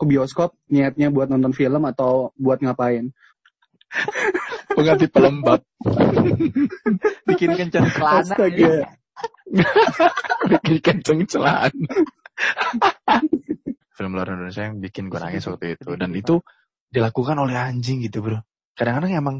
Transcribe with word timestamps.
ke 0.00 0.04
bioskop 0.08 0.56
niatnya 0.72 1.12
buat 1.12 1.28
nonton 1.28 1.52
film 1.52 1.84
atau 1.84 2.32
buat 2.40 2.56
ngapain? 2.64 3.12
Pengganti 4.72 5.12
pelembab. 5.12 5.60
Bikin 7.28 7.50
kencang 7.52 7.86
celana. 7.92 8.24
Astaga. 8.24 8.96
bikin 10.48 10.78
kenceng 10.80 11.20
celana. 11.28 11.92
Film 13.98 14.16
luar 14.16 14.32
Indonesia 14.32 14.64
yang 14.64 14.80
bikin 14.80 15.12
gue 15.12 15.20
nangis 15.20 15.44
waktu 15.44 15.76
itu. 15.76 15.92
Dan 15.98 16.16
itu 16.16 16.40
dilakukan 16.88 17.36
oleh 17.36 17.52
anjing 17.52 18.00
gitu 18.00 18.24
bro. 18.24 18.40
Kadang-kadang 18.72 19.12
emang 19.12 19.36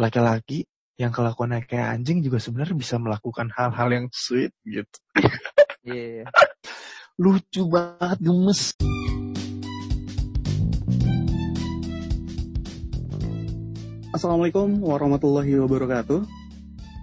laki-laki 0.00 0.64
yang 0.96 1.12
kelakuannya 1.12 1.68
kayak 1.68 2.00
anjing 2.00 2.24
juga 2.24 2.40
sebenarnya 2.40 2.76
bisa 2.78 2.96
melakukan 2.96 3.52
hal-hal 3.52 3.88
yang 3.92 4.06
sweet 4.08 4.54
gitu. 4.64 4.96
Iya. 5.84 6.24
Lucu 7.22 7.68
banget, 7.68 8.18
gemes. 8.24 8.72
Assalamualaikum 14.22 14.86
warahmatullahi 14.86 15.50
wabarakatuh. 15.66 16.22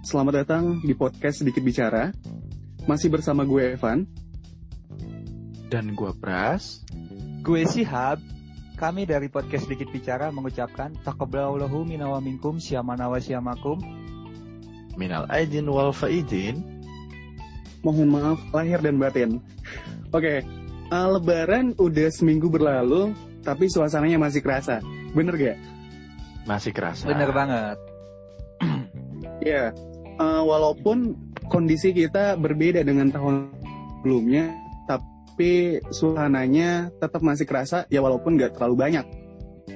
Selamat 0.08 0.40
datang 0.40 0.80
di 0.80 0.96
podcast 0.96 1.44
Sedikit 1.44 1.60
Bicara. 1.60 2.16
Masih 2.88 3.12
bersama 3.12 3.44
gue 3.44 3.76
Evan. 3.76 4.08
Dan 5.68 5.92
gue 5.92 6.16
Pras. 6.16 6.80
Gue 7.44 7.68
Sihab. 7.68 8.24
Kami 8.72 9.04
dari 9.04 9.28
podcast 9.28 9.68
Sedikit 9.68 9.92
Bicara 9.92 10.32
mengucapkan 10.32 10.96
takabbalallahu 11.04 11.84
minna 11.84 12.08
wa 12.08 12.24
minkum 12.24 12.56
syamana 12.56 13.12
wa 13.12 13.20
syamakum. 13.20 13.76
Minal 14.96 15.28
aidin 15.28 15.68
wal 15.68 15.92
faidin. 15.92 16.64
Mohon 17.84 18.08
maaf 18.16 18.40
lahir 18.48 18.80
dan 18.80 18.96
batin. 18.96 19.44
Oke, 20.08 20.40
eh, 20.40 21.06
Lebaran 21.12 21.76
udah 21.76 22.08
seminggu 22.16 22.48
berlalu, 22.48 23.12
tapi 23.44 23.68
suasananya 23.68 24.16
masih 24.16 24.40
kerasa. 24.40 24.80
Bener 25.12 25.36
gak? 25.36 25.79
Masih 26.48 26.72
kerasa. 26.72 27.08
Bener 27.08 27.30
banget. 27.32 27.76
Iya. 29.44 29.72
Eh, 30.20 30.42
walaupun 30.44 31.16
kondisi 31.48 31.96
kita 31.96 32.36
berbeda 32.36 32.84
dengan 32.84 33.08
tahun 33.08 33.56
sebelumnya, 33.96 34.52
tapi 34.84 35.80
suasananya 35.88 36.92
tetap 37.00 37.24
masih 37.24 37.48
kerasa, 37.48 37.88
ya 37.88 38.04
walaupun 38.04 38.36
nggak 38.36 38.52
terlalu 38.52 38.76
banyak. 38.84 39.06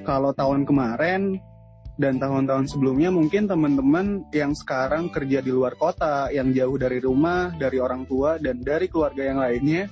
Kalau 0.05 0.37
tahun 0.37 0.69
kemarin 0.69 1.41
dan 1.97 2.21
tahun-tahun 2.21 2.69
sebelumnya 2.69 3.09
mungkin 3.09 3.49
teman-teman 3.49 4.29
yang 4.29 4.53
sekarang 4.53 5.09
kerja 5.09 5.41
di 5.41 5.49
luar 5.49 5.73
kota, 5.81 6.29
yang 6.29 6.53
jauh 6.53 6.77
dari 6.77 7.01
rumah, 7.01 7.49
dari 7.57 7.81
orang 7.81 8.05
tua 8.05 8.37
dan 8.37 8.61
dari 8.61 8.85
keluarga 8.85 9.25
yang 9.25 9.41
lainnya, 9.41 9.89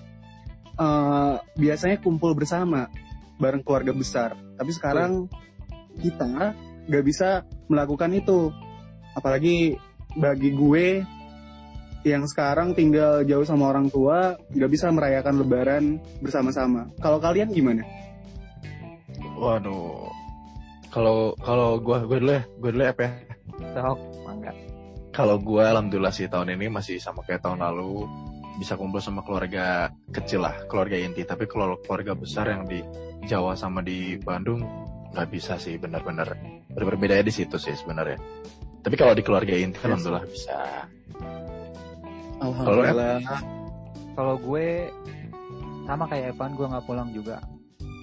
eh, 0.78 1.34
biasanya 1.58 1.98
kumpul 1.98 2.38
bersama 2.38 2.86
bareng 3.42 3.66
keluarga 3.66 3.90
besar. 3.90 4.38
Tapi 4.54 4.70
sekarang 4.70 5.26
kita 6.02 6.56
nggak 6.90 7.06
bisa 7.06 7.44
melakukan 7.70 8.12
itu, 8.16 8.52
apalagi 9.16 9.78
bagi 10.18 10.54
gue 10.54 11.02
yang 12.04 12.28
sekarang 12.28 12.76
tinggal 12.76 13.24
jauh 13.24 13.48
sama 13.48 13.72
orang 13.72 13.88
tua, 13.88 14.36
nggak 14.52 14.72
bisa 14.72 14.92
merayakan 14.92 15.40
Lebaran 15.40 15.84
bersama-sama. 16.20 16.92
Kalau 17.00 17.18
kalian 17.24 17.50
gimana? 17.52 17.84
Waduh. 19.40 20.12
Kalau 20.92 21.34
kalau 21.42 21.80
gue 21.82 21.98
gue 22.06 22.18
dulu 22.22 22.32
ya, 22.38 22.44
gue 22.46 22.70
dulu 22.70 22.84
ya, 22.84 22.92
Apa 22.94 23.02
ya. 23.08 23.12
Sok, 23.74 24.00
mangga. 24.28 24.52
Kalau 25.16 25.36
gue 25.42 25.64
alhamdulillah 25.64 26.14
sih 26.14 26.30
tahun 26.30 26.54
ini 26.54 26.70
masih 26.70 27.02
sama 27.02 27.26
kayak 27.26 27.42
tahun 27.42 27.64
lalu 27.64 28.06
bisa 28.62 28.78
kumpul 28.78 29.02
sama 29.02 29.26
keluarga 29.26 29.90
kecil 30.14 30.46
lah, 30.46 30.54
keluarga 30.70 31.00
inti. 31.00 31.26
Tapi 31.26 31.50
kalau 31.50 31.80
keluarga 31.82 32.14
besar 32.14 32.52
yang 32.52 32.70
di 32.70 32.84
Jawa 33.26 33.58
sama 33.58 33.82
di 33.82 34.20
Bandung 34.20 34.62
nggak 35.14 35.30
bisa 35.30 35.56
sih 35.56 35.78
benar-benar 35.78 36.34
berbeda 36.70 37.22
di 37.22 37.30
situ 37.30 37.56
sih 37.56 37.74
sebenarnya. 37.74 38.18
Tapi 38.82 38.96
kalau 38.98 39.14
di 39.14 39.22
keluarga 39.22 39.54
inti 39.54 39.78
Yes. 39.78 39.86
alhamdulillah 39.86 40.26
bisa. 40.28 40.58
Alhamdulillah. 42.42 43.20
Kalau 44.14 44.36
gue 44.38 44.68
sama 45.86 46.06
kayak 46.06 46.36
Evan, 46.36 46.52
gue 46.54 46.68
nggak 46.68 46.86
pulang 46.86 47.10
juga. 47.12 47.38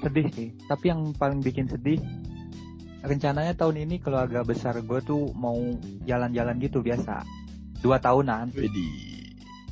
Sedih 0.00 0.26
sih. 0.32 0.48
Tapi 0.64 0.84
yang 0.88 1.12
paling 1.12 1.40
bikin 1.40 1.68
sedih, 1.68 2.00
rencananya 3.00 3.52
tahun 3.52 3.84
ini 3.84 4.00
keluarga 4.00 4.40
besar 4.40 4.80
gue 4.80 5.00
tuh 5.02 5.28
mau 5.36 5.56
jalan-jalan 6.04 6.56
gitu 6.58 6.80
biasa. 6.80 7.20
Dua 7.80 7.96
tahunan. 7.96 8.52
Wedi. 8.52 8.88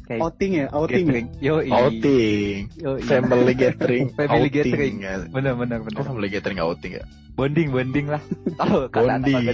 Kayak 0.05 0.25
Outing 0.25 0.53
ya, 0.55 0.67
outing. 0.73 0.89
ya? 0.89 1.05
gathering. 1.05 1.27
Yo, 1.37 1.55
Outing, 1.61 2.59
Family 3.05 3.05
family 3.05 3.55
gathering, 3.61 4.05
Family 4.17 4.49
outing. 4.49 4.53
gathering. 4.57 4.95
ya. 4.99 5.15
Bener, 5.29 5.53
bener, 5.53 5.79
bener. 5.85 5.99
Oh, 6.01 6.05
family 6.07 6.29
gathering 6.33 6.57
outing 6.59 6.93
ya? 6.97 7.05
Bonding, 7.39 7.71
bonding 7.71 8.07
lah. 8.11 8.23
Tahu 8.61 8.91
Bonding. 8.91 9.47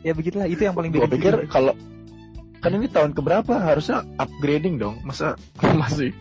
ya 0.00 0.16
begitulah, 0.16 0.48
itu 0.48 0.64
yang 0.64 0.72
paling 0.72 0.88
Gue 0.88 1.04
bikin 1.04 1.20
pikir 1.20 1.34
kalau 1.52 1.76
kan 2.64 2.72
ini 2.72 2.88
tahun 2.88 3.12
keberapa 3.12 3.52
harusnya 3.60 4.08
upgrading 4.16 4.80
dong, 4.80 4.96
masa 5.04 5.36
masih 5.80 6.08
sih? 6.08 6.12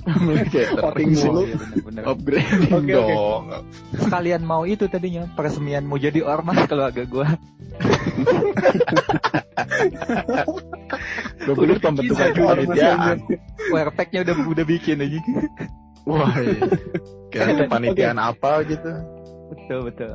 dulu. 1.24 1.48
Bener, 1.48 1.80
bener. 1.80 2.02
Upgrading 2.04 2.72
oke. 2.76 2.92
dong. 2.92 3.44
Sekalian 3.96 4.44
mau 4.44 4.68
itu 4.68 4.84
tadinya, 4.84 5.24
peresmian 5.32 5.88
mau 5.88 5.96
jadi 5.96 6.20
ormas 6.28 6.60
keluarga 6.68 7.00
gue. 7.08 7.28
Gue 11.40 11.54
pikir 11.56 11.78
pembentukan 11.80 12.28
kepanitiaan. 12.36 13.16
Werpeknya 13.72 14.28
udah 14.28 14.34
udah 14.44 14.64
bikin 14.68 15.00
aja. 15.00 15.20
Wah, 16.04 16.32
iya. 16.36 16.68
Kayak 17.32 17.64
kepanitiaan 17.64 18.18
apa 18.20 18.60
gitu. 18.68 19.19
Betul, 19.50 19.80
betul. 19.90 20.12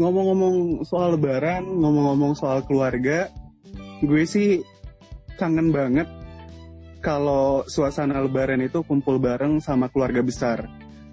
Ngomong-ngomong 0.00 0.82
soal 0.88 1.14
Lebaran, 1.14 1.68
ngomong-ngomong 1.68 2.32
soal 2.32 2.64
keluarga, 2.64 3.28
gue 4.00 4.24
sih 4.24 4.64
kangen 5.36 5.68
banget 5.68 6.08
kalau 7.04 7.66
suasana 7.68 8.22
Lebaran 8.22 8.62
itu 8.64 8.80
kumpul 8.86 9.20
bareng 9.20 9.60
sama 9.60 9.92
keluarga 9.92 10.24
besar. 10.24 10.64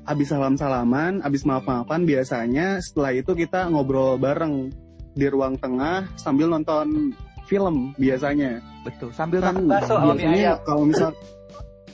Abis 0.08 0.32
salam-salaman, 0.32 1.22
abis 1.22 1.44
maaf-maafan, 1.44 2.08
biasanya 2.08 2.82
setelah 2.82 3.14
itu 3.14 3.36
kita 3.36 3.68
ngobrol 3.70 4.18
bareng 4.18 4.72
di 5.14 5.28
ruang 5.28 5.60
tengah 5.60 6.08
sambil 6.16 6.48
nonton 6.50 7.14
film 7.50 7.92
biasanya. 7.98 8.62
Betul. 8.86 9.10
Sambil 9.12 9.42
Kan 9.44 9.66
makan 9.66 9.66
bakso 9.68 9.94
biasanya 9.98 10.62
kalau 10.64 10.86
misal 10.86 11.12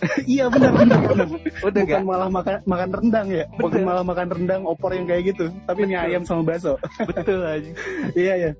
Iya 0.36 0.46
benar 0.50 0.72
benar 0.76 1.00
benar. 1.06 1.28
Udah 1.64 1.82
Bukan 1.86 2.02
gak? 2.02 2.02
malah 2.06 2.30
makan 2.30 2.56
makan 2.66 2.90
rendang 2.92 3.28
ya. 3.30 3.46
Bukan 3.56 3.82
Betul. 3.82 3.88
malah 3.88 4.04
makan 4.06 4.28
rendang 4.32 4.62
opor 4.66 4.92
yang 4.94 5.06
kayak 5.08 5.24
gitu, 5.36 5.46
tapi 5.66 5.88
mie 5.88 5.96
Betul. 5.98 6.08
ayam 6.12 6.24
sama 6.28 6.42
bakso. 6.44 6.74
Betul 7.06 7.40
aja. 7.56 7.72
iya 8.16 8.34
iya. 8.36 8.52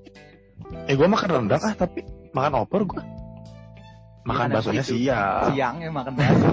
Eh, 0.88 0.94
gue 0.96 1.08
makan 1.08 1.30
rendang 1.42 1.62
ah, 1.62 1.74
tapi 1.76 2.00
makan 2.32 2.52
opor 2.64 2.80
gue. 2.86 3.02
Makan 4.26 4.48
baksonya 4.50 4.82
siang. 4.82 5.54
Siangnya 5.54 5.90
makan 5.94 6.12
bakso. 6.18 6.52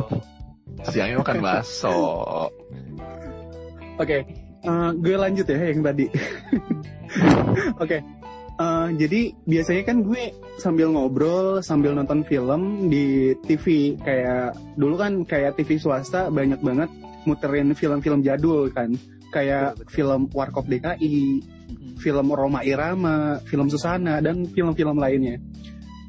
Siangnya 0.89 1.17
makan 1.21 1.37
bakso. 1.41 1.97
Oke, 3.97 4.17
eh, 4.61 4.89
gue 5.01 5.15
lanjut 5.17 5.45
ya 5.45 5.57
yang 5.69 5.81
tadi. 5.81 6.05
Oke, 7.83 7.97
eh, 8.59 8.87
jadi 8.97 9.21
biasanya 9.45 9.83
kan 9.85 9.97
gue 10.05 10.33
sambil 10.61 10.93
ngobrol, 10.93 11.61
sambil 11.65 11.95
nonton 11.97 12.21
film 12.25 12.87
di 12.91 13.33
TV. 13.45 13.95
Kayak 14.01 14.57
dulu 14.77 14.95
kan 14.99 15.25
kayak 15.25 15.57
TV 15.57 15.77
swasta 15.81 16.29
banyak 16.29 16.59
banget 16.61 16.89
muterin 17.25 17.73
film-film 17.73 18.21
jadul 18.21 18.69
kan. 18.69 18.93
Kayak 19.33 19.73
Betul, 19.73 19.81
betul. 19.81 19.93
film 19.97 20.21
Warkop 20.29 20.65
DKI, 20.69 21.17
Mm-mm. 21.41 21.93
film 21.97 22.27
Roma 22.29 22.61
Irama, 22.61 23.41
film 23.49 23.65
Susana, 23.65 24.21
dan 24.21 24.45
film-film 24.45 25.01
lainnya. 25.01 25.41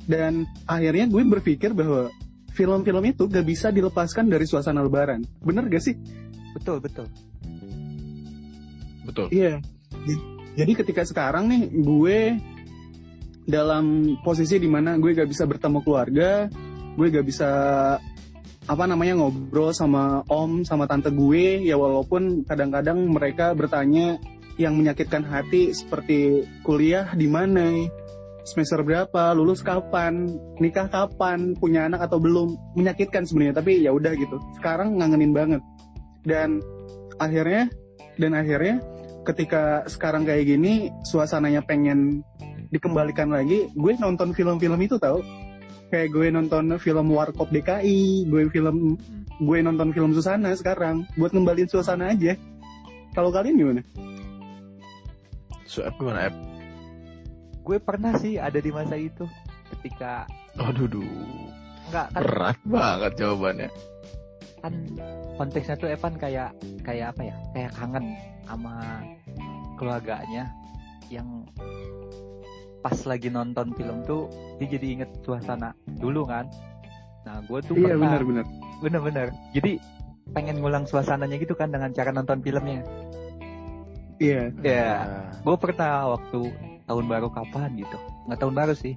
Dan 0.04 0.44
akhirnya 0.68 1.08
gue 1.08 1.22
berpikir 1.24 1.72
bahwa 1.72 2.12
film-film 2.52 3.04
itu 3.08 3.24
gak 3.24 3.46
bisa 3.48 3.72
dilepaskan 3.72 4.28
dari 4.28 4.44
suasana 4.44 4.84
lebaran. 4.84 5.24
Bener 5.40 5.64
gak 5.72 5.80
sih? 5.80 5.96
Betul, 6.52 6.84
betul. 6.84 7.08
Betul. 9.08 9.26
Iya. 9.32 9.60
Jadi 10.54 10.72
ketika 10.78 11.02
sekarang 11.02 11.50
nih 11.50 11.62
gue 11.82 12.18
dalam 13.44 14.16
posisi 14.22 14.56
di 14.56 14.70
mana 14.70 14.96
gue 14.96 15.10
gak 15.12 15.28
bisa 15.28 15.44
bertemu 15.44 15.78
keluarga, 15.82 16.46
gue 16.94 17.06
gak 17.10 17.26
bisa 17.26 17.50
apa 18.64 18.84
namanya 18.88 19.20
ngobrol 19.20 19.76
sama 19.76 20.24
om 20.32 20.64
sama 20.64 20.88
tante 20.88 21.12
gue 21.12 21.60
ya 21.68 21.76
walaupun 21.76 22.48
kadang-kadang 22.48 22.96
mereka 23.12 23.52
bertanya 23.52 24.16
yang 24.56 24.72
menyakitkan 24.80 25.20
hati 25.20 25.76
seperti 25.76 26.48
kuliah 26.64 27.12
di 27.12 27.28
mana 27.28 27.84
semester 28.44 28.80
berapa 28.80 29.36
lulus 29.36 29.60
kapan 29.60 30.32
nikah 30.60 30.88
kapan 30.88 31.52
punya 31.56 31.88
anak 31.88 32.08
atau 32.08 32.16
belum 32.16 32.56
menyakitkan 32.76 33.28
sebenarnya 33.28 33.60
tapi 33.60 33.84
ya 33.84 33.92
udah 33.92 34.12
gitu. 34.16 34.36
Sekarang 34.56 34.96
ngangenin 34.96 35.32
banget. 35.36 35.62
Dan 36.24 36.64
akhirnya 37.20 37.68
dan 38.16 38.32
akhirnya 38.32 38.80
ketika 39.24 39.88
sekarang 39.88 40.28
kayak 40.28 40.44
gini 40.44 40.92
suasananya 41.08 41.64
pengen 41.64 42.20
dikembalikan 42.68 43.32
lagi 43.32 43.72
gue 43.72 43.92
nonton 43.96 44.36
film-film 44.36 44.78
itu 44.84 45.00
tau 45.00 45.24
kayak 45.88 46.12
gue 46.12 46.26
nonton 46.28 46.76
film 46.76 47.10
Warkop 47.10 47.48
DKI 47.48 48.28
gue 48.28 48.42
film 48.52 49.00
gue 49.42 49.58
nonton 49.58 49.90
film 49.90 50.14
Susana 50.14 50.54
sekarang 50.54 51.02
buat 51.18 51.34
ngembaliin 51.34 51.66
suasana 51.66 52.14
aja. 52.14 52.38
Kalau 53.14 53.30
kalian 53.34 53.58
gimana? 53.58 53.82
So, 55.66 55.82
app 55.82 55.98
gimana 55.98 56.30
app? 56.30 56.34
Gue 57.64 57.78
pernah 57.82 58.14
sih 58.18 58.38
ada 58.38 58.58
di 58.60 58.70
masa 58.70 58.94
itu 58.94 59.26
ketika 59.74 60.28
Aduh, 60.54 60.86
duh. 60.86 61.02
enggak 61.90 62.06
kan 62.14 62.20
berat 62.22 62.58
banget 62.62 63.12
jawabannya. 63.18 63.70
Kan 64.64 64.72
konteksnya 65.36 65.76
tuh 65.76 65.92
Evan 65.92 66.16
kayak 66.16 66.56
kayak 66.80 67.12
apa 67.12 67.22
ya? 67.28 67.36
Kayak 67.52 67.72
kangen 67.76 68.16
sama 68.48 69.04
keluarganya 69.76 70.48
yang 71.12 71.44
pas 72.80 72.96
lagi 73.04 73.28
nonton 73.28 73.76
film 73.76 74.00
tuh 74.08 74.32
dia 74.56 74.76
jadi 74.80 74.86
inget 75.00 75.10
suasana 75.20 75.76
dulu 76.00 76.24
kan. 76.24 76.48
Nah 77.28 77.44
gue 77.44 77.60
tuh 77.60 77.76
Iya 77.76 77.96
pernah 77.96 78.16
benar-benar. 78.16 78.46
bener-bener 78.80 79.28
jadi 79.52 79.80
pengen 80.32 80.64
ngulang 80.64 80.88
suasananya 80.88 81.36
gitu 81.36 81.52
kan 81.52 81.68
dengan 81.68 81.92
cara 81.92 82.08
nonton 82.08 82.40
filmnya. 82.40 82.80
Iya. 84.16 84.48
ya 84.64 85.04
Nah, 85.04 85.32
gue 85.44 85.56
pernah 85.60 86.16
waktu 86.16 86.40
tahun 86.88 87.04
baru 87.04 87.28
kapan 87.28 87.76
gitu. 87.76 87.96
Nggak 88.28 88.38
tahun 88.40 88.54
baru 88.56 88.72
sih. 88.72 88.94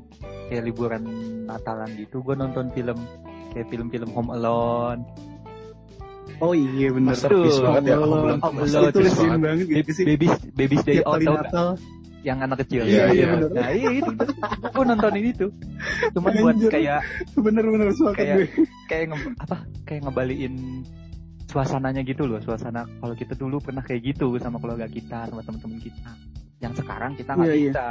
Kayak 0.47 0.63
liburan 0.71 1.03
Natalan 1.43 1.91
gitu 1.99 2.23
gue 2.23 2.35
nonton 2.35 2.71
film 2.71 2.99
kayak 3.51 3.67
film-film 3.71 4.11
Home 4.15 4.31
Alone 4.35 5.03
Oh 6.37 6.53
iya 6.53 6.87
benar. 6.89 7.13
Masterpiece 7.13 7.55
Tuh, 7.55 7.63
banget 7.63 7.83
ya. 7.83 7.95
Tuh 7.95 8.03
Alone. 8.03 8.37
masterpiece 8.37 8.95
legend 8.97 9.17
banget. 9.17 9.41
banget 9.41 9.67
gitu 9.73 9.91
sih. 9.91 10.05
Babies 10.05 10.33
Babies 10.53 10.83
Day 10.83 10.99
Out 11.01 11.19
nggak? 11.19 11.43
Natal. 11.45 11.69
yang 12.17 12.43
anak 12.43 12.59
kecil 12.59 12.83
Iya, 12.83 13.07
iya. 13.09 13.25
benar. 13.31 13.49
nah 13.55 13.69
iya 13.71 13.89
itu 13.93 14.11
gue 14.67 14.83
nontonin 14.83 15.25
itu 15.31 15.47
cuman 16.11 16.31
buat 16.35 16.53
Anjir. 16.53 16.69
kayak 16.69 16.99
Bener-bener 17.37 17.87
Kayak- 18.11 18.37
gue. 18.51 18.67
kayak 18.85 19.05
nge- 19.07 19.35
apa 19.37 19.55
kayak 19.85 20.01
ngebaliin 20.03 20.83
suasananya 21.47 22.03
gitu 22.03 22.27
loh 22.27 22.41
suasana 22.41 22.83
kalau 22.91 23.15
kita 23.15 23.31
dulu 23.31 23.63
pernah 23.63 23.79
kayak 23.79 24.01
gitu 24.03 24.35
sama 24.37 24.59
keluarga 24.59 24.89
kita 24.89 25.23
sama 25.25 25.39
teman-teman 25.39 25.79
kita 25.79 26.09
yang 26.59 26.73
sekarang 26.75 27.15
kita 27.15 27.31
nggak 27.31 27.47
Iya, 27.47 27.55
iya. 27.55 27.69
bisa 27.69 27.85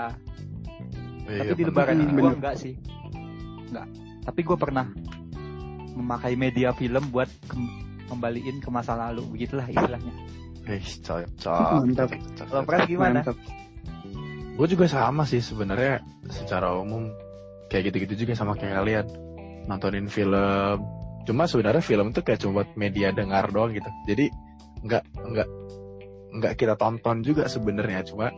iya, 1.24 1.40
tapi 1.40 1.48
di 1.48 1.54
bener. 1.56 1.68
lebaran 1.70 1.96
ini 1.96 2.04
bener. 2.04 2.20
gue 2.20 2.30
enggak 2.36 2.54
sih 2.58 2.74
enggak 3.64 3.86
tapi 4.20 4.40
gue 4.42 4.56
pernah 4.58 4.86
memakai 5.94 6.34
media 6.34 6.68
film 6.72 7.08
buat 7.08 7.30
kembaliin 8.06 8.58
ke 8.62 8.69
masa 8.70 8.94
lalu 8.97 9.23
begitulah 9.35 9.67
istilahnya 9.67 10.14
Eh, 10.67 10.82
cocok. 10.82 11.87
Mantap. 11.87 12.11
kalau 12.50 12.62
Pras 12.67 12.91
gimana 12.91 13.23
Mantap. 13.23 13.38
Gue 14.58 14.67
juga 14.67 14.91
sama 14.91 15.23
sih 15.23 15.38
sebenarnya 15.38 16.03
secara 16.26 16.75
umum 16.75 17.06
kayak 17.70 17.93
gitu-gitu 17.93 18.26
juga 18.26 18.35
sama 18.35 18.58
kayak 18.58 18.82
kalian 18.82 19.06
nontonin 19.70 20.11
film. 20.11 20.82
Cuma 21.23 21.47
sebenarnya 21.47 21.82
film 21.82 22.11
itu 22.11 22.20
kayak 22.23 22.43
cuma 22.43 22.62
buat 22.62 22.70
media 22.75 23.14
dengar 23.14 23.47
doang 23.55 23.79
gitu. 23.79 23.87
Jadi 24.11 24.26
nggak 24.82 25.03
nggak 25.23 25.49
nggak 26.41 26.53
kita 26.58 26.75
tonton 26.75 27.23
juga 27.23 27.47
sebenarnya. 27.47 28.03
Cuma 28.03 28.35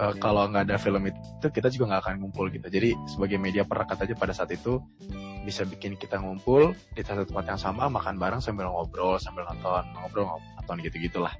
eh, 0.00 0.14
kalau 0.16 0.48
nggak 0.48 0.64
ada 0.64 0.76
film 0.76 1.04
itu 1.04 1.46
kita 1.46 1.68
juga 1.68 1.84
nggak 1.92 2.02
akan 2.02 2.14
ngumpul 2.18 2.48
gitu. 2.48 2.66
Jadi 2.66 2.96
sebagai 3.06 3.36
media 3.36 3.62
perekat 3.62 4.00
aja 4.00 4.14
pada 4.16 4.32
saat 4.32 4.48
itu 4.50 4.80
bisa 5.40 5.64
bikin 5.64 5.96
kita 5.96 6.16
ngumpul 6.16 6.72
di 6.92 7.00
satu 7.00 7.24
tempat 7.24 7.44
yang 7.48 7.60
sama 7.60 7.88
makan 7.88 8.16
bareng 8.16 8.40
sambil 8.40 8.68
ngobrol 8.68 9.16
sambil 9.16 9.44
nonton 9.44 9.84
ngobrol 9.96 10.24
nonton 10.56 10.76
gitu 10.80 10.96
gitulah. 10.98 11.32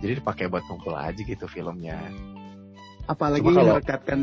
Jadi 0.00 0.16
dipakai 0.16 0.48
buat 0.48 0.64
ngumpul 0.64 0.92
aja 0.92 1.20
gitu 1.20 1.44
filmnya. 1.44 2.00
Apalagi 3.04 3.44
Cuma 3.44 3.60
kalau- 3.60 3.76
merekatkan 3.76 4.20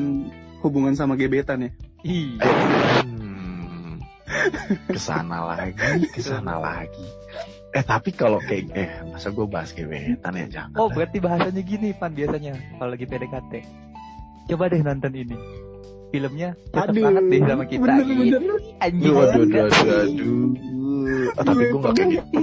hubungan 0.61 0.93
sama 0.93 1.13
gebetan 1.13 1.65
ya. 1.65 1.71
iya 2.01 2.45
Hmm. 3.05 4.01
Ke 4.87 4.99
sana 4.99 5.43
lagi, 5.45 6.03
ke 6.09 6.21
sana 6.21 6.57
lagi. 6.57 7.05
Eh 7.77 7.85
tapi 7.85 8.09
kalau 8.09 8.41
kayak 8.41 8.73
eh 8.73 8.89
masa 9.05 9.29
gue 9.29 9.45
bahas 9.45 9.69
gebetan 9.69 10.33
ya 10.33 10.45
jangan. 10.49 10.73
oh 10.81 10.89
berarti 10.89 11.21
bahasanya 11.21 11.61
gini 11.61 11.93
Pan 11.93 12.09
biasanya 12.09 12.57
kalau 12.81 12.89
lagi 12.97 13.05
PDKT 13.05 13.53
coba 14.49 14.63
deh 14.71 14.81
nonton 14.81 15.13
ini 15.13 15.37
filmnya 16.09 16.49
cocok 16.73 16.95
banget 16.97 17.23
deh 17.29 17.39
sama 17.45 17.63
kita 17.67 17.81
Bener-bener. 17.85 18.59
anjing 18.79 19.13
Aduh, 19.13 19.21
aduh, 19.21 19.43
aduh, 19.45 19.61
aduh, 19.61 19.99
aduh. 20.01 20.45
Ah, 21.37 21.43
tapi 21.45 21.63
gue 21.67 21.79
gak 21.79 21.93
kayak 21.93 22.09
gitu. 22.09 22.39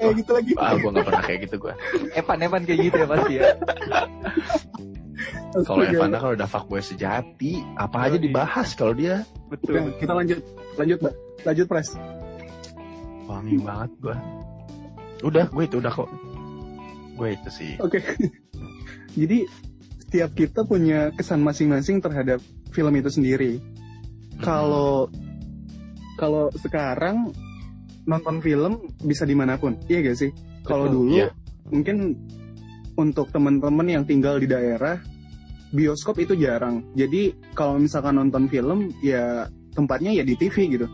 Kayak 0.00 0.14
gitu 0.16 0.30
lagi. 0.32 0.52
Ah, 0.56 0.72
gue 0.74 0.90
gak 0.90 1.06
pernah 1.06 1.22
kayak 1.22 1.40
gitu 1.44 1.56
gue. 1.60 1.74
Evan 2.16 2.38
Evan 2.40 2.62
kayak 2.64 2.80
gitu 2.84 2.96
ya 2.96 3.06
pasti 3.08 3.32
ya 3.36 3.44
Kalau. 5.66 5.82
Evanda 5.82 6.16
kalau 6.18 6.34
udah 6.38 6.48
fuckboy 6.48 6.80
sejati, 6.80 7.60
apa 7.74 8.06
aja 8.06 8.16
dibahas 8.16 8.72
kalau 8.78 8.94
dia 8.94 9.26
betul 9.50 9.82
Oke, 9.82 10.04
kita 10.04 10.12
lanjut. 10.14 10.38
Lanjut, 10.78 10.98
Mbak. 11.02 11.14
Lanjut, 11.42 11.66
Pres. 11.66 11.88
Wangi 13.30 13.56
banget 13.62 13.90
gue. 14.02 14.16
Udah, 15.22 15.46
gue 15.46 15.64
itu 15.64 15.76
udah 15.78 15.92
kok. 15.92 16.10
Gue 17.14 17.28
itu 17.38 17.48
sih. 17.52 17.72
Oke. 17.78 18.02
Jadi 19.20 19.46
setiap 20.02 20.34
kita 20.34 20.66
punya 20.66 21.14
kesan 21.14 21.44
masing-masing 21.46 22.02
terhadap 22.02 22.42
film 22.74 22.90
itu 22.98 23.10
sendiri. 23.12 23.62
Kalau 24.42 25.06
kalau 26.18 26.50
sekarang 26.58 27.30
nonton 28.08 28.42
film 28.42 28.90
bisa 29.04 29.22
di 29.22 29.36
mana 29.38 29.54
pun, 29.60 29.76
iya 29.86 30.02
gak 30.02 30.18
sih? 30.18 30.30
Kalau 30.66 30.90
dulu 30.90 31.14
iya. 31.14 31.30
mungkin 31.68 32.16
untuk 32.98 33.30
teman-teman 33.32 33.86
yang 33.86 34.04
tinggal 34.04 34.36
di 34.36 34.50
daerah 34.50 34.98
bioskop 35.70 36.18
itu 36.20 36.34
jarang. 36.36 36.82
Jadi 36.98 37.54
kalau 37.54 37.78
misalkan 37.78 38.18
nonton 38.18 38.50
film 38.50 38.90
ya 39.00 39.46
tempatnya 39.72 40.10
ya 40.10 40.24
di 40.26 40.34
TV 40.34 40.74
gitu. 40.74 40.86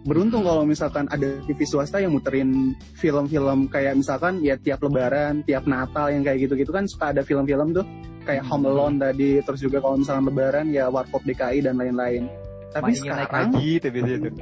Beruntung 0.00 0.42
kalau 0.42 0.64
misalkan 0.64 1.04
ada 1.12 1.28
TV 1.44 1.60
swasta 1.68 2.00
yang 2.00 2.16
muterin 2.16 2.72
film-film 2.96 3.68
kayak 3.68 4.00
misalkan 4.00 4.40
ya 4.40 4.56
tiap 4.56 4.80
lebaran, 4.80 5.44
tiap 5.44 5.68
Natal 5.68 6.08
yang 6.08 6.24
kayak 6.24 6.48
gitu-gitu 6.48 6.72
kan 6.72 6.88
suka 6.88 7.12
ada 7.12 7.20
film-film 7.20 7.76
tuh 7.76 7.84
kayak 8.24 8.44
Home 8.48 8.64
Alone 8.64 8.96
tadi, 8.96 9.44
terus 9.44 9.60
juga 9.60 9.84
kalau 9.84 10.00
misalkan 10.00 10.24
lebaran 10.32 10.66
ya 10.72 10.88
Warkop 10.88 11.20
DKI 11.28 11.68
dan 11.68 11.76
lain-lain. 11.76 12.32
Tapi 12.70 12.94
Mainnya 12.94 13.12
naik 13.18 13.28
sekarang 13.28 13.50
haji 13.50 13.68
itu 13.76 13.88
biasanya 13.90 14.18
tuh 14.24 14.34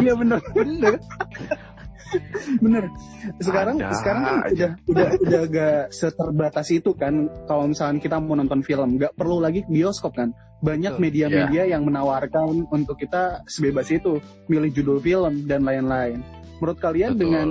iya 0.00 0.12
bener. 0.16 0.40
Bener 0.54 0.94
bener. 2.64 2.84
Sekarang 3.38 3.76
Ada. 3.78 3.94
sekarang 3.96 4.22
kan 4.22 4.36
aja. 4.46 4.50
udah 4.50 4.68
udah 4.88 5.06
udah 5.22 5.40
agak 5.46 5.80
seterbatas 5.94 6.68
itu 6.74 6.90
kan 6.94 7.30
kalau 7.46 7.70
misalkan 7.70 7.98
kita 8.02 8.16
mau 8.18 8.34
nonton 8.34 8.60
film. 8.64 8.98
Nggak 8.98 9.14
perlu 9.14 9.38
lagi 9.42 9.62
bioskop 9.66 10.16
kan. 10.16 10.34
Banyak 10.60 11.00
media-media 11.00 11.64
yang 11.64 11.88
menawarkan 11.88 12.68
untuk 12.68 13.00
kita 13.00 13.40
sebebas 13.48 13.88
itu 13.88 14.20
milih 14.50 14.68
judul 14.76 14.98
film 15.00 15.48
dan 15.48 15.64
lain-lain. 15.64 16.20
Menurut 16.60 16.76
kalian 16.76 17.16
Betul. 17.16 17.22
dengan 17.24 17.48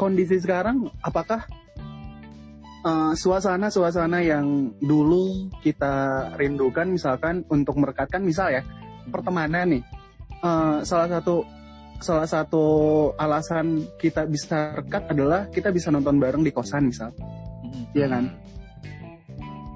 kondisi 0.00 0.40
sekarang 0.40 0.88
apakah 1.04 1.44
eh, 2.86 3.12
suasana-suasana 3.12 4.24
yang 4.24 4.72
dulu 4.80 5.52
kita 5.60 6.32
rindukan 6.40 6.88
misalkan 6.88 7.44
untuk 7.52 7.76
merekatkan 7.76 8.24
misal 8.24 8.48
ya 8.48 8.62
pertemanan 9.12 9.76
nih 9.76 9.82
eh, 10.40 10.78
salah 10.86 11.08
satu 11.10 11.57
salah 11.98 12.26
satu 12.26 12.64
alasan 13.18 13.86
kita 13.98 14.26
bisa 14.30 14.78
rekat 14.78 15.10
adalah 15.10 15.50
kita 15.50 15.74
bisa 15.74 15.90
nonton 15.90 16.18
bareng 16.18 16.46
di 16.46 16.54
kosan 16.54 16.86
misal 16.86 17.10
Mm-mm. 17.64 17.90
iya 17.94 18.06
kan 18.06 18.24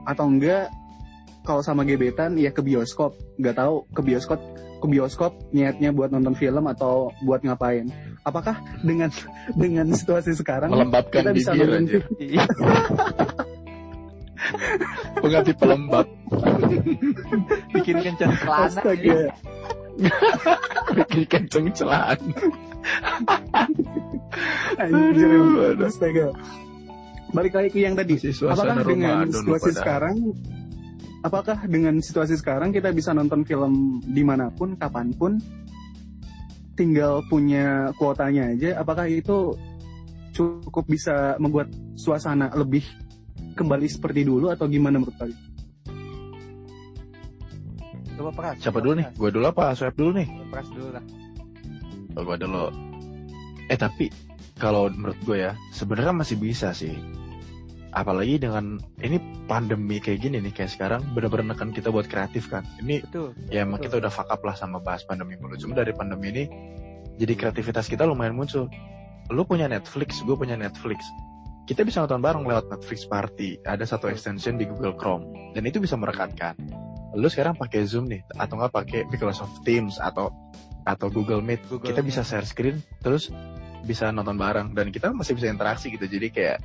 atau 0.06 0.26
enggak 0.30 0.70
kalau 1.42 1.62
sama 1.62 1.82
gebetan 1.82 2.38
ya 2.38 2.54
ke 2.54 2.62
bioskop 2.62 3.18
nggak 3.38 3.58
tahu 3.58 3.86
ke 3.90 4.00
bioskop 4.02 4.40
ke 4.82 4.86
bioskop 4.90 5.32
niatnya 5.54 5.94
buat 5.94 6.10
nonton 6.10 6.34
film 6.34 6.66
atau 6.70 7.10
buat 7.22 7.42
ngapain 7.42 7.90
apakah 8.22 8.58
dengan 8.82 9.10
dengan 9.62 9.90
situasi 9.90 10.34
sekarang 10.34 10.70
Melembabkan 10.70 11.22
kita 11.26 11.32
bisa 11.34 11.50
nonton 11.54 11.82
aja. 11.86 11.98
Iya. 12.18 12.44
Pengganti 15.22 15.52
pelembab. 15.54 16.06
bikin 17.78 17.96
kencang 18.02 18.32
celana 18.42 18.66
Astaga. 18.66 19.18
Bikin 20.96 21.24
kenceng 21.28 21.66
celaan. 21.76 22.18
Anjir, 24.80 25.30
astaga. 25.84 26.26
Balik 27.32 27.52
lagi 27.56 27.68
ke 27.72 27.78
yang 27.80 27.96
tadi. 27.96 28.16
Masih 28.20 28.48
Apakah 28.48 28.76
dengan 28.84 29.24
situasi 29.32 29.70
pada. 29.72 29.80
sekarang, 29.80 30.16
apakah 31.24 31.58
dengan 31.64 31.94
situasi 32.00 32.34
sekarang 32.36 32.70
kita 32.76 32.92
bisa 32.92 33.16
nonton 33.16 33.44
film 33.48 34.04
di 34.04 34.20
mana 34.20 34.52
pun, 34.52 34.76
kapan 34.76 35.12
pun, 35.16 35.40
tinggal 36.76 37.24
punya 37.28 37.92
kuotanya 37.96 38.52
aja? 38.52 38.80
Apakah 38.80 39.08
itu 39.08 39.56
cukup 40.32 40.84
bisa 40.88 41.36
membuat 41.40 41.72
suasana 41.96 42.52
lebih 42.52 42.84
kembali 43.52 43.88
seperti 43.88 44.24
dulu 44.24 44.48
atau 44.52 44.68
gimana 44.68 45.00
menurut 45.00 45.16
kalian? 45.16 45.51
Coba 48.18 48.30
peras 48.34 48.56
Siapa 48.60 48.78
dulu 48.78 48.94
nih? 49.00 49.06
Gue 49.16 49.30
dulu 49.32 49.44
apa? 49.48 49.72
Swab 49.76 49.94
dulu 49.96 50.10
nih? 50.20 50.28
peras 50.50 50.68
dulu 50.70 50.88
lah 50.92 51.04
Oh, 52.12 52.22
gue 52.28 52.36
dulu. 52.44 52.68
Eh 53.72 53.78
tapi 53.80 54.12
kalau 54.60 54.92
menurut 54.92 55.16
gue 55.24 55.48
ya 55.48 55.56
sebenarnya 55.72 56.12
masih 56.12 56.36
bisa 56.36 56.76
sih. 56.76 56.92
Apalagi 57.92 58.40
dengan 58.40 58.80
ini 59.04 59.20
pandemi 59.48 60.00
kayak 60.00 60.20
gini 60.24 60.40
nih 60.40 60.52
kayak 60.52 60.72
sekarang 60.72 61.00
bener-bener 61.12 61.52
nekan 61.52 61.72
kita 61.72 61.88
buat 61.88 62.08
kreatif 62.08 62.52
kan. 62.52 62.64
Ini 62.84 63.04
betul 63.04 63.32
ya 63.48 63.64
emang 63.64 63.80
Betul. 63.80 63.84
kita 63.88 63.94
udah 64.04 64.12
fuck 64.12 64.28
up 64.28 64.40
lah 64.44 64.56
sama 64.56 64.80
bahas 64.80 65.04
pandemi 65.08 65.36
mulu. 65.40 65.56
Cuma 65.56 65.76
dari 65.76 65.92
pandemi 65.92 66.32
ini 66.32 66.44
jadi 67.16 67.32
kreativitas 67.36 67.88
kita 67.88 68.04
lumayan 68.04 68.36
muncul. 68.36 68.68
Lu 69.32 69.44
punya 69.48 69.68
Netflix, 69.68 70.20
gue 70.24 70.36
punya 70.36 70.56
Netflix. 70.56 71.04
Kita 71.64 71.84
bisa 71.86 72.04
nonton 72.04 72.20
bareng 72.20 72.44
lewat 72.44 72.68
Netflix 72.68 73.08
Party. 73.08 73.56
Ada 73.64 73.88
satu 73.88 74.12
extension 74.12 74.60
di 74.60 74.68
Google 74.68 74.96
Chrome 74.96 75.52
dan 75.56 75.64
itu 75.64 75.80
bisa 75.80 75.96
merekatkan. 75.96 76.56
Lu 77.12 77.28
sekarang 77.28 77.54
pakai 77.54 77.84
Zoom 77.84 78.08
nih 78.08 78.24
atau 78.32 78.54
nggak 78.56 78.72
pakai 78.72 79.00
Microsoft 79.06 79.60
Teams 79.62 79.96
atau 79.96 80.32
atau 80.82 81.06
Google 81.08 81.40
Meet. 81.40 81.68
Google 81.68 81.88
kita 81.88 82.00
Meet. 82.00 82.08
bisa 82.08 82.22
share 82.22 82.44
screen 82.44 82.80
terus 82.98 83.28
bisa 83.82 84.08
nonton 84.08 84.34
bareng 84.34 84.72
dan 84.72 84.88
kita 84.88 85.10
masih 85.10 85.34
bisa 85.34 85.46
interaksi 85.46 85.90
gitu. 85.90 86.04
Jadi 86.04 86.28
kayak 86.28 86.58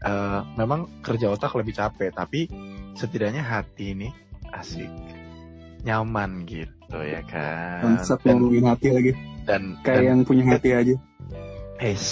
eh, 0.00 0.40
memang 0.54 1.00
kerja 1.00 1.30
otak 1.30 1.54
lebih 1.54 1.72
capek 1.72 2.10
tapi 2.10 2.46
setidaknya 2.92 3.40
hati 3.40 3.94
ini 3.94 4.08
asik 4.52 4.90
nyaman 5.82 6.44
gitu 6.44 6.98
ya 7.00 7.24
kan 7.24 7.82
Bangsat 7.98 8.20
dan, 8.22 8.38
hati 8.62 8.88
lagi. 8.92 9.12
dan, 9.42 9.62
Kayak 9.80 9.96
dan 9.96 10.04
yang 10.04 10.20
punya 10.22 10.44
hati 10.52 10.70
aja. 10.70 10.94
es 11.80 12.04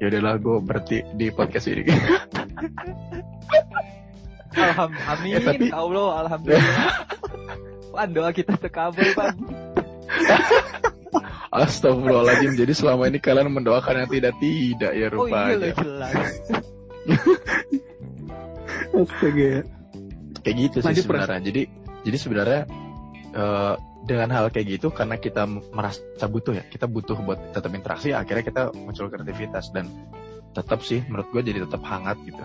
yaudahlah 0.00 0.38
gue 0.38 0.56
berhenti 0.64 0.98
di 1.14 1.28
podcast 1.28 1.68
ini 1.68 1.84
Alham, 4.54 4.90
amin, 4.94 5.32
Eh, 5.34 5.44
tapi- 5.44 5.68
ya 5.68 5.76
Allah, 5.76 6.08
alhamdulillah. 6.24 6.88
Pan 7.92 8.08
doa 8.14 8.30
kita 8.30 8.54
terkabul, 8.56 9.08
Pan. 9.12 9.34
Astagfirullahaladzim 11.48 12.54
Jadi 12.54 12.72
selama 12.76 13.08
ini 13.08 13.18
kalian 13.18 13.48
mendoakan 13.48 14.04
yang 14.04 14.10
tidak-tidak 14.12 14.92
ya 14.92 15.06
Oh 15.10 15.24
iya 15.26 15.56
loh 15.56 15.64
rupanya 15.64 15.72
jelas. 15.74 16.12
Astaga 18.98 19.44
ya. 19.58 19.60
Kayak 20.44 20.56
gitu 20.60 20.76
sih 20.78 20.86
Lanjut, 20.92 21.04
sebenarnya 21.08 21.40
Jadi 21.40 21.62
jadi 22.04 22.18
sebenarnya 22.20 22.60
eh, 23.32 23.74
dengan 24.04 24.28
hal 24.32 24.48
kayak 24.48 24.78
gitu 24.78 24.88
karena 24.88 25.16
kita 25.16 25.44
merasa 25.48 26.24
butuh 26.24 26.56
ya 26.56 26.64
kita 26.64 26.88
butuh 26.88 27.16
buat 27.20 27.52
tetap 27.52 27.68
interaksi 27.74 28.16
akhirnya 28.16 28.44
kita 28.44 28.62
muncul 28.72 29.12
kreativitas 29.12 29.68
dan 29.72 29.88
tetap 30.56 30.80
sih 30.80 31.04
menurut 31.04 31.28
gue 31.28 31.42
jadi 31.44 31.68
tetap 31.68 31.84
hangat 31.84 32.16
gitu 32.24 32.40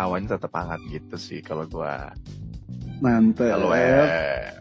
hawanya 0.00 0.40
tetap 0.40 0.52
hangat 0.56 0.80
gitu 0.88 1.16
sih 1.20 1.40
kalau 1.44 1.68
gue 1.68 1.94
Mantap. 3.00 3.56
kalau 3.56 3.72
eh 3.72 4.60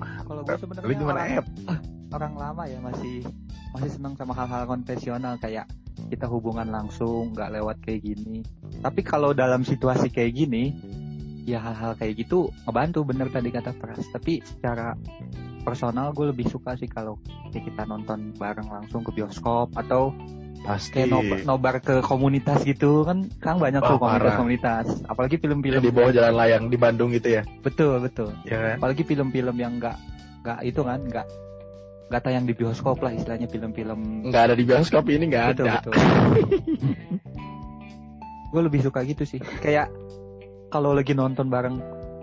Kalau 0.00 0.42
Lu 0.46 0.56
sebenarnya 0.62 0.94
gimana 0.94 1.20
orang, 1.26 1.46
orang 2.14 2.34
lama 2.38 2.62
ya 2.66 2.78
masih 2.78 3.26
masih 3.74 3.90
senang 3.98 4.14
sama 4.14 4.34
hal-hal 4.34 4.66
konvensional 4.66 5.34
kayak 5.42 5.66
kita 6.06 6.26
hubungan 6.30 6.70
langsung 6.70 7.34
nggak 7.34 7.60
lewat 7.60 7.76
kayak 7.82 8.02
gini. 8.06 8.46
Tapi 8.80 9.02
kalau 9.02 9.34
dalam 9.34 9.66
situasi 9.66 10.08
kayak 10.08 10.32
gini, 10.38 10.72
ya 11.44 11.58
hal-hal 11.60 11.98
kayak 11.98 12.24
gitu 12.24 12.48
ngebantu 12.64 13.02
bener 13.04 13.28
tadi 13.28 13.50
kata 13.50 13.74
Pras. 13.76 14.06
Tapi 14.14 14.38
secara 14.42 14.94
personal 15.66 16.14
gue 16.16 16.32
lebih 16.32 16.48
suka 16.48 16.78
sih 16.78 16.88
kalau 16.88 17.20
kita 17.52 17.84
nonton 17.84 18.32
bareng 18.38 18.70
langsung 18.70 19.04
ke 19.04 19.12
bioskop 19.12 19.74
atau 19.76 20.14
pasti. 20.60 20.92
Kayak 20.92 21.08
nobar, 21.10 21.38
nobar 21.44 21.74
ke 21.80 21.94
komunitas 22.00 22.62
gitu 22.62 23.02
kan 23.02 23.26
kan 23.40 23.56
banyak 23.56 23.80
tuh 23.80 23.96
komunitas-komunitas 23.96 24.84
apalagi 25.08 25.36
film-film 25.36 25.80
di 25.80 25.88
bawah 25.88 26.10
jalan 26.10 26.34
layang 26.36 26.64
di 26.68 26.76
Bandung 26.76 27.10
gitu 27.10 27.28
ya? 27.30 27.42
Betul 27.60 28.02
betul. 28.02 28.30
Ya 28.44 28.58
kan? 28.60 28.74
Apalagi 28.78 29.02
film-film 29.02 29.56
yang 29.56 29.72
nggak 29.80 29.96
nggak 30.40 30.58
itu 30.64 30.80
kan 30.80 31.00
nggak 31.00 31.26
nggak 32.10 32.20
tayang 32.20 32.44
di 32.44 32.52
bioskop 32.52 32.98
lah 33.00 33.10
istilahnya 33.10 33.46
film-film. 33.46 34.28
Nggak 34.28 34.42
ada 34.50 34.54
di 34.54 34.64
bioskop 34.66 35.04
ini 35.08 35.24
nggak 35.30 35.44
betul 35.54 35.66
ada. 35.66 35.74
betul. 35.80 35.92
Gue 38.50 38.62
lebih 38.66 38.80
suka 38.82 39.06
gitu 39.06 39.22
sih. 39.22 39.38
Kayak 39.62 39.86
kalau 40.68 40.90
lagi 40.90 41.14
nonton 41.14 41.46
bareng 41.46 41.78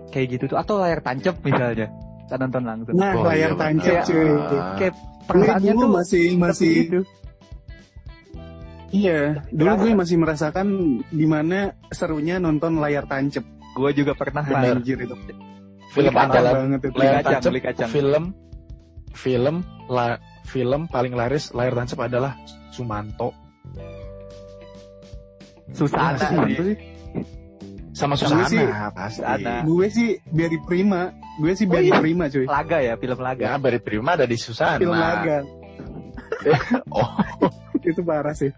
kayak 0.08 0.36
gitu 0.36 0.44
tuh 0.52 0.58
atau 0.60 0.80
layar 0.80 1.00
tancap 1.00 1.40
misalnya. 1.40 1.88
Kita 2.28 2.36
nonton 2.36 2.62
langsung. 2.68 2.92
Nah, 2.92 3.12
Oh, 3.16 3.24
layar 3.24 3.52
iya, 3.52 3.56
tancap 3.56 3.96
cuy. 4.04 4.28
kayak 4.76 4.94
perasaannya 5.24 5.72
tuh 5.72 5.88
masih 5.88 6.24
masih 6.36 6.72
gitu. 6.84 7.00
Iya, 8.90 9.42
dulu 9.48 9.72
gue 9.78 9.92
masih 9.94 10.16
merasakan 10.16 10.66
gimana 11.08 11.58
serunya 11.88 12.36
nonton 12.36 12.76
layar 12.76 13.04
tancap. 13.04 13.44
gue 13.70 13.90
juga 13.94 14.12
pernah 14.12 14.42
Bener. 14.42 14.74
Anjir 14.76 14.98
itu. 14.98 15.14
film 15.88 16.12
andalan 16.12 16.52
banget 16.74 16.80
itu. 16.84 16.96
layar 16.96 17.14
kacang, 17.20 17.42
beli 17.48 17.62
kacang. 17.62 17.88
film 17.88 18.24
film 19.12 19.56
la, 19.86 20.18
film 20.44 20.80
paling 20.86 21.12
laris 21.12 21.52
layar 21.52 21.74
tancap 21.74 21.98
adalah 22.04 22.32
Sumanto 22.68 23.30
susah 25.68 26.16
Apa 26.16 26.48
sih, 26.48 26.74
sama 27.92 28.14
Gue 28.14 28.20
Susana 28.20 28.46
sih- 28.46 28.66
pasti 28.94 29.20
Susana. 29.20 29.54
Gue 29.62 29.86
sih 29.90 30.08
Berry 30.28 30.58
Prima. 30.62 31.02
Gue 31.36 31.52
sih 31.52 31.66
Oh, 31.66 31.70
Berry 31.70 31.90
iya. 31.90 31.98
Prima 31.98 32.24
cuy. 32.26 32.46
laga 32.46 32.78
ya 32.78 32.94
film 32.94 33.18
laga 33.18 33.42
ya 33.44 33.58
Bari 33.58 33.78
Prima 33.78 34.14
ada 34.14 34.24
di 34.24 34.38
Susana 34.38 34.78
Film 34.78 34.94
laga. 34.94 35.42
oh 36.94 37.08
Itu 37.82 38.02
parah 38.02 38.34
sih. 38.34 38.50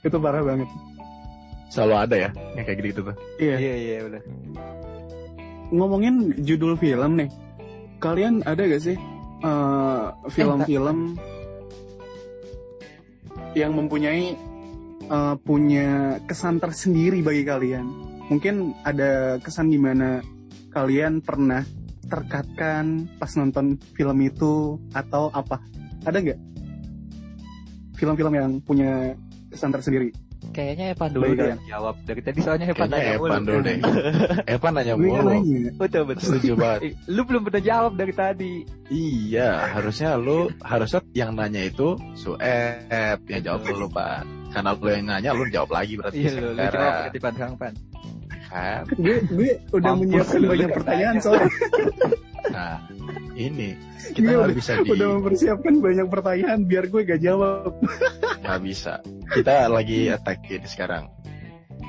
Itu 0.00 0.16
parah 0.18 0.42
banget. 0.42 0.68
selalu 1.66 1.94
ada 1.98 2.16
ya 2.16 2.30
yang 2.54 2.64
kayak 2.64 2.78
gitu 2.78 3.00
tuh 3.10 3.16
Iya. 3.36 3.56
iya 3.58 3.74
iya 3.76 3.96
udah 4.06 4.22
Ngomongin 5.74 6.30
judul 6.46 6.78
film 6.78 7.18
nih. 7.18 7.28
Kalian 7.98 8.40
ada 8.46 8.62
gak 8.62 8.80
sih 8.80 8.94
eh, 9.42 10.04
film-film 10.30 11.18
yang 13.52 13.72
mempunyai 13.74 14.36
eh, 15.02 15.34
punya 15.42 16.16
kesan 16.24 16.62
tersendiri 16.62 17.18
bagi 17.20 17.42
kalian? 17.42 17.84
Mungkin 18.30 18.74
ada 18.86 19.36
kesan 19.42 19.68
di 19.68 19.78
mana 19.78 20.22
kalian 20.70 21.18
pernah 21.18 21.66
terkatkan 22.06 23.10
pas 23.18 23.34
nonton 23.34 23.74
film 23.98 24.18
itu 24.22 24.78
atau 24.94 25.34
apa? 25.34 25.58
Ada 26.06 26.22
nggak 26.22 26.40
film-film 27.96 28.32
yang 28.32 28.50
punya 28.60 29.16
kesan 29.48 29.72
tersendiri? 29.72 30.12
kayaknya 30.46 30.94
Evan 30.94 31.10
dulu 31.10 31.26
Baik, 31.26 31.36
ya. 31.36 31.46
yang 31.50 31.62
jawab 31.66 31.94
dari 32.06 32.20
tadi 32.22 32.38
soalnya 32.38 32.66
Evan 32.70 32.86
nanya 32.86 33.12
mulu. 33.18 33.26
Evan 33.26 33.42
dulu 33.42 33.60
deh 33.60 33.76
Evan 34.54 34.72
nanya 34.78 34.94
Gue 34.94 35.02
mulu 35.02 35.26
nanya. 35.26 35.58
betul 35.74 36.02
betul 36.06 36.22
setuju 36.22 36.52
banget 36.54 36.80
lu 37.18 37.22
belum 37.26 37.42
pernah 37.42 37.62
jawab 37.66 37.92
dari 37.98 38.12
tadi 38.14 38.52
Iya, 38.86 39.50
harusnya 39.74 40.14
lu 40.14 40.46
harusnya 40.62 41.00
yang 41.12 41.34
nanya 41.34 41.66
itu 41.66 41.98
Sueb 42.14 43.18
yang 43.26 43.42
jawab 43.42 43.66
dulu 43.66 43.90
pak. 43.90 44.22
Karena 44.54 44.70
lu 44.72 44.86
yang 44.86 45.04
nanya, 45.04 45.30
lu 45.34 45.44
jawab 45.50 45.70
lagi 45.74 45.98
berarti 45.98 46.16
iya 46.16 46.30
lu 46.32 46.38
lu 46.38 46.54
sekarang, 46.54 46.72
jawab 46.78 46.94
berarti 47.02 47.18
Pan 47.18 47.32
sekarang 47.34 47.54
Pan 47.58 47.72
kan? 48.48 48.82
gue 48.92 49.16
gue 49.24 49.50
udah 49.70 49.90
Mampus 49.90 50.00
menyiapkan 50.02 50.40
banyak 50.44 50.70
pertanyaan 50.72 51.16
soalnya 51.18 51.50
Nah, 52.46 52.78
ini 53.34 53.74
kita 54.14 54.22
nggak 54.28 54.38
udah- 54.40 54.54
bisa 54.54 54.72
di, 54.78 54.88
udah 54.88 55.08
mempersiapkan 55.12 55.74
banyak 55.76 56.06
pertanyaan 56.06 56.58
biar 56.62 56.84
gue 56.86 57.02
gak 57.04 57.18
jawab. 57.20 57.74
nggak 58.38 58.60
bisa. 58.62 59.02
Kita 59.28 59.66
lagi 59.66 60.06
attack 60.08 60.46
ini 60.46 60.62
sekarang. 60.64 61.10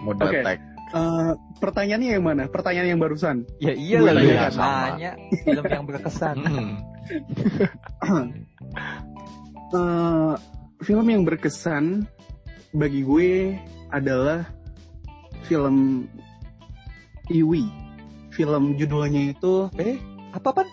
Mode 0.01 0.17
Oke. 0.19 0.41
attack. 0.41 0.59
Eh, 0.87 1.31
pertanyaannya 1.57 2.09
yang 2.09 2.25
mana? 2.25 2.43
Pertanyaan 2.47 2.89
yang 2.89 2.99
barusan. 2.99 3.45
ya 3.59 3.69
iya 3.71 4.01
lah 4.01 4.15
nanya 4.15 4.33
yang 4.33 4.49
sama. 4.49 4.65
nanya 4.89 5.11
film 5.37 5.65
yang 5.67 5.85
berkesan 5.85 6.37
Hmm. 6.41 6.75
Eh, 9.67 10.33
film 10.79 11.05
yang 11.05 11.21
berkesan 11.21 12.07
bagi 12.71 13.03
gue 13.03 13.51
adalah 13.89 14.47
film 15.43 16.07
Iwi. 17.29 17.63
Film 18.31 18.75
judulnya 18.75 19.34
itu 19.34 19.72
eh 19.79 19.98
apa 20.31 20.50
Pan 20.51 20.67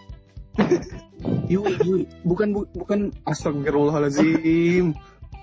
Iwi, 1.54 1.73
Iwi. 1.82 2.02
Bukan 2.23 2.49
bu- 2.52 2.70
bukan 2.75 3.11
Astagfirullahaladzim. 3.25 4.92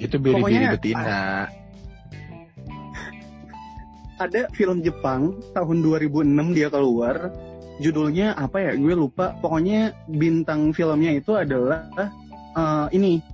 Itu 0.00 0.16
biri-biri 0.16 0.66
betina. 0.74 1.46
ada 4.20 4.52
film 4.52 4.84
Jepang 4.84 5.32
tahun 5.56 5.80
2006 5.80 6.52
dia 6.52 6.68
keluar 6.68 7.32
judulnya 7.80 8.36
apa 8.36 8.60
ya 8.60 8.72
gue 8.76 8.92
lupa 8.92 9.32
pokoknya 9.40 9.96
bintang 10.12 10.76
filmnya 10.76 11.16
itu 11.16 11.32
adalah 11.32 11.88
eh, 12.52 12.86
ini 12.92 13.24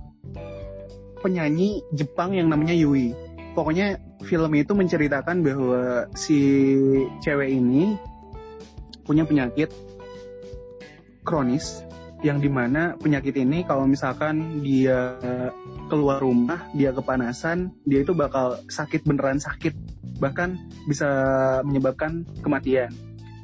penyanyi 1.27 1.83
Jepang 1.91 2.31
yang 2.31 2.47
namanya 2.47 2.71
Yui 2.71 3.11
pokoknya 3.51 3.99
film 4.23 4.55
itu 4.55 4.71
menceritakan 4.71 5.43
bahwa 5.43 6.07
si 6.15 6.39
cewek 7.19 7.51
ini 7.51 7.99
punya 9.03 9.27
penyakit 9.27 9.67
kronis 11.27 11.83
yang 12.23 12.39
di 12.39 12.49
mana 12.49 12.95
penyakit 12.97 13.35
ini 13.35 13.61
kalau 13.67 13.85
misalkan 13.85 14.63
dia 14.63 15.19
keluar 15.91 16.23
rumah 16.23 16.65
dia 16.73 16.95
kepanasan 16.95 17.69
dia 17.83 18.01
itu 18.01 18.15
bakal 18.15 18.57
sakit 18.71 19.05
beneran 19.05 19.37
sakit 19.37 19.97
bahkan 20.17 20.57
bisa 20.89 21.07
menyebabkan 21.63 22.25
kematian. 22.41 22.89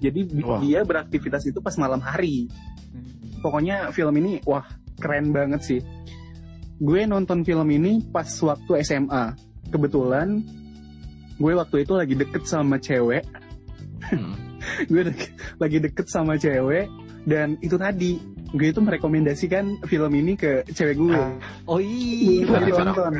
Jadi 0.01 0.27
Wah. 0.43 0.59
dia 0.59 0.83
beraktivitas 0.83 1.47
itu 1.47 1.63
pas 1.63 1.77
malam 1.79 2.01
hari. 2.03 2.49
Hmm. 2.91 3.39
Pokoknya 3.39 3.93
film 3.95 4.13
ini 4.19 4.43
wah 4.43 4.65
keren 4.99 5.31
banget 5.31 5.61
sih. 5.63 5.79
Gue 6.83 7.07
nonton 7.07 7.41
film 7.41 7.67
ini 7.69 8.03
pas 8.03 8.27
waktu 8.27 8.83
SMA. 8.83 9.31
Kebetulan 9.71 10.43
gue 11.33 11.53
waktu 11.53 11.81
itu 11.81 11.93
lagi 11.93 12.13
deket 12.13 12.43
sama 12.43 12.75
cewek. 12.77 13.23
Hmm. 14.03 14.35
gue 14.91 15.01
dek- 15.05 15.31
lagi 15.57 15.77
deket 15.79 16.07
sama 16.07 16.35
cewek 16.35 16.87
dan 17.23 17.55
itu 17.59 17.75
tadi 17.75 18.19
gue 18.53 18.67
itu 18.69 18.79
merekomendasikan 18.79 19.79
film 19.83 20.11
ini 20.13 20.35
ke 20.35 20.67
cewek 20.67 20.95
gue. 20.97 21.15
Ah, 21.15 21.31
Oh 21.65 21.79
iya. 21.79 22.43
Gue 22.43 22.59
Gimana, 22.67 22.91
nonton. 22.91 23.13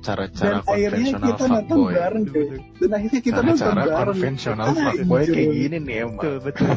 cara-cara 0.00 0.60
Dan 0.60 0.60
akhirnya 0.62 0.92
konvensional 1.16 1.26
kita 1.26 1.44
nonton 1.44 1.76
fuckboy. 1.76 1.92
bareng 1.92 2.24
cuy. 2.24 2.46
Dan 2.76 2.90
akhirnya 2.92 3.20
kita 3.20 3.40
nonton 3.40 3.58
Cara-cara 3.58 3.84
bareng. 3.88 4.06
konvensional 4.14 4.66
Ah, 4.66 4.74
fuckboy 4.86 5.22
kayak 5.26 5.48
gini 5.50 5.76
nih 5.80 5.96
emang. 6.00 6.16
Betul, 6.16 6.36
betul. 6.40 6.68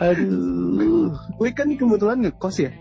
Aduh. 0.00 1.08
Gue 1.36 1.50
kan 1.50 1.68
kebetulan 1.70 2.18
ngekos 2.20 2.56
ya. 2.60 2.72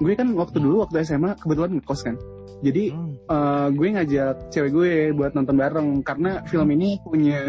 Gue 0.00 0.16
kan 0.16 0.32
waktu 0.32 0.56
dulu 0.58 0.82
waktu 0.82 1.04
SMA 1.04 1.36
kebetulan 1.36 1.76
ngekos 1.76 2.00
kan. 2.02 2.16
Jadi 2.60 2.92
Hmm. 2.92 3.16
eh, 3.24 3.68
gue 3.70 3.88
ngajak 3.92 4.34
cewek 4.48 4.70
gue 4.70 4.90
buat 5.12 5.32
nonton 5.32 5.56
bareng 5.56 5.88
karena 6.00 6.40
film 6.44 6.68
ini 6.72 6.96
punya 7.00 7.40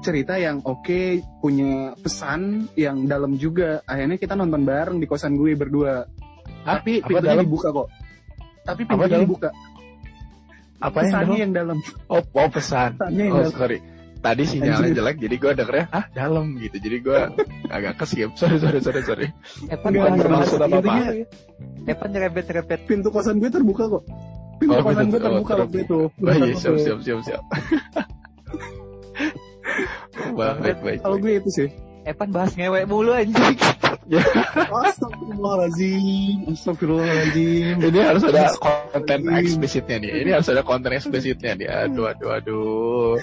cerita 0.00 0.34
yang 0.34 0.60
oke, 0.60 1.02
punya 1.38 1.94
pesan 1.96 2.68
yang 2.74 3.06
dalam 3.06 3.36
juga. 3.36 3.80
Akhirnya 3.84 4.16
kita 4.16 4.34
nonton 4.34 4.62
bareng 4.62 4.96
di 4.98 5.06
kosan 5.06 5.34
gue 5.34 5.54
berdua. 5.54 6.04
Hah? 6.62 6.78
Tapi 6.78 7.00
pintunya 7.00 7.32
dalam? 7.34 7.44
dibuka 7.44 7.68
kok. 7.70 7.88
Tapi 8.62 8.80
pintunya 8.84 9.18
dibuka. 9.20 9.50
Apa 10.78 10.98
yang 10.98 11.06
Pesannya 11.06 11.26
dalam? 11.30 11.42
yang 11.42 11.52
dalam. 11.54 11.78
Oh, 12.10 12.22
oh 12.34 12.48
pesan. 12.50 12.90
Pesannya 12.98 13.22
yang 13.22 13.32
Oh 13.32 13.40
dalam. 13.46 13.54
sorry. 13.54 13.78
Tadi 14.22 14.46
sinyalnya 14.46 14.86
Anjir. 14.86 14.98
jelek, 15.02 15.16
jadi 15.18 15.34
gue 15.34 15.52
dengernya 15.58 15.86
ah 15.90 16.04
dalam 16.14 16.54
gitu. 16.62 16.76
Jadi 16.78 16.96
gue 17.02 17.20
agak 17.66 17.92
keskip. 17.98 18.30
Sorry 18.40 18.62
sorry 18.62 18.78
sorry 18.78 19.02
sorry. 19.02 19.26
Evan 19.66 19.90
Nggak 19.90 20.14
bermaksud 20.22 20.58
apa-apa. 20.62 20.78
intinya, 20.78 21.10
Evan 21.90 22.08
nyerempet-nyerempet 22.14 22.80
Pintu 22.86 23.10
kosan 23.10 23.42
gue 23.42 23.50
terbuka 23.50 23.90
kok. 23.90 24.02
Pintu 24.62 24.78
Oh, 24.78 24.82
kosan 24.86 25.10
gue 25.10 25.18
terbuka 25.18 25.52
oh, 25.58 25.60
waktu 25.66 25.78
itu. 25.82 25.98
Oh 26.06 26.34
iya 26.38 26.54
siap 26.54 26.76
siap 26.78 26.98
siap 27.02 27.18
siap. 27.26 27.42
baik 30.38 30.78
baik. 30.86 30.98
Kalau 31.02 31.16
gue 31.18 31.32
itu 31.42 31.50
sih. 31.50 31.68
Evan 32.02 32.30
bahas 32.34 32.54
ngewek 32.54 32.86
mulu 32.86 33.10
anjing. 33.14 33.58
Astagfirullahaladzim. 34.70 36.50
Astagfirullahaladzim. 36.50 37.74
Ini 37.78 38.00
harus 38.02 38.22
ada 38.26 38.50
konten 38.58 39.20
eksplisitnya 39.30 39.96
nih. 40.02 40.10
Ini 40.26 40.30
harus 40.38 40.48
ada 40.50 40.62
konten 40.66 40.90
eksplisitnya 40.94 41.52
nih. 41.58 41.68
Aduh, 41.70 42.10
aduh, 42.10 42.30
aduh. 42.34 43.14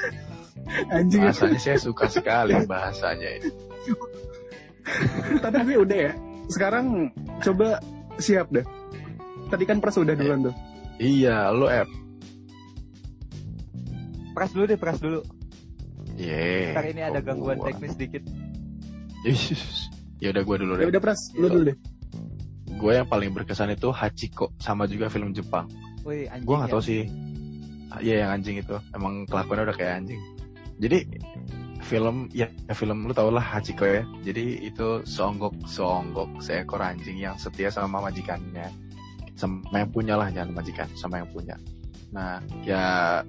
Anjing. 0.90 1.22
Bahasanya 1.26 1.60
saya 1.60 1.78
suka 1.78 2.06
sekali 2.08 2.54
bahasanya 2.66 3.30
ini. 3.38 3.50
Tapi 5.40 5.74
udah 5.76 5.98
ya. 6.10 6.14
Sekarang 6.50 7.10
coba 7.42 7.78
siap 8.18 8.50
deh. 8.50 8.66
Tadi 9.50 9.64
kan 9.66 9.78
pras 9.78 9.98
udah 9.98 10.14
duluan 10.14 10.46
tuh. 10.46 10.56
Iya, 11.00 11.50
lu 11.50 11.66
app. 11.66 11.90
Pras 14.34 14.52
dulu 14.54 14.66
deh, 14.66 14.78
pras 14.78 15.00
dulu. 15.00 15.22
Ye. 16.16 16.76
Ntar 16.76 16.86
ini 16.86 17.02
ada 17.02 17.20
gangguan 17.20 17.58
gua? 17.58 17.72
teknis 17.72 17.96
dikit. 17.96 18.24
Ya 20.20 20.32
udah 20.32 20.44
gue 20.44 20.56
dulu 20.60 20.72
Ya 20.76 20.80
deh. 20.84 20.88
udah 20.92 21.02
pras, 21.02 21.20
lu 21.34 21.48
dulu 21.48 21.64
deh. 21.72 21.78
Gue 22.76 22.96
yang 22.96 23.08
paling 23.08 23.32
berkesan 23.32 23.72
itu 23.72 23.92
Hachiko 23.92 24.52
sama 24.58 24.84
juga 24.84 25.08
film 25.08 25.32
Jepang. 25.32 25.68
Wih, 26.04 26.28
anjing 26.28 26.44
Gue 26.44 26.56
nggak 26.56 26.70
ya. 26.70 26.74
tahu 26.76 26.84
sih. 26.84 27.02
Ah, 27.90 28.00
Iya 28.00 28.16
yang 28.24 28.32
anjing 28.36 28.56
itu. 28.60 28.76
Emang 28.92 29.24
kelakuannya 29.26 29.64
udah 29.68 29.76
kayak 29.76 29.94
anjing. 30.04 30.22
Jadi 30.80 31.00
film 31.84 32.32
ya, 32.32 32.48
film 32.72 33.08
lu 33.08 33.14
tau 33.14 33.30
lah 33.32 33.44
Hachiko 33.44 33.84
ya. 33.84 34.04
Jadi 34.24 34.68
itu 34.68 35.04
seonggok 35.04 35.68
seonggok 35.68 36.40
seekor 36.40 36.80
anjing 36.80 37.20
yang 37.20 37.36
setia 37.36 37.68
sama 37.68 38.00
majikannya. 38.00 38.72
Sama 39.36 39.64
yang 39.84 39.92
punya 39.92 40.16
lah 40.20 40.32
jangan 40.32 40.56
majikan 40.56 40.88
sama 40.96 41.24
yang 41.24 41.30
punya. 41.32 41.56
Nah 42.16 42.40
ya 42.64 43.20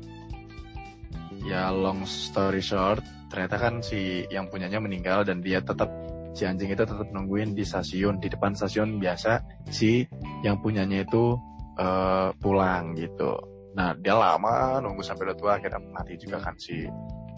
ya 1.40 1.73
long 1.73 2.04
story 2.04 2.61
short 2.61 3.00
ternyata 3.33 3.57
kan 3.57 3.75
si 3.80 4.26
yang 4.28 4.50
punyanya 4.50 4.83
meninggal 4.83 5.23
dan 5.23 5.40
dia 5.40 5.62
tetap 5.62 5.88
si 6.35 6.47
anjing 6.47 6.71
itu 6.71 6.83
tetap 6.83 7.09
nungguin 7.11 7.54
di 7.54 7.62
stasiun 7.62 8.19
di 8.19 8.26
depan 8.30 8.54
stasiun 8.54 8.99
biasa 8.99 9.42
si 9.71 10.04
yang 10.42 10.59
punyanya 10.59 11.07
itu 11.07 11.38
eh, 11.78 12.31
pulang 12.38 12.98
gitu. 12.98 13.38
Nah 13.79 13.94
dia 13.94 14.18
lama 14.18 14.83
nunggu 14.83 15.03
sampai 15.07 15.31
udah 15.31 15.38
tua 15.38 15.53
akhirnya 15.59 15.79
mati 15.94 16.18
juga 16.18 16.42
kan 16.42 16.59
si 16.59 16.87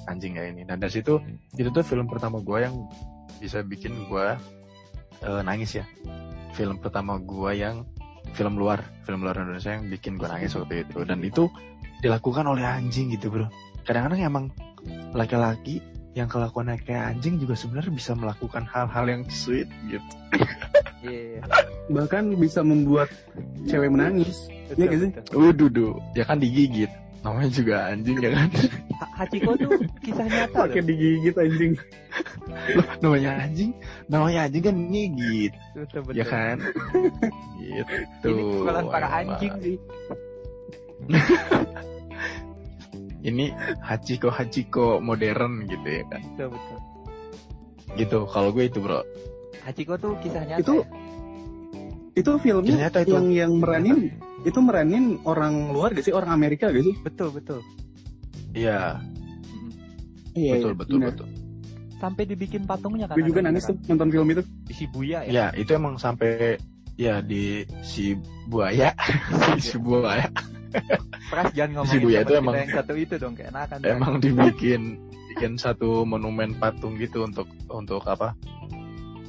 anjing 0.08 0.38
ya 0.38 0.44
ini. 0.48 0.62
Dan 0.66 0.80
dari 0.82 0.92
situ 0.92 1.18
itu 1.56 1.68
tuh 1.70 1.84
film 1.84 2.06
pertama 2.08 2.38
gue 2.42 2.58
yang 2.62 2.74
bisa 3.38 3.62
bikin 3.62 3.94
gue 4.08 4.26
eh, 5.24 5.42
nangis 5.44 5.78
ya. 5.80 5.84
Film 6.52 6.78
pertama 6.78 7.16
gue 7.16 7.50
yang 7.56 7.86
film 8.32 8.56
luar, 8.56 8.84
film 9.04 9.24
luar 9.24 9.40
Indonesia 9.40 9.72
yang 9.74 9.88
bikin 9.88 10.16
gue 10.20 10.28
nangis 10.28 10.54
waktu 10.56 10.84
itu. 10.86 10.98
Dan 11.04 11.20
itu 11.24 11.48
dilakukan 12.02 12.44
oleh 12.48 12.64
anjing 12.64 13.12
gitu 13.14 13.30
bro. 13.30 13.46
Kadang-kadang 13.82 14.20
emang 14.22 14.44
laki-laki 15.14 15.82
yang 16.12 16.28
kelakuannya 16.28 16.76
kayak 16.84 17.16
anjing 17.16 17.40
juga 17.40 17.56
sebenarnya 17.56 17.92
bisa 17.92 18.12
melakukan 18.12 18.68
hal-hal 18.68 19.04
yang 19.08 19.22
sweet 19.32 19.68
gitu. 19.88 20.12
Iya, 21.02 21.42
Bahkan 21.90 22.38
bisa 22.38 22.62
membuat 22.62 23.10
cewek 23.66 23.90
menangis. 23.90 24.46
Iya 24.78 25.10
betul. 25.10 25.34
Waduh, 25.34 25.66
duh. 25.66 25.92
ya 26.14 26.22
kan 26.22 26.38
digigit. 26.38 26.86
Namanya 27.22 27.50
juga 27.50 27.76
anjing 27.86 28.18
ya 28.18 28.30
kan. 28.34 28.50
Ha- 28.98 29.12
Hachiko 29.22 29.54
tuh 29.54 29.70
kisah 30.02 30.26
nyata 30.26 30.66
Pakai 30.66 30.82
loh. 30.82 30.86
digigit 30.90 31.34
anjing. 31.38 31.72
namanya 33.00 33.30
anjing, 33.40 33.70
namanya 34.06 34.40
anjing 34.44 34.62
kan 34.62 34.76
ngigit, 34.76 35.52
Betul, 35.72 36.00
betul. 36.04 36.18
ya 36.18 36.24
kan? 36.26 36.56
gitu. 37.56 38.28
Ini 38.28 38.42
sekolah 38.58 38.82
para 38.90 39.08
anjing 39.08 39.52
sih. 39.62 39.76
Ini 43.22 43.54
Hachiko 43.78 44.28
Hachiko 44.28 44.98
modern 44.98 45.70
gitu 45.70 45.86
ya 45.86 46.02
kan. 46.10 46.20
Betul, 46.34 46.48
betul. 46.52 46.78
Gitu. 47.94 48.18
Kalau 48.26 48.50
gue 48.50 48.64
itu 48.66 48.78
bro. 48.82 49.00
Hachiko 49.62 49.94
tuh 49.94 50.18
kisah 50.18 50.42
nyata. 50.42 50.58
Itu 50.58 50.82
ya? 50.82 50.86
Itu 52.12 52.30
filmnya 52.38 52.76
Ternyata 52.76 52.98
itu. 53.02 53.12
yang 53.12 53.26
yang 53.28 53.52
meranin 53.56 53.98
itu 54.42 54.58
meranin 54.58 55.04
orang 55.24 55.70
luar 55.70 55.92
gak 55.92 56.02
sih? 56.02 56.12
Orang 56.12 56.28
Amerika 56.30 56.68
gak 56.68 56.82
sih? 56.82 56.94
Betul, 57.00 57.32
betul. 57.32 57.60
Iya, 58.52 59.00
Mm. 59.42 59.70
Iya, 60.34 60.52
betul 60.54 60.60
iya, 60.66 60.74
betul 60.74 60.96
benar. 60.98 61.08
betul. 61.10 61.28
Sampai 61.96 62.22
dibikin 62.24 62.62
patungnya 62.62 63.06
kan. 63.06 63.14
Gue 63.14 63.26
juga 63.26 63.40
nangis 63.40 63.62
tuh 63.62 63.76
nonton 63.86 64.08
film 64.08 64.28
itu. 64.28 64.42
Di 64.66 64.74
Shibuya 64.74 65.18
ya. 65.22 65.30
Ya, 65.30 65.46
itu 65.54 65.70
emang 65.70 65.94
sampai 65.96 66.58
ya 66.94 67.20
di 67.20 67.62
si 67.80 68.12
buaya, 68.44 68.92
si 69.58 69.76
buaya 69.76 70.28
Pras 71.26 71.48
jangan 71.52 71.80
ngomongin 71.80 71.92
Shibuya 71.94 72.18
teman 72.18 72.26
itu 72.26 72.32
emang- 72.34 72.56
yang 72.58 72.72
satu 72.74 72.92
itu 72.94 73.14
dong 73.16 73.32
kayak 73.32 73.50
enakan. 73.50 73.78
emang 73.86 74.14
dibikin 74.18 74.82
bikin 75.30 75.52
satu 75.56 76.02
monumen 76.02 76.52
patung 76.56 76.96
gitu 76.96 77.22
untuk 77.22 77.44
untuk 77.66 78.04
apa? 78.04 78.36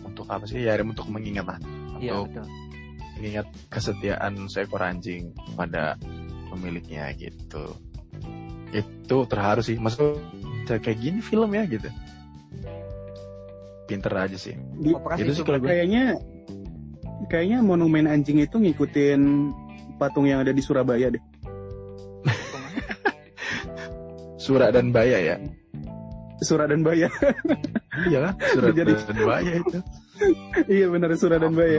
Untuk 0.03 0.27
apa 0.27 0.43
sih? 0.43 0.59
Ya 0.59 0.75
untuk 0.77 1.07
mengingat 1.07 1.47
lah. 1.47 1.59
Iya, 1.97 2.15
Untuk 2.17 2.43
betul. 2.43 2.47
Mengingat 3.17 3.47
kesetiaan 3.69 4.49
seekor 4.49 4.81
anjing 4.81 5.33
pada 5.53 5.97
pemiliknya 6.49 7.13
gitu. 7.13 7.77
Itu 8.73 9.29
terharu 9.29 9.61
sih. 9.61 9.77
Maksud 9.77 10.17
kayak 10.67 10.97
gini 10.97 11.19
film 11.21 11.53
ya 11.53 11.67
gitu. 11.67 11.89
Pinter 13.85 14.13
aja 14.15 14.37
sih. 14.39 14.55
Di- 14.79 14.95
itu 15.19 15.31
sih 15.35 15.43
kalau 15.43 15.59
gue. 15.59 15.67
kayaknya 15.67 16.15
kayaknya 17.27 17.59
monumen 17.61 18.07
anjing 18.07 18.39
itu 18.39 18.57
ngikutin 18.57 19.51
patung 19.99 20.25
yang 20.25 20.41
ada 20.41 20.55
di 20.55 20.63
Surabaya 20.63 21.11
deh. 21.13 21.23
Surat 24.43 24.75
dan 24.75 24.91
Baya 24.91 25.17
ya. 25.19 25.35
Surah 26.43 26.67
dan 26.67 26.83
Baya. 26.83 27.07
Iya? 28.09 28.33
Surat 28.51 28.73
Jadi- 28.75 28.97
dan 29.05 29.19
Baya 29.23 29.53
itu. 29.61 29.77
iya 30.67 30.85
benar 30.89 31.13
Surah 31.15 31.39
dan 31.39 31.53
Baya. 31.53 31.77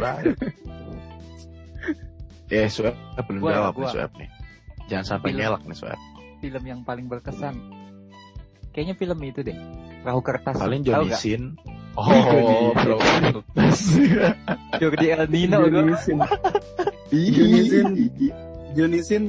Eh, 2.48 2.68
Suap 2.68 2.94
belum 3.24 3.40
Gua, 3.40 3.52
jawab 3.52 3.72
gua. 3.74 3.82
nih 3.82 3.90
Suap 3.92 4.12
nih. 4.16 4.28
Jangan 4.84 5.06
sampai 5.06 5.28
Film. 5.32 5.38
ngelak 5.40 5.62
nih 5.64 5.76
Suap. 5.76 6.00
Film 6.38 6.62
yang 6.64 6.80
paling 6.82 7.06
berkesan. 7.06 7.54
Kayaknya 8.70 8.94
film 8.94 9.18
itu 9.22 9.40
deh. 9.40 9.56
Perahu 10.02 10.20
kertas. 10.20 10.54
Paling 10.54 10.82
Tahu 10.82 11.06
Johnny? 11.06 11.14
Sin. 11.14 11.42
Oh, 11.94 12.74
Johnny. 12.74 13.30
bro. 13.30 13.40
Jordi 14.76 15.06
El 15.08 15.30
Nino 15.30 15.62
Johnny. 15.70 15.94
Sin. 15.96 16.18
Johnny 17.08 17.60
Sin. 17.64 17.86
Johnny 18.74 19.00
Sin 19.00 19.24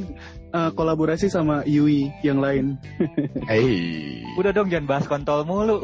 uh, 0.49 0.73
kolaborasi 0.73 1.30
sama 1.30 1.62
Yui 1.63 2.10
yang 2.21 2.41
lain. 2.41 2.73
Hey. 3.45 4.25
Udah 4.34 4.49
dong 4.49 4.67
jangan 4.67 4.89
bahas 4.89 5.06
kontol 5.06 5.45
mulu. 5.45 5.78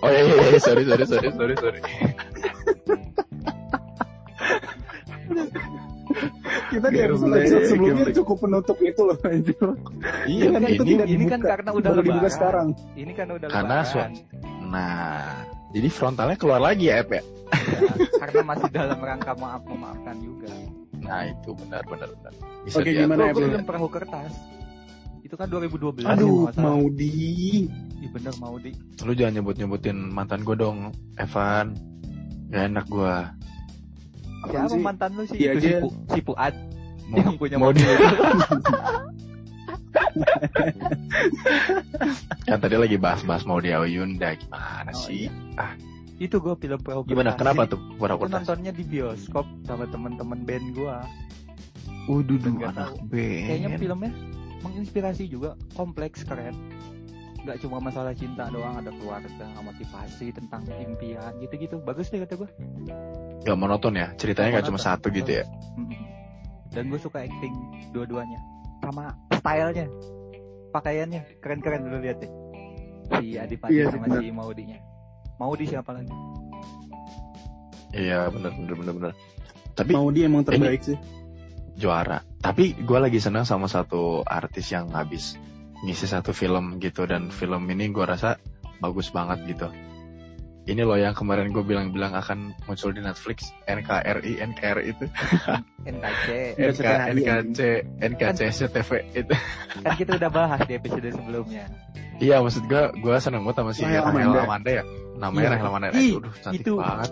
Oh 0.00 0.08
iya, 0.08 0.22
iya, 0.24 0.34
iya, 0.48 0.60
sorry, 0.62 0.86
sorry, 0.86 1.04
sorry, 1.04 1.28
sorry, 1.28 1.54
sorry. 1.60 1.80
Kita 6.68 6.86
di 6.86 6.98
episode, 6.98 7.32
episode 7.34 7.64
sebelumnya 7.66 8.06
cukup 8.14 8.36
penutup 8.38 8.78
itu 8.78 9.00
loh 9.00 9.16
anjir. 9.22 9.56
Iya, 10.24 10.46
kan 10.50 10.60
itu 10.64 10.82
ini, 10.82 10.90
tidak 10.90 11.06
ini 11.06 11.14
dibuka. 11.16 11.32
kan 11.32 11.40
karena 11.42 11.70
udah 11.72 11.90
Baru 11.90 12.00
dibuka 12.00 12.18
lebaran. 12.20 12.34
sekarang. 12.34 12.68
Ini 12.94 13.12
kan 13.12 13.26
udah 13.30 13.48
Karena 13.48 13.76
lebaran. 13.80 14.10
nah, 14.62 15.22
jadi 15.70 15.88
frontalnya 15.88 16.36
keluar 16.36 16.60
lagi 16.60 16.84
ya, 16.86 17.00
Ep 17.00 17.10
ya? 17.10 17.22
Ya, 17.48 17.80
karena 18.20 18.40
masih 18.44 18.68
dalam 18.68 18.98
rangka 18.98 19.32
maaf 19.34 19.62
memaafkan 19.64 20.16
juga. 20.18 20.52
Nah, 20.98 21.20
itu 21.24 21.50
benar, 21.56 21.82
benar, 21.84 22.08
benar. 22.10 22.32
Bisa 22.62 22.76
Oke, 22.76 22.84
diatur. 22.86 23.00
gimana, 23.02 23.16
Gua, 23.18 23.28
Ep? 23.28 23.34
gua 23.34 23.46
film 23.46 23.64
perahu 23.64 23.88
kertas. 23.88 24.32
Itu 25.18 25.34
kan 25.36 25.46
2012 25.46 26.00
ya, 26.00 26.08
Aduh, 26.10 26.48
mau 26.56 26.82
di 26.88 27.12
Iya 27.98 28.08
bener 28.08 28.34
mau 28.38 28.56
di. 28.56 28.70
Lu 29.02 29.12
jangan 29.12 29.32
nyebut-nyebutin 29.34 29.96
mantan 30.08 30.40
gue 30.40 30.54
dong, 30.54 30.88
Evan. 31.16 31.74
Gak 32.48 32.64
enak 32.66 32.86
gue. 32.86 33.16
Siapa 34.44 34.76
mantan 34.78 35.10
lu 35.18 35.24
sih? 35.26 35.36
Iya 35.36 35.50
itu 35.52 35.60
si, 35.60 35.68
aja. 35.68 35.78
Pu, 35.82 35.88
si 36.06 36.20
Puad 36.22 36.54
Mau, 37.08 37.18
yang 37.18 37.36
punya 37.36 37.56
mau 37.56 37.72
mobil. 37.72 37.82
di 37.82 37.88
kan 42.46 42.58
tadi 42.60 42.76
lagi 42.76 42.96
bahas-bahas 42.96 43.42
mau 43.44 43.58
di 43.58 43.72
Yunda 43.72 44.36
gimana 44.36 44.90
Oh, 44.92 44.98
sih? 44.98 45.26
itu 46.18 46.34
gue 46.34 46.54
film 46.58 46.78
pro 46.82 47.06
Gimana? 47.06 47.34
Kenapa 47.34 47.64
tuh 47.64 47.78
Itu 47.78 47.94
pura-pura? 47.96 48.28
nontonnya 48.28 48.74
di 48.74 48.82
bioskop 48.82 49.46
sama 49.64 49.86
teman-teman 49.86 50.42
band 50.42 50.66
gue. 50.74 50.96
Waduh, 52.08 52.36
Nggak 52.42 52.74
anak 52.74 52.90
band. 53.06 53.46
Kayaknya 53.46 53.68
filmnya 53.78 54.10
menginspirasi 54.58 55.30
juga, 55.30 55.54
kompleks, 55.72 56.26
keren. 56.26 56.58
Gak 57.48 57.64
cuma 57.64 57.80
masalah 57.80 58.12
cinta 58.12 58.44
doang, 58.52 58.76
ada 58.76 58.92
keluarga, 58.92 59.48
motivasi 59.64 60.36
tentang 60.36 60.68
impian, 60.68 61.32
gitu-gitu. 61.40 61.80
Bagus 61.80 62.12
deh 62.12 62.20
kata 62.20 62.36
gue. 62.36 62.50
Gak 63.40 63.56
monoton 63.56 63.96
ya? 63.96 64.12
Ceritanya 64.20 64.60
gak 64.60 64.68
cuma 64.68 64.76
satu 64.76 65.08
gitu 65.08 65.40
ya? 65.40 65.48
Dan 66.68 66.92
gue 66.92 67.00
suka 67.00 67.24
acting 67.24 67.56
dua-duanya. 67.96 68.36
Sama 68.84 69.16
stylenya, 69.32 69.88
pakaiannya, 70.76 71.40
keren-keren 71.40 71.88
dulu 71.88 72.04
lihat 72.04 72.20
deh. 72.20 72.28
Si 73.16 73.40
Adipati 73.40 73.72
Iya, 73.72 73.88
sama 73.96 74.04
bener. 74.04 74.20
si 74.20 74.28
Maudinya. 74.28 74.78
Maudi 75.40 75.64
siapa 75.64 75.96
lagi? 75.96 76.12
Iya, 77.96 78.28
bener, 78.28 78.52
bener, 78.52 78.74
bener, 78.76 78.92
bener. 78.92 79.12
Tapi 79.72 79.92
mau 79.96 80.12
di 80.12 80.20
emang 80.28 80.44
terbaik 80.44 80.84
sih. 80.84 80.98
juara. 81.80 82.20
Tapi 82.44 82.76
gue 82.76 82.98
lagi 83.00 83.16
senang 83.22 83.48
sama 83.48 83.70
satu 83.70 84.20
artis 84.26 84.68
yang 84.68 84.92
habis 84.92 85.38
ngisi 85.80 86.06
satu 86.06 86.30
film 86.30 86.78
gitu 86.78 87.06
dan 87.06 87.30
film 87.30 87.66
ini 87.68 87.88
gue 87.88 88.02
rasa 88.02 88.34
bagus 88.78 89.10
banget 89.10 89.38
gitu. 89.46 89.68
Ini 90.68 90.84
loh 90.84 91.00
yang 91.00 91.16
kemarin 91.16 91.48
gue 91.48 91.64
bilang-bilang 91.64 92.12
akan 92.12 92.52
muncul 92.68 92.92
di 92.92 93.00
Netflix 93.00 93.48
NKRI 93.64 94.36
NKRI 94.44 94.92
itu 94.92 95.04
NKC. 95.88 96.26
NK 96.60 96.84
NKCTHI, 97.16 97.16
NKC 97.16 97.58
NKCSTV 98.04 98.90
itu. 99.16 99.32
Kan 99.80 99.92
kita 99.96 100.20
udah 100.20 100.28
bahas 100.28 100.60
di 100.68 100.76
episode 100.76 101.08
sebelumnya. 101.08 101.64
Iya 102.20 102.44
maksud 102.44 102.68
gue 102.68 102.82
gue 103.00 103.14
seneng 103.16 103.48
banget 103.48 103.56
sama 103.56 103.70
si 103.72 103.82
Rahel 103.86 104.44
Amanda. 104.44 104.70
Ya. 104.70 104.84
Namanya 105.16 105.40
Iya. 105.40 105.52
Rahel 105.56 105.66
Amanda. 105.66 105.88
Aduh 105.88 106.34
cantik 106.44 106.60
itu. 106.60 106.72
banget. 106.76 107.10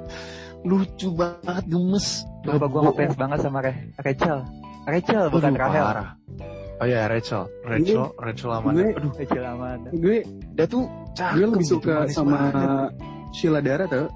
Lucu 0.61 1.09
banget 1.17 1.65
gemes. 1.65 2.07
Coba 2.45 2.67
gue 2.69 2.81
ngefans 2.85 3.17
banget 3.17 3.39
sama 3.41 3.59
Re 3.65 3.73
Rachel. 4.05 4.39
Rachel 4.85 5.25
bukan 5.33 5.53
Rahel. 5.57 5.87
Oh 6.77 6.85
iya 6.85 7.07
Rachel, 7.07 7.49
Rachel, 7.63 8.13
Rachel 8.17 8.51
Amanda. 8.51 8.83
Gue- 8.83 8.95
Aduh, 8.95 9.13
Rachel 9.15 9.45
Amanda. 9.45 9.89
Gue 9.91 10.17
dia 10.53 10.67
tuh 10.67 10.85
cakep. 11.13 11.33
gue 11.33 11.47
lebih 11.49 11.61
gitu, 11.63 11.75
suka 11.75 11.95
manis 11.99 12.13
sama 12.13 12.37
banget. 12.47 12.91
Sheila 13.33 13.61
Dara 13.61 13.85
tau. 13.87 14.07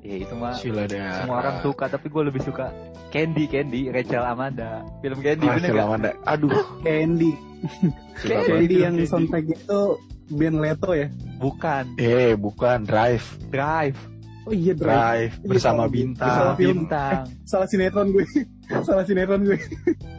Ya 0.00 0.14
itu 0.16 0.34
mah 0.34 0.54
Sheila 0.54 0.84
Dara. 0.84 1.20
semua 1.20 1.36
orang 1.38 1.56
suka 1.60 1.84
tapi 1.86 2.06
gue 2.06 2.22
lebih 2.24 2.40
suka 2.40 2.66
Candy 3.08 3.44
Candy 3.44 3.80
Rachel 3.88 4.22
Amanda. 4.22 4.86
Film 4.98 5.18
Candy 5.18 5.44
bener 5.44 5.60
Rachel 5.62 5.76
gak? 5.76 5.84
Amanda. 5.84 6.10
Aduh, 6.24 6.50
Candy. 6.80 7.32
Candy. 8.20 8.46
Candy 8.46 8.76
yang 8.78 8.94
Candy. 8.94 9.04
soundtracknya 9.06 9.56
itu 9.58 9.80
band 10.28 10.56
Leto 10.58 10.90
ya. 10.90 11.08
Bukan 11.36 11.84
Eh, 11.96 12.32
bukan 12.34 12.78
Drive. 12.82 13.26
Drive 13.46 13.98
Oh 14.44 14.54
iya 14.54 14.72
Drive. 14.72 14.94
Drive 14.94 15.34
Iya, 15.36 15.48
bersama 15.50 15.82
bintang. 15.86 16.30
Bersama. 16.30 16.52
Bintang. 16.54 17.22
Salah 17.42 17.66
sinetron 17.66 18.08
gue. 18.10 18.24
Salah 18.82 19.04
sinetron 19.06 19.42
gue. 19.42 19.58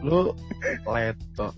Lu 0.00 0.32
Leto. 0.84 1.48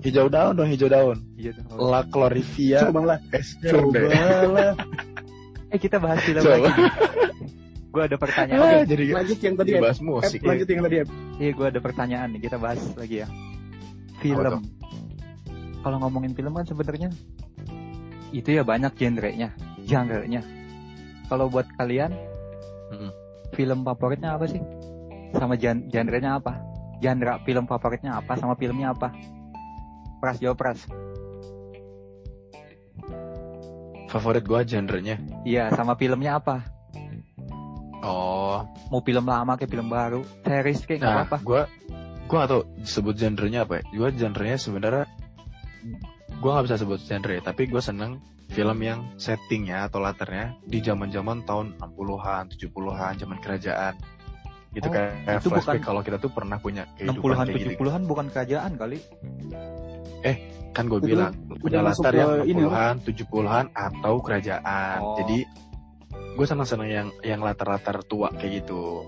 Hijau 0.00 0.32
daun 0.32 0.56
dong, 0.56 0.68
hijau 0.70 0.88
daun. 0.88 1.18
Iya 1.36 1.52
dong. 1.60 1.76
La 1.76 2.00
Clorivia 2.08 2.88
Coba 2.88 3.14
lah. 3.14 3.18
Coba 3.60 4.00
lah. 4.48 4.72
Eh 5.70 5.78
kita 5.78 6.00
bahas 6.00 6.18
film 6.24 6.40
Coba. 6.40 6.56
lagi. 6.72 6.84
gue 7.90 8.02
ada 8.06 8.16
pertanyaan. 8.16 8.60
Ah, 8.62 8.70
nih. 8.70 8.82
jadi 8.86 9.04
Lanjut 9.18 9.38
yang 9.42 9.54
tadi 9.58 9.70
ya. 9.74 9.80
bahas 9.82 9.98
musik. 9.98 10.38
Eh, 10.40 10.46
lanjut 10.46 10.68
yang 10.70 10.82
tadi 10.86 10.96
ya. 10.96 11.04
Iya 11.36 11.50
gue 11.52 11.66
ada 11.68 11.80
pertanyaan 11.82 12.28
nih. 12.32 12.40
Kita 12.46 12.56
bahas 12.56 12.80
lagi 12.94 13.16
ya. 13.22 13.28
Film. 14.22 14.62
Kalau 15.80 15.96
ngomongin 15.96 16.32
film 16.36 16.52
kan 16.54 16.64
sebenarnya 16.68 17.08
itu 18.30 18.48
ya 18.52 18.62
banyak 18.62 18.92
genrenya, 18.94 19.50
genre-nya. 19.82 20.44
Kalau 21.26 21.48
buat 21.50 21.66
kalian, 21.74 22.12
Mm-mm. 22.94 23.10
film 23.56 23.82
favoritnya 23.82 24.38
apa 24.38 24.46
sih? 24.46 24.60
Sama 25.34 25.54
gen 25.56 25.86
genre-nya 25.88 26.40
apa? 26.40 26.58
Genre 27.00 27.34
film 27.46 27.64
favoritnya 27.64 28.18
apa? 28.20 28.36
Sama 28.36 28.54
filmnya 28.58 28.92
apa? 28.92 29.12
Pras 30.20 30.36
jawab 30.36 30.58
Pras. 30.60 30.84
Favorit 34.10 34.42
gua 34.42 34.66
genrenya. 34.66 35.22
Iya, 35.46 35.70
sama 35.72 35.94
filmnya 35.94 36.42
apa? 36.42 36.66
Oh, 38.02 38.66
Mau 38.90 39.04
film 39.06 39.22
lama 39.28 39.54
kayak 39.54 39.70
film 39.70 39.86
baru, 39.92 40.24
series 40.42 40.82
kayak 40.88 41.04
nah, 41.04 41.22
apa-apa. 41.22 41.36
gua 41.46 41.62
gua 42.26 42.36
gak 42.42 42.50
tau 42.50 42.62
sebut 42.82 43.14
genrenya 43.14 43.62
apa 43.62 43.78
ya. 43.78 43.82
Gua 43.94 44.08
genrenya 44.10 44.58
sebenarnya 44.58 45.06
gua 46.42 46.50
nggak 46.58 46.66
bisa 46.66 46.76
sebut 46.80 46.98
genre, 47.06 47.36
tapi 47.44 47.62
gua 47.70 47.78
seneng 47.84 48.18
film 48.50 48.78
yang 48.82 49.06
settingnya 49.14 49.86
atau 49.86 50.02
latarnya 50.02 50.58
di 50.66 50.82
zaman-zaman 50.82 51.46
tahun 51.46 51.78
60-an, 51.78 52.50
70-an, 52.50 53.12
zaman 53.14 53.38
kerajaan. 53.38 53.94
Gitu 54.70 54.86
Oh, 54.86 54.92
kayak 54.94 55.42
itu 55.42 55.48
flashback 55.50 55.82
bukan- 55.82 55.86
kalau 55.90 56.00
kita 56.06 56.16
tuh 56.22 56.30
pernah 56.30 56.56
punya 56.62 56.86
kehidupan 56.94 57.18
60-an, 57.18 57.46
kayak 57.50 57.58
gitu. 57.58 57.70
70-an 57.74 58.02
bukan 58.06 58.26
kerajaan 58.30 58.72
kali. 58.78 58.98
Kan 60.70 60.86
gue 60.86 61.00
bilang 61.02 61.34
punya 61.58 61.82
masuk 61.82 62.06
latar 62.06 62.14
yang 62.14 62.30
ini, 62.46 62.62
60-an, 62.62 62.94
70-an 63.02 63.66
atau 63.74 64.14
kerajaan. 64.22 64.98
Oh. 65.02 65.18
Jadi 65.18 65.38
gue 66.14 66.46
seneng-seneng 66.46 66.88
yang 66.88 67.08
yang 67.26 67.40
latar-latar 67.42 68.06
tua 68.06 68.30
kayak 68.30 68.62
gitu. 68.62 69.02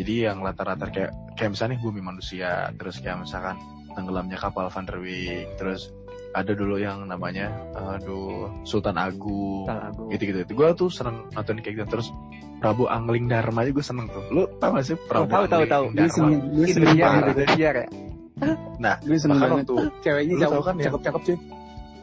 Jadi 0.00 0.26
yang 0.26 0.40
latar-latar 0.40 0.88
kayak 0.88 1.12
kayak 1.36 1.52
misalnya 1.52 1.76
bumi 1.84 2.00
manusia, 2.00 2.72
terus 2.80 2.98
kayak 3.04 3.20
misalkan 3.20 3.60
tenggelamnya 3.94 4.40
kapal 4.40 4.66
Van 4.72 4.88
der 4.88 4.98
Wijk, 4.98 5.60
terus 5.60 5.92
ada 6.34 6.52
dulu 6.52 6.74
yang 6.76 7.06
namanya 7.06 7.48
aduh 7.72 8.50
Sultan 8.66 8.98
Agung. 8.98 9.70
Salah 9.70 9.94
aku. 9.94 10.10
Gitu-gitu. 10.10 10.42
Gue 10.50 10.68
tuh 10.74 10.90
seneng 10.90 11.30
nonton 11.30 11.62
kayak 11.62 11.74
gitu 11.78 11.86
terus 11.88 12.08
Prabu 12.58 12.90
Angling 12.90 13.30
Dharma 13.30 13.62
juga 13.62 13.80
gue 13.80 13.86
seneng 13.86 14.06
tuh. 14.10 14.24
Lu 14.34 14.42
tau 14.58 14.74
gak 14.74 14.84
sih 14.84 14.96
Prabu 14.98 15.30
tahu, 15.30 15.44
tahu, 15.46 15.62
Angling 15.62 15.70
tahu. 15.70 15.84
Gue 15.94 16.08
seneng, 16.10 16.32
gue 16.50 16.66
ya. 17.54 17.72
Nah, 18.82 18.98
Gue 18.98 19.14
seneng 19.14 19.38
banget. 19.38 19.62
waktu 19.62 19.74
Ceweknya 20.02 20.34
tahu 20.34 20.50
cakep, 20.50 20.64
kan 20.66 20.74
ya? 20.74 20.84
cakep-cakep 20.90 21.22
cuy. 21.22 21.38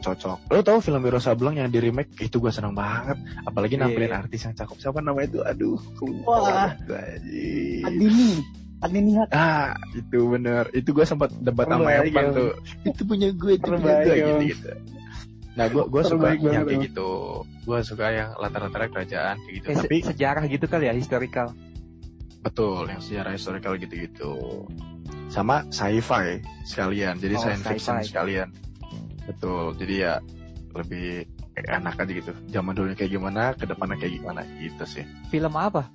cocok. 0.01 0.37
Lo 0.49 0.59
tau 0.65 0.79
film 0.81 1.01
Wiro 1.05 1.21
Sableng 1.21 1.61
yang 1.61 1.69
di 1.69 1.77
remake 1.77 2.17
itu 2.25 2.41
gue 2.41 2.49
seneng 2.49 2.73
banget. 2.73 3.21
Apalagi 3.45 3.77
Iya, 3.77 3.85
nampilin 3.85 4.09
iya. 4.09 4.17
artis 4.17 4.41
yang 4.49 4.55
cakep. 4.57 4.77
Siapa 4.81 4.97
namanya 4.97 5.27
itu? 5.29 5.39
Aduh. 5.45 5.77
Wah. 6.25 6.73
Gaji. 6.89 8.41
Adini 8.81 9.13
Hat. 9.13 9.29
Ah, 9.31 9.71
itu 9.93 10.19
bener. 10.27 10.65
Itu 10.71 10.89
gue 10.91 11.05
sempat 11.05 11.29
debat 11.37 11.65
sama 11.65 11.89
Evan 11.95 12.25
tuh. 12.33 12.51
Itu 12.81 13.01
punya 13.05 13.29
gue, 13.29 13.53
itu 13.55 13.67
punya 13.67 13.93
gue 14.01 14.15
gitu 14.15 14.43
gitu. 14.49 14.69
Nah, 15.51 15.65
gue 15.67 15.83
gue 15.83 16.01
suka 16.01 16.15
Terbaik 16.31 16.39
banget, 16.39 16.53
yang 16.53 16.65
kayak 16.65 16.81
gitu. 16.87 17.09
Gue 17.61 17.77
suka 17.83 18.05
yang 18.09 18.29
latar-latar 18.35 18.81
kerajaan 18.87 19.35
kayak 19.37 19.53
gitu. 19.53 19.65
Kayak 19.65 19.77
se- 19.77 19.83
Tapi 19.83 19.97
sejarah 20.03 20.43
gitu 20.47 20.65
kali 20.65 20.85
ya, 20.87 20.93
historical. 20.93 21.47
betul, 22.41 22.89
yang 22.89 22.97
sejarah 22.97 23.31
historical 23.31 23.77
gitu-gitu. 23.77 24.65
Sama 25.27 25.61
sci-fi 25.69 26.41
sekalian. 26.65 27.21
Jadi 27.21 27.33
Oh, 27.35 27.41
science 27.41 27.63
fiction 27.63 27.95
sci-fi. 27.99 28.09
sekalian. 28.09 28.49
Betul. 29.23 29.77
Jadi 29.77 29.93
ya 29.99 30.17
lebih 30.73 31.29
enak 31.61 31.99
aja 31.99 32.11
gitu. 32.11 32.31
Zaman 32.49 32.73
dulu 32.73 32.89
kayak 32.91 33.11
gimana, 33.11 33.53
ke 33.53 33.63
depannya 33.63 33.95
kayak 33.95 34.17
gimana 34.17 34.41
gitu 34.57 34.83
sih. 34.89 35.03
Film 35.29 35.53
apa? 35.53 35.85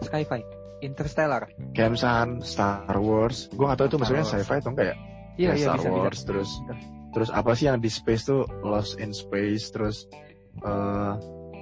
Sci-fi. 0.00 0.40
Interstellar. 0.80 1.48
Misalkan 1.72 2.40
Star 2.40 2.96
Wars, 2.96 3.48
gue 3.50 3.64
gak 3.64 3.78
tahu 3.78 3.86
itu 3.92 3.96
maksudnya 4.00 4.24
sci-fi 4.24 4.58
atau 4.58 4.70
enggak 4.72 4.86
ya? 4.92 4.96
Iya, 5.36 5.50
iya 5.54 5.66
Star 5.66 5.76
bisa 5.78 5.88
bisa. 5.88 6.00
Wars, 6.00 6.20
terus 6.24 6.50
terus 7.10 7.30
apa 7.30 7.50
sih 7.54 7.66
yang 7.66 7.78
di 7.78 7.90
space 7.90 8.22
tuh 8.24 8.44
Lost 8.62 8.98
in 8.98 9.10
Space, 9.10 9.70
terus 9.70 10.06
eh 10.60 11.12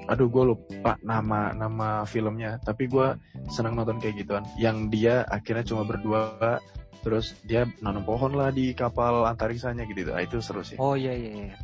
aduh 0.09 0.25
gue 0.27 0.45
lupa 0.57 0.97
nama 1.05 1.53
nama 1.53 2.03
filmnya, 2.03 2.57
tapi 2.65 2.89
gue 2.89 3.13
senang 3.49 3.77
nonton 3.77 4.01
kayak 4.01 4.25
gituan. 4.25 4.45
Yang 4.57 4.77
dia 4.89 5.15
akhirnya 5.29 5.65
cuma 5.65 5.85
berdua, 5.85 6.59
terus 7.05 7.37
dia 7.45 7.69
nanam 7.81 8.03
pohon 8.03 8.33
lah 8.33 8.49
di 8.49 8.73
kapal 8.73 9.29
antariksanya 9.29 9.85
gitu. 9.85 10.17
Ah, 10.17 10.25
itu 10.25 10.41
seru 10.41 10.65
sih. 10.65 10.81
Oh 10.81 10.97
iya 10.97 11.13
iya 11.13 11.53
iya. 11.53 11.57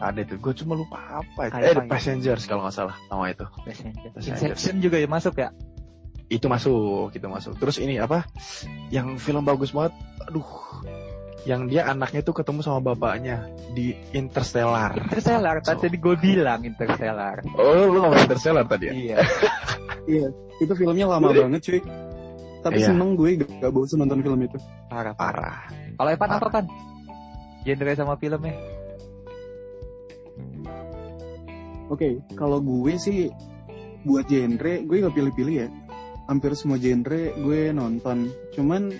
Ada 0.00 0.24
itu, 0.24 0.40
gue 0.40 0.52
cuma 0.64 0.76
lupa 0.76 0.96
apa. 1.20 1.48
itu. 1.48 1.52
Kayak 1.56 1.64
Eh, 1.64 1.76
ya? 1.76 1.84
Passengers 1.88 2.44
kalau 2.48 2.60
nggak 2.64 2.76
salah 2.76 2.96
nama 3.08 3.24
itu. 3.28 3.44
Passenger. 3.64 4.08
Passenger. 4.12 4.32
Inception 4.32 4.74
juga 4.80 4.96
ya 5.00 5.08
masuk 5.08 5.34
ya? 5.36 5.48
itu 6.32 6.46
masuk 6.48 7.12
itu 7.12 7.26
masuk 7.28 7.52
terus 7.60 7.76
ini 7.76 8.00
apa 8.00 8.24
yang 8.88 9.20
film 9.20 9.44
bagus 9.44 9.76
banget 9.76 9.92
aduh 10.24 10.48
yang 11.44 11.68
dia 11.68 11.84
anaknya 11.84 12.24
tuh 12.24 12.32
ketemu 12.32 12.64
sama 12.64 12.80
bapaknya 12.80 13.44
di 13.76 13.92
Interstellar. 14.16 14.96
Interstellar, 14.96 15.60
so. 15.60 15.76
tadi 15.76 16.00
gue 16.00 16.16
bilang 16.16 16.64
Interstellar. 16.64 17.44
Oh, 17.52 17.84
lu 17.84 18.00
ngomong 18.00 18.16
Interstellar 18.24 18.64
tadi 18.64 18.88
ya? 18.88 18.92
Iya. 18.96 19.16
iya, 20.16 20.26
itu 20.64 20.72
filmnya 20.72 21.04
lama 21.04 21.28
Jadi, 21.28 21.40
banget 21.44 21.60
cuy. 21.68 21.80
Tapi 22.64 22.78
iya. 22.80 22.88
seneng 22.88 23.12
gue 23.12 23.44
gak, 23.44 23.50
gak 23.60 23.72
bosan 23.76 24.00
nonton 24.00 24.24
film 24.24 24.40
itu. 24.40 24.56
Parah, 24.88 25.12
parah. 25.12 25.68
Kalau 26.00 26.08
Evan 26.08 26.28
parah. 26.32 26.40
apa 26.40 26.48
kan? 26.48 26.64
Genre 27.60 27.92
sama 27.92 28.16
filmnya? 28.16 28.56
Oke, 31.92 32.00
okay, 32.00 32.12
kalau 32.40 32.64
gue 32.64 32.96
sih 32.96 33.28
buat 34.08 34.24
genre 34.24 34.80
gue 34.80 34.96
gak 34.96 35.12
pilih-pilih 35.12 35.56
ya 35.60 35.68
Hampir 36.24 36.56
semua 36.56 36.80
genre 36.80 37.36
gue 37.36 37.60
nonton. 37.72 38.32
Cuman 38.56 38.92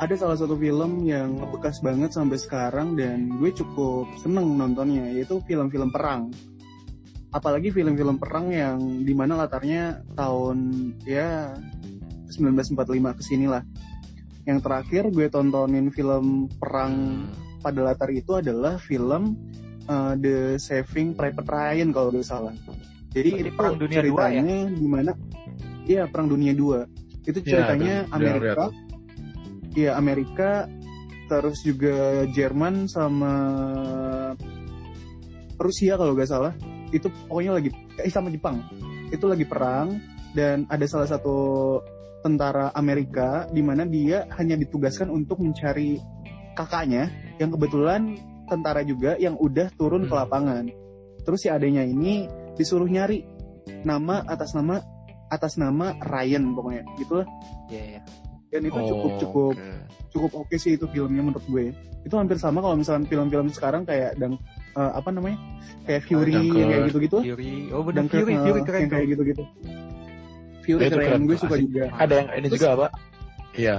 ada 0.00 0.14
salah 0.16 0.36
satu 0.36 0.56
film 0.56 1.04
yang 1.04 1.36
ngebekas 1.36 1.84
banget 1.84 2.12
sampai 2.12 2.40
sekarang 2.40 2.96
dan 2.96 3.28
gue 3.36 3.52
cukup 3.52 4.08
seneng 4.20 4.56
nontonnya, 4.56 5.12
yaitu 5.12 5.40
film-film 5.44 5.92
perang. 5.92 6.32
Apalagi 7.32 7.68
film-film 7.68 8.16
perang 8.16 8.48
yang 8.48 8.80
di 9.04 9.12
mana 9.12 9.36
latarnya 9.36 10.00
tahun 10.16 10.56
ya 11.04 11.52
1945 12.32 13.18
ke 13.18 13.22
sini 13.24 13.46
lah. 13.48 13.60
Yang 14.48 14.58
terakhir 14.64 15.02
gue 15.12 15.26
tontonin 15.28 15.92
film 15.92 16.48
perang 16.56 17.26
pada 17.60 17.82
latar 17.82 18.08
itu 18.14 18.38
adalah 18.38 18.78
film 18.78 19.34
uh, 19.90 20.14
The 20.14 20.56
Saving 20.56 21.18
Private 21.18 21.48
Ryan 21.48 21.88
kalau 21.90 22.14
nggak 22.14 22.26
salah. 22.26 22.54
Jadi 23.10 23.30
Berarti 23.32 23.48
itu 23.48 23.56
Perang 23.56 23.76
Dunia 23.80 23.96
ceritanya 24.02 24.58
di 24.70 24.86
mana? 24.86 25.12
Iya 25.86 26.10
Perang 26.10 26.28
Dunia 26.28 26.52
2. 26.52 26.86
Itu 27.24 27.38
Iya, 27.42 27.46
ceritanya 27.46 27.94
udah 28.06 28.14
Amerika. 28.14 28.64
lihat. 28.66 28.72
Iya 29.76 29.90
Amerika, 29.94 30.50
terus 31.26 31.58
juga 31.60 31.96
Jerman 32.28 32.88
sama 32.88 33.32
Rusia 35.56 35.96
kalau 35.96 36.12
nggak 36.12 36.30
salah. 36.30 36.52
Itu 36.90 37.10
pokoknya 37.28 37.52
lagi 37.56 37.70
eh 37.98 38.12
sama 38.12 38.28
Jepang. 38.28 38.62
Itu 39.08 39.26
lagi 39.26 39.44
perang 39.44 40.00
dan 40.32 40.64
ada 40.68 40.84
salah 40.86 41.08
satu 41.08 41.36
tentara 42.20 42.74
Amerika 42.74 43.46
di 43.48 43.62
mana 43.62 43.86
dia 43.86 44.26
hanya 44.36 44.58
ditugaskan 44.58 45.08
untuk 45.08 45.38
mencari 45.38 46.00
kakaknya 46.56 47.06
yang 47.38 47.52
kebetulan 47.52 48.16
tentara 48.46 48.82
juga 48.82 49.14
yang 49.18 49.36
udah 49.36 49.70
turun 49.76 50.06
ke 50.06 50.14
Hmm. 50.14 50.22
lapangan. 50.24 50.64
Terus 51.22 51.42
si 51.42 51.48
adanya 51.50 51.82
ini 51.82 52.26
disuruh 52.54 52.86
nyari 52.86 53.22
nama 53.82 54.22
atas 54.24 54.54
nama 54.54 54.78
atas 55.26 55.56
nama 55.56 55.96
Ryan 55.98 56.54
pokoknya 56.54 56.82
gitu 56.96 57.22
lah. 57.22 57.26
Iya, 57.68 57.82
iya. 57.96 58.00
Dan 58.46 58.62
itu 58.62 58.78
Oh, 58.78 58.86
cukup 58.86 59.12
cukup 59.18 59.54
oke. 59.58 59.70
cukup 60.14 60.32
oke 60.38 60.54
sih 60.56 60.78
itu 60.78 60.86
filmnya 60.86 61.20
menurut 61.20 61.42
gue. 61.44 61.74
Itu 62.06 62.14
hampir 62.14 62.38
sama 62.38 62.62
kalau 62.62 62.78
misalnya 62.78 63.04
film-film 63.04 63.50
sekarang 63.50 63.82
kayak 63.82 64.14
dan 64.16 64.38
eh, 64.72 64.92
apa 64.94 65.10
namanya? 65.10 65.36
Kayak 65.82 66.02
Fury 66.06 66.32
Dunkirk. 66.32 66.54
yang 66.56 66.68
kayak 66.70 66.84
gitu-gitu. 66.88 67.18
Fury. 67.22 67.52
Oh 67.74 67.82
Dunkirk, 67.82 68.22
Fury, 68.22 68.34
eh, 68.34 68.40
Fury 68.40 68.60
keren 68.62 68.80
yang 68.86 68.92
kayak 68.94 69.06
gitu-gitu. 69.10 69.42
Fury 70.62 70.82
Ya, 70.82 70.88
keren, 70.90 71.06
keren 71.10 71.22
gue 71.26 71.36
suka 71.36 71.54
asik. 71.54 71.64
juga. 71.66 71.84
Ada 71.92 72.14
yang 72.14 72.28
ini 72.28 72.46
Terus- 72.46 72.54
juga 72.56 72.68
apa? 72.72 72.86
Iya. 73.56 73.76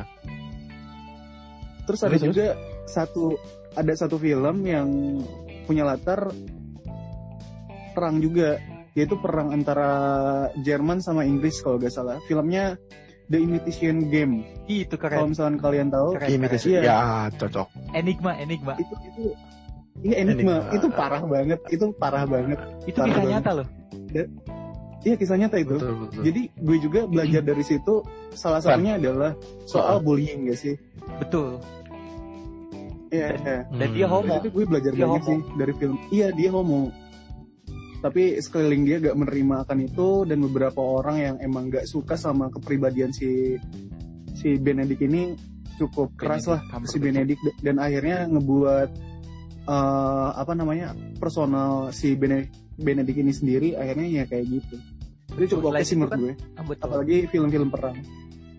Terus 1.87 2.01
ada 2.03 2.09
Terus, 2.11 2.23
juga 2.27 2.47
satu 2.85 3.23
ada 3.71 3.93
satu 3.95 4.15
film 4.17 4.55
yang 4.65 4.87
punya 5.63 5.87
latar 5.87 6.27
perang 7.91 8.19
juga, 8.19 8.59
yaitu 8.97 9.13
perang 9.15 9.53
antara 9.53 9.89
Jerman 10.57 10.97
sama 10.97 11.21
Inggris 11.21 11.61
kalau 11.61 11.77
gak 11.77 11.93
salah. 11.93 12.17
Filmnya 12.25 12.73
The 13.27 13.37
Imitation 13.37 14.09
Game. 14.09 14.41
Itu 14.65 14.95
Kalau 14.95 15.27
keren. 15.27 15.29
misalnya 15.29 15.59
kalian 15.59 15.87
tahu, 15.87 16.15
Keren, 16.15 16.29
Imitasi. 16.33 16.67
Iya. 16.73 16.81
Ya, 16.81 16.99
cocok. 17.31 17.67
Enigma, 17.93 18.31
Enigma. 18.35 18.73
itu 18.75 18.93
itu 19.05 19.23
Iya 19.99 20.15
Enigma, 20.19 20.61
Enigma. 20.63 20.73
itu 20.73 20.87
parah 20.89 21.21
banget, 21.21 21.59
itu 21.67 21.85
parah 21.93 22.23
banget. 22.23 22.57
Itu 22.83 22.97
Parah 22.97 23.07
kisah 23.07 23.17
banget. 23.19 23.33
nyata 23.35 23.51
loh. 23.53 23.67
Iya 24.99 25.15
kisah 25.15 25.37
nyata 25.37 25.57
itu. 25.57 25.75
Betul, 25.75 25.93
betul. 25.99 26.21
Jadi 26.23 26.41
gue 26.53 26.77
juga 26.79 26.99
belajar 27.03 27.41
dari 27.43 27.63
situ. 27.63 27.93
Salah 28.31 28.59
satunya 28.59 28.95
adalah 28.95 29.33
soal 29.63 29.97
bullying 29.99 30.47
gak 30.47 30.57
sih? 30.59 30.75
Betul. 31.17 31.61
Iya. 33.09 33.27
iya. 33.35 33.57
Dan 33.67 33.89
dia 33.91 34.05
Hmm. 34.05 34.15
homo. 34.19 34.35
Situ 34.37 34.49
gue 34.51 34.65
belajar 34.67 34.91
Dia 34.91 35.01
banyak 35.01 35.21
homo. 35.21 35.29
sih 35.29 35.39
dari 35.55 35.73
film. 35.75 35.97
Iya 36.09 36.27
dia 36.31 36.49
homo. 36.49 36.81
Tapi 38.07 38.39
sekeliling 38.39 38.83
dia 38.87 38.97
gak 39.03 39.19
menerima 39.19 39.67
akan 39.67 39.77
itu 39.83 40.23
dan 40.23 40.39
beberapa 40.47 40.79
orang 40.79 41.17
yang 41.19 41.35
emang 41.43 41.67
gak 41.67 41.83
suka 41.83 42.15
sama 42.15 42.47
kepribadian 42.47 43.11
si 43.11 43.59
si 44.31 44.55
Benedict 44.55 45.03
ini 45.03 45.35
cukup 45.75 46.15
keras 46.15 46.47
lah 46.47 46.63
Benedict 46.63 46.87
si 46.87 46.97
Benedict 47.03 47.41
dan 47.59 47.83
akhirnya 47.83 48.31
ngebuat 48.31 48.89
eh, 49.67 50.29
apa 50.39 50.53
namanya 50.55 50.95
personal 51.19 51.91
si 51.91 52.15
Benedict, 52.15 52.55
Benedict 52.79 53.19
ini 53.19 53.33
sendiri 53.35 53.69
akhirnya 53.75 54.07
ya 54.07 54.23
kayak 54.23 54.45
gitu. 54.47 54.75
Jadi 55.35 55.45
cukup 55.51 55.75
oke 55.75 55.83
sih 55.83 55.95
menurut 55.99 56.13
kan- 56.15 56.21
gue. 56.23 56.33
Ah, 56.55 56.63
betul. 56.63 56.83
Apalagi 56.87 57.17
film-film 57.27 57.69
perang. 57.69 57.97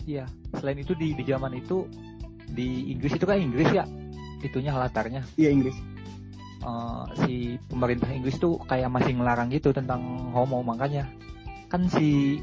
Iya. 0.05 0.25
Selain 0.61 0.79
itu 0.79 0.93
di 0.93 1.17
di 1.17 1.25
zaman 1.25 1.53
itu 1.57 1.89
di 2.53 2.93
Inggris 2.93 3.17
itu 3.17 3.25
kan 3.25 3.41
Inggris 3.41 3.71
ya. 3.73 3.85
Itunya 4.45 4.77
latarnya. 4.77 5.25
Iya 5.41 5.51
Inggris. 5.51 5.75
Eh, 6.69 7.03
si 7.25 7.35
pemerintah 7.67 8.13
Inggris 8.13 8.37
tuh 8.37 8.61
kayak 8.63 8.93
masih 8.93 9.17
ngelarang 9.17 9.49
gitu 9.49 9.73
tentang 9.73 10.01
homo 10.37 10.61
makanya. 10.61 11.09
Kan 11.73 11.89
si 11.89 12.37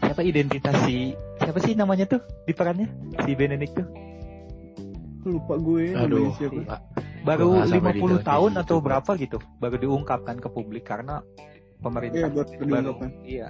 siapa 0.00 0.24
identitas 0.24 0.74
si 0.88 1.12
siapa 1.36 1.58
sih 1.60 1.76
namanya 1.76 2.08
tuh 2.08 2.20
di 2.48 2.52
perannya? 2.56 2.88
Si 3.22 3.36
Benedict 3.36 3.76
tuh? 3.76 3.86
Lupa 5.28 5.54
gue 5.60 5.92
Aduh. 5.92 6.32
namanya 6.32 6.38
siapa. 6.40 6.60
Pak. 6.64 6.80
baru 7.18 7.66
sampai 7.66 7.98
50 7.98 8.14
detail 8.14 8.22
tahun 8.24 8.52
atau 8.62 8.76
gitu, 8.78 8.86
berapa 8.86 9.10
gitu 9.18 9.38
baru 9.58 9.76
diungkapkan 9.76 10.36
ke 10.38 10.48
publik 10.48 10.86
karena 10.86 11.18
pemerintah 11.82 12.30
Iya, 12.30 12.44
baru 12.46 12.54
baru 12.64 12.92
iya 13.26 13.48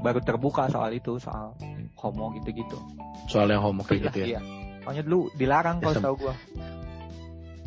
baru 0.00 0.20
terbuka 0.20 0.68
soal 0.68 0.92
itu 0.94 1.16
soal 1.18 1.56
homo 1.96 2.30
gitu-gitu. 2.38 2.76
Soal 3.26 3.50
yang 3.50 3.64
homo 3.64 3.82
kayak 3.82 4.12
gitu 4.12 4.18
ya. 4.22 4.26
iya. 4.36 4.40
Soalnya 4.84 5.02
dulu 5.04 5.20
dilarang 5.34 5.76
kalau 5.80 5.96
Ya, 5.96 6.02
tahu 6.04 6.14
gua 6.20 6.34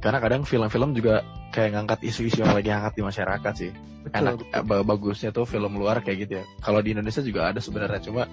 Karena 0.04 0.20
kadang 0.20 0.44
film-film 0.44 0.92
juga 0.92 1.24
kayak 1.56 1.70
ngangkat 1.74 2.00
isu-isu 2.04 2.44
yang 2.44 2.52
lagi 2.52 2.68
hangat 2.68 2.92
di 2.92 3.02
masyarakat 3.02 3.54
sih. 3.56 3.72
betul, 4.04 4.20
Enak 4.20 4.34
betul. 4.36 4.48
eh, 4.52 4.64
ba- 4.68 4.84
bagusnya 4.84 5.30
tuh 5.32 5.48
film 5.48 5.80
luar 5.80 6.04
kayak 6.04 6.18
gitu 6.28 6.34
ya. 6.38 6.46
Kalau 6.60 6.84
di 6.84 6.92
Indonesia 6.92 7.24
juga 7.24 7.56
ada 7.56 7.64
sebenarnya 7.64 8.04
cuma 8.04 8.28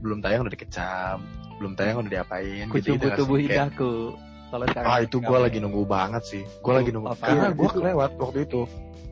belum 0.00 0.24
tayang 0.24 0.48
udah 0.48 0.52
dikecam, 0.56 1.16
belum 1.60 1.76
tayang 1.76 2.00
udah 2.00 2.08
diapain 2.10 2.64
gitu. 2.72 2.96
tubuh 2.96 3.10
tubuh 3.12 3.36
indahku 3.36 4.16
kalau 4.50 4.64
sekarang 4.66 4.88
Ah 4.88 4.98
itu 5.04 5.16
gue 5.20 5.38
lagi 5.38 5.58
nunggu 5.60 5.82
banget 5.84 6.22
sih. 6.24 6.42
Gue 6.64 6.72
lagi 6.72 6.88
nunggu. 6.88 7.12
Apa? 7.12 7.24
Karena 7.28 7.48
gue 7.52 7.68
itu. 7.68 7.76
kelewat 7.76 8.10
waktu 8.16 8.38
itu. 8.48 8.60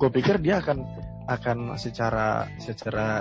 Gue 0.00 0.08
pikir 0.08 0.34
dia 0.40 0.64
akan 0.64 0.78
akan 1.28 1.58
secara 1.76 2.48
secara 2.56 3.20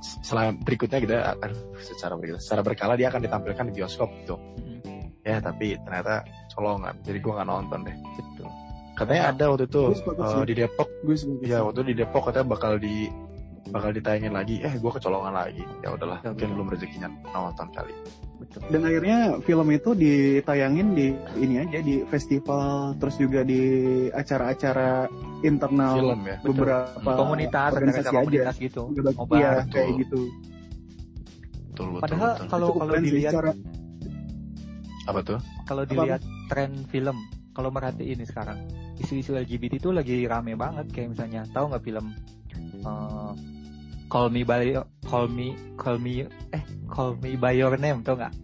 setelah 0.00 0.54
berikutnya 0.54 0.98
gitu 1.02 1.12
ya 1.12 1.34
akan 1.36 1.50
secara 1.76 2.14
berikutnya 2.16 2.40
secara 2.40 2.62
berkala 2.62 2.94
dia 2.94 3.10
akan 3.10 3.20
ditampilkan 3.20 3.64
di 3.68 3.72
bioskop 3.76 4.08
gitu. 4.22 4.36
Mm, 4.38 4.80
Ya 5.22 5.38
tapi 5.38 5.78
ternyata 5.78 6.24
colongan. 6.52 6.94
Jadi 7.02 7.18
gue 7.18 7.32
nggak 7.32 7.48
nonton 7.48 7.78
deh. 7.82 7.96
betul 7.96 8.48
Katanya 8.92 9.22
ada 9.32 9.44
waktu 9.48 9.64
itu 9.66 9.82
sih. 9.96 10.44
di 10.46 10.54
Depok. 10.54 10.88
Gue. 11.00 11.16
Ya 11.42 11.64
waktu 11.64 11.80
di 11.88 11.94
Depok 11.96 12.28
katanya 12.28 12.46
bakal 12.46 12.76
di 12.76 13.08
bakal 13.72 13.90
ditayangin 13.90 14.30
lagi. 14.30 14.60
Eh 14.60 14.74
gue 14.76 14.90
kecolongan 14.90 15.32
lagi. 15.32 15.64
Ya 15.80 15.88
udahlah. 15.90 16.20
Ya, 16.20 16.28
Mungkin 16.30 16.44
betul. 16.44 16.54
belum 16.54 16.68
rezekinya 16.68 17.08
nonton 17.32 17.68
kali. 17.72 17.94
betul 18.36 18.58
Dan 18.68 18.82
akhirnya 18.82 19.18
film 19.40 19.68
itu 19.70 19.90
ditayangin 19.94 20.88
di 20.92 21.06
ini 21.38 21.62
aja 21.62 21.78
di 21.78 22.02
festival 22.04 22.92
terus 22.98 23.14
juga 23.16 23.40
di 23.42 23.62
acara-acara 24.10 25.06
internal 25.40 25.94
Film 25.96 26.20
ya. 26.26 26.36
Betul. 26.36 26.48
beberapa 26.52 27.10
komunitas 27.14 27.70
organisasi 27.72 28.02
acara 28.02 28.12
aja. 28.12 28.26
komunitas 28.28 28.56
gitu 28.58 28.82
Iya, 29.32 29.52
kayak 29.64 29.70
Betul. 29.70 30.00
gitu. 30.02 30.20
Betul 31.72 31.86
betul. 31.88 32.02
Padahal 32.02 32.30
betul. 32.34 32.48
kalau 32.50 32.68
kalau 32.76 32.92
dilihat 32.98 33.32
secara- 33.32 33.56
apa 35.02 35.20
tuh? 35.20 35.38
kalau 35.64 35.82
dilihat 35.82 36.20
tren 36.46 36.70
film 36.88 37.16
kalau 37.52 37.68
merhatiin 37.68 38.16
ini 38.16 38.24
sekarang 38.24 38.64
isu-isu 38.96 39.34
LGBT 39.34 39.76
itu 39.76 39.90
lagi 39.90 40.24
rame 40.24 40.54
banget 40.54 40.88
kayak 40.88 41.12
misalnya 41.12 41.42
tahu 41.50 41.68
nggak 41.68 41.82
film 41.82 42.06
eh, 42.80 43.32
Call 44.06 44.28
Me 44.28 44.42
by 44.42 44.76
Call 45.02 45.26
Me 45.26 45.52
Call 45.74 45.96
Me 45.96 46.24
eh 46.50 46.62
Call 46.86 47.16
Me 47.18 47.34
by 47.34 47.52
Your 47.52 47.74
Name 47.76 48.00
tau 48.00 48.14
nggak 48.14 48.34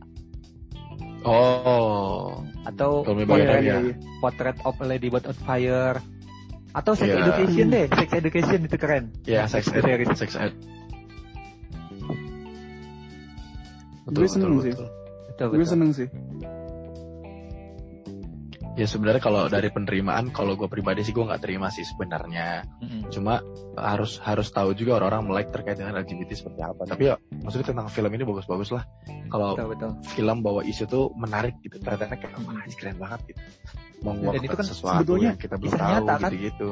Oh. 1.19 2.47
atau 2.63 3.03
Call 3.03 3.17
Me 3.17 3.25
by 3.25 3.37
Your 3.37 3.49
Name 3.51 3.65
iya, 3.65 3.77
ya. 3.91 3.95
Portrait 4.19 4.59
of 4.63 4.79
a 4.79 4.87
Lady 4.87 5.09
But 5.09 5.27
on 5.27 5.35
Fire 5.37 5.99
atau 6.71 6.93
Sex 6.95 7.09
Iya. 7.09 7.19
Education 7.25 7.67
deh 7.69 7.85
Sex 7.91 8.09
Education 8.13 8.61
itu 8.63 8.77
keren 8.77 9.05
Ya, 9.25 9.47
sex 9.47 9.67
ed, 9.69 9.83
series. 9.83 10.09
sex 10.15 10.37
ed. 10.37 10.55
Gue 14.09 14.25
seneng 14.25 14.57
sih. 14.59 14.73
betul 14.73 14.89
Gue 15.47 15.63
betul 15.63 15.71
seneng 15.71 15.91
sih. 15.95 16.09
Ya 18.79 18.87
sebenarnya 18.87 19.19
kalau 19.19 19.51
dari 19.51 19.75
penerimaan, 19.75 20.31
kalau 20.31 20.55
gue 20.55 20.71
pribadi 20.71 21.03
sih 21.03 21.11
gue 21.11 21.27
nggak 21.27 21.43
terima 21.43 21.67
sih 21.67 21.83
sebenarnya. 21.83 22.63
Mm-mm. 22.79 23.11
Cuma 23.11 23.43
harus 23.75 24.23
harus 24.23 24.55
tahu 24.55 24.71
juga 24.79 25.03
orang-orang 25.03 25.23
melek 25.27 25.47
terkait 25.51 25.83
dengan 25.83 25.99
LGBT 25.99 26.31
seperti 26.39 26.63
apa. 26.63 26.87
Tapi 26.87 27.11
ya 27.11 27.19
maksudnya 27.43 27.75
tentang 27.75 27.91
film 27.91 28.11
ini 28.15 28.23
bagus-bagus 28.23 28.71
lah. 28.71 28.87
Kalau 29.35 29.59
betul 29.59 29.69
betul 29.75 29.91
film 30.15 30.47
bawa 30.47 30.63
isu 30.63 30.87
tuh 30.87 31.11
menarik 31.19 31.59
gitu, 31.67 31.83
ternyata 31.83 32.07
kayak 32.23 32.39
wah 32.39 32.55
ini 32.63 32.75
keren 32.79 32.97
banget 33.03 33.21
gitu. 33.35 33.43
Dan 33.99 34.43
itu 34.47 34.55
kan 34.55 34.67
sesuatu 34.71 34.95
sebetulnya 35.03 35.29
yang 35.35 35.41
kita 35.43 35.55
belum 35.59 35.67
kisah 35.75 35.79
tahu 35.83 35.91
nyata, 35.91 36.15
kan? 36.15 36.31
gitu-gitu. 36.31 36.69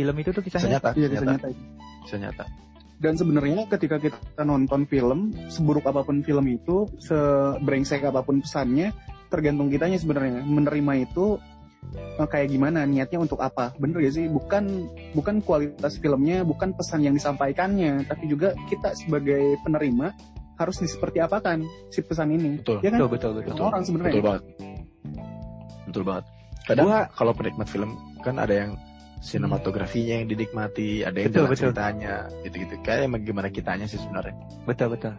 film 0.00 0.14
itu 0.16 0.30
tuh 0.32 0.40
Bisa 0.40 0.48
kisahnya 0.56 0.70
nyata, 0.80 0.90
Iya, 0.96 1.06
bisa 1.12 1.12
kisah 1.12 1.28
nyata, 1.28 1.48
nyata. 1.52 2.04
bisa 2.08 2.16
nyata. 2.16 2.44
Dan 2.98 3.14
sebenarnya 3.14 3.70
ketika 3.70 4.02
kita 4.02 4.42
nonton 4.42 4.82
film, 4.90 5.30
seburuk 5.46 5.86
apa 5.86 6.02
pun 6.02 6.18
film 6.26 6.50
itu, 6.50 6.82
sebrengsek 6.98 8.02
apa 8.02 8.26
pun 8.26 8.42
pesannya, 8.42 8.90
tergantung 9.30 9.70
kitanya 9.70 10.02
sebenarnya. 10.02 10.42
Menerima 10.42 10.92
itu 11.06 11.38
eh, 11.94 12.26
kayak 12.26 12.50
gimana 12.50 12.82
niatnya 12.82 13.22
untuk 13.22 13.38
apa 13.38 13.70
bener 13.78 14.02
gak 14.02 14.14
sih 14.18 14.26
bukan 14.26 14.90
bukan 15.14 15.38
kualitas 15.46 15.94
filmnya 16.02 16.42
bukan 16.42 16.74
pesan 16.74 17.06
yang 17.06 17.14
disampaikannya 17.14 18.02
tapi 18.02 18.26
juga 18.26 18.50
kita 18.66 18.92
sebagai 18.98 19.56
penerima 19.62 20.10
harus 20.58 20.82
seperti 20.82 21.22
apakan 21.22 21.62
si 21.88 22.02
pesan 22.02 22.34
ini 22.34 22.58
Betul. 22.58 22.82
ya 22.82 22.90
kan 22.90 22.98
Betul 22.98 23.10
betul 23.14 23.30
betul. 23.38 23.62
Orang 23.62 23.82
sebenarnya 23.86 24.10
Betul 24.10 24.26
banget. 24.26 24.42
Betul 25.86 26.02
banget. 26.04 26.24
Kadang 26.66 26.84
Gua- 26.90 27.08
kalau 27.14 27.32
penikmat 27.32 27.68
film 27.70 27.90
kan 28.20 28.36
ada 28.36 28.54
yang 28.66 28.70
sinematografinya 29.18 30.22
yang 30.22 30.28
dinikmati, 30.30 31.02
ada 31.02 31.16
yang 31.18 31.28
Betul, 31.30 31.38
jalan 31.42 31.50
betul. 31.50 31.62
ceritanya, 31.68 32.14
gitu-gitu. 32.46 32.74
Kayak 32.80 33.00
emang 33.06 33.22
gimana 33.26 33.48
kitanya 33.50 33.86
sih 33.86 33.98
sebenarnya. 33.98 34.34
Betul 34.64 34.94
betul. 34.94 35.14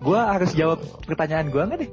Gua 0.00 0.32
harus 0.32 0.52
jawab 0.56 0.80
pertanyaan 1.04 1.48
gua 1.48 1.68
nggak 1.68 1.80
nih? 1.84 1.90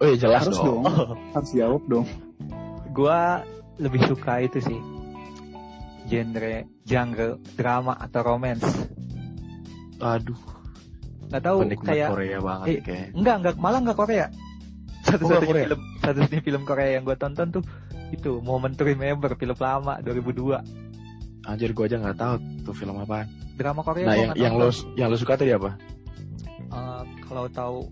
Oh 0.00 0.06
iya 0.08 0.16
jelas 0.18 0.42
harus 0.42 0.58
dong. 0.58 0.82
dong 0.82 1.14
harus 1.30 1.50
jawab 1.54 1.82
dong 1.86 2.06
Gua 2.90 3.44
lebih 3.78 4.02
suka 4.08 4.42
itu 4.42 4.58
sih 4.58 4.80
genre 6.10 6.66
genre 6.82 7.28
drama 7.54 7.94
atau 7.94 8.20
romance. 8.26 8.66
Aduh, 10.02 10.34
Nggak 11.30 11.42
tahu 11.46 11.56
penikmat 11.62 11.86
kayak 11.86 12.08
Korea 12.10 12.38
banget 12.42 12.66
eh, 12.66 12.78
kayak. 12.82 13.06
enggak 13.14 13.34
enggak 13.38 13.54
malah 13.62 13.78
enggak 13.80 13.98
Korea. 14.02 14.26
Satu-satunya 15.06 15.46
Korea? 15.46 15.64
film 15.70 15.80
satu-satunya 16.02 16.42
film 16.42 16.62
Korea 16.66 16.88
yang 16.98 17.02
gua 17.06 17.16
tonton 17.16 17.48
tuh 17.54 17.62
itu 18.12 18.38
Moment 18.38 18.72
to 18.72 18.84
Remember 18.84 19.32
film 19.32 19.56
lama 19.56 19.98
2002 20.00 20.60
Anjir 21.42 21.72
gua 21.72 21.84
aja 21.84 21.96
nggak 21.98 22.16
tahu 22.16 22.34
tuh 22.62 22.70
film 22.72 22.94
apaan. 22.96 23.26
drama 23.52 23.80
Korea 23.80 24.04
Nah 24.04 24.14
yang 24.14 24.32
yang 24.36 24.54
lo 24.54 24.68
yang 24.94 25.08
lo 25.08 25.16
suka 25.16 25.34
tadi 25.34 25.50
apa? 25.50 25.74
Eh, 26.68 27.02
kalau 27.20 27.48
tahu 27.48 27.90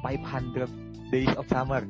500 0.00 0.70
Days 1.08 1.32
of 1.34 1.44
Summer 1.44 1.82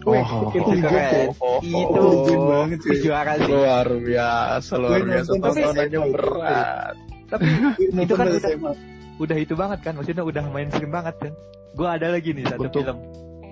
Oh, 0.00 0.14
itu 0.48 0.62
keren. 0.64 0.80
keren. 0.80 1.26
oh, 1.36 1.60
itu 1.60 1.84
Oh, 1.92 2.08
legend 2.16 2.44
banget 2.46 2.78
itu 2.78 2.86
cuy. 2.86 2.98
juara 3.02 3.32
sih 3.36 3.44
luar 3.46 3.86
biasa, 3.92 4.72
luar 4.74 4.90
Gue 4.94 5.04
biasa. 5.06 5.30
Tontonannya 5.34 6.00
berat. 6.08 6.94
tapi 7.28 7.44
itu 8.06 8.14
kan 8.14 8.26
udah, 8.26 8.72
udah 9.18 9.36
itu 9.36 9.52
banget 9.52 9.78
kan 9.82 9.92
maksudnya 9.92 10.24
udah 10.24 10.44
mainstream 10.48 10.88
banget 10.88 11.12
kan 11.20 11.32
gua 11.74 11.94
ada 11.94 12.08
lagi 12.08 12.32
nih 12.32 12.44
satu 12.46 12.64
Untuk- 12.64 12.80
film 12.80 12.96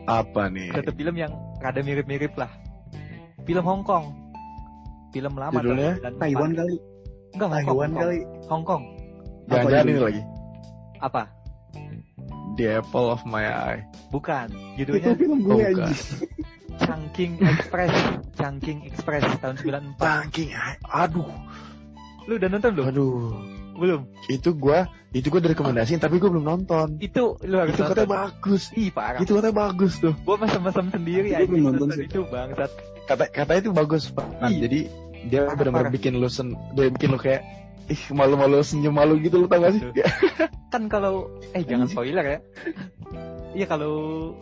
Apa 0.07 0.42
nih? 0.49 0.70
satu 0.72 0.90
film 0.90 1.14
yang 1.14 1.29
rada 1.59 1.79
mirip-mirip 1.79 2.33
lah 2.35 2.49
film 3.46 3.64
Hong 3.64 3.82
Kong. 3.82 4.06
Film 5.14 5.32
lama 5.38 5.54
Judulnya? 5.56 5.92
tahun 5.96 6.14
94. 6.18 6.20
Taiwan 6.20 6.50
kali. 6.52 6.74
Enggak 7.32 7.48
Hong 7.48 7.56
Taiwan 7.56 7.66
Hong 7.66 7.78
Kong. 7.88 8.02
kali 8.02 8.18
Hong 8.50 8.64
Kong. 8.64 8.82
Jangan-jangan 9.46 9.87
ini 9.87 10.00
lagi. 10.02 10.22
apa? 10.98 11.22
The 12.56 12.80
Apple 12.80 13.06
of 13.12 13.20
My 13.24 13.44
Eye. 13.44 13.80
bukan. 14.09 14.48
Itu 14.74 14.96
judulnya 14.96 15.12
film 15.14 15.38
gue 15.44 15.52
Oh, 15.52 15.92
Chungking 16.76 17.32
Express. 17.40 17.92
Chungking 18.35 18.78
Express 18.85 19.24
tahun 19.40 19.56
94 19.61 19.96
Bangking, 19.96 20.50
aduh, 20.85 21.28
lu 22.26 22.37
udah 22.37 22.48
nonton 22.48 22.70
belum? 22.76 22.87
Aduh. 22.88 23.32
Belum 23.77 24.01
Itu 24.27 24.51
gua, 24.53 24.85
itu 25.11 25.29
gua 25.29 25.41
direkomendasiin 25.41 25.99
tapi 25.99 26.17
gua 26.17 26.31
belum 26.31 26.45
nonton. 26.45 26.97
itu 26.99 27.37
lu 27.43 27.57
harus 27.57 27.73
Itu 27.73 27.83
katanya 27.83 27.97
nonton 28.03 28.17
bagus. 28.19 28.62
ih 28.73 28.89
parah 28.91 29.21
Itu 29.21 29.33
katanya 29.35 29.57
bagus 29.57 29.93
tuh. 29.97 30.15
gua 30.23 30.37
mesem-mesem 30.37 30.87
sendiri 30.91 31.29
Gua 31.29 31.37
aja 31.37 31.47
belum 31.47 31.62
nonton 31.65 31.87
nonton 31.87 31.99
sih. 31.99 32.07
itu 32.07 32.21
bangsat 32.27 32.71
Kata 33.07 33.25
katanya 33.31 33.61
itu 33.62 33.71
bagus, 33.71 34.03
Pak. 34.11 34.27
Nah, 34.43 34.51
jadi 34.51 34.81
dia 35.31 35.47
benar-benar 35.49 35.95
bikin 35.95 36.19
lu 36.19 36.27
sen, 36.27 36.59
dia 36.75 36.91
bikin 36.91 37.15
lu 37.15 37.19
kayak 37.19 37.47
ih 37.87 38.03
malu-malu 38.11 38.59
senyum 38.61 38.91
malu 38.91 39.15
gitu 39.17 39.39
lu 39.39 39.47
tau 39.47 39.62
gak 39.62 39.79
sih? 39.79 39.83
Kan 40.75 40.91
kalau 40.91 41.31
eh 41.55 41.62
jangan 41.62 41.87
spoiler 41.87 42.27
ya 42.27 42.39
iya 43.55 43.62
kalau 43.65 44.35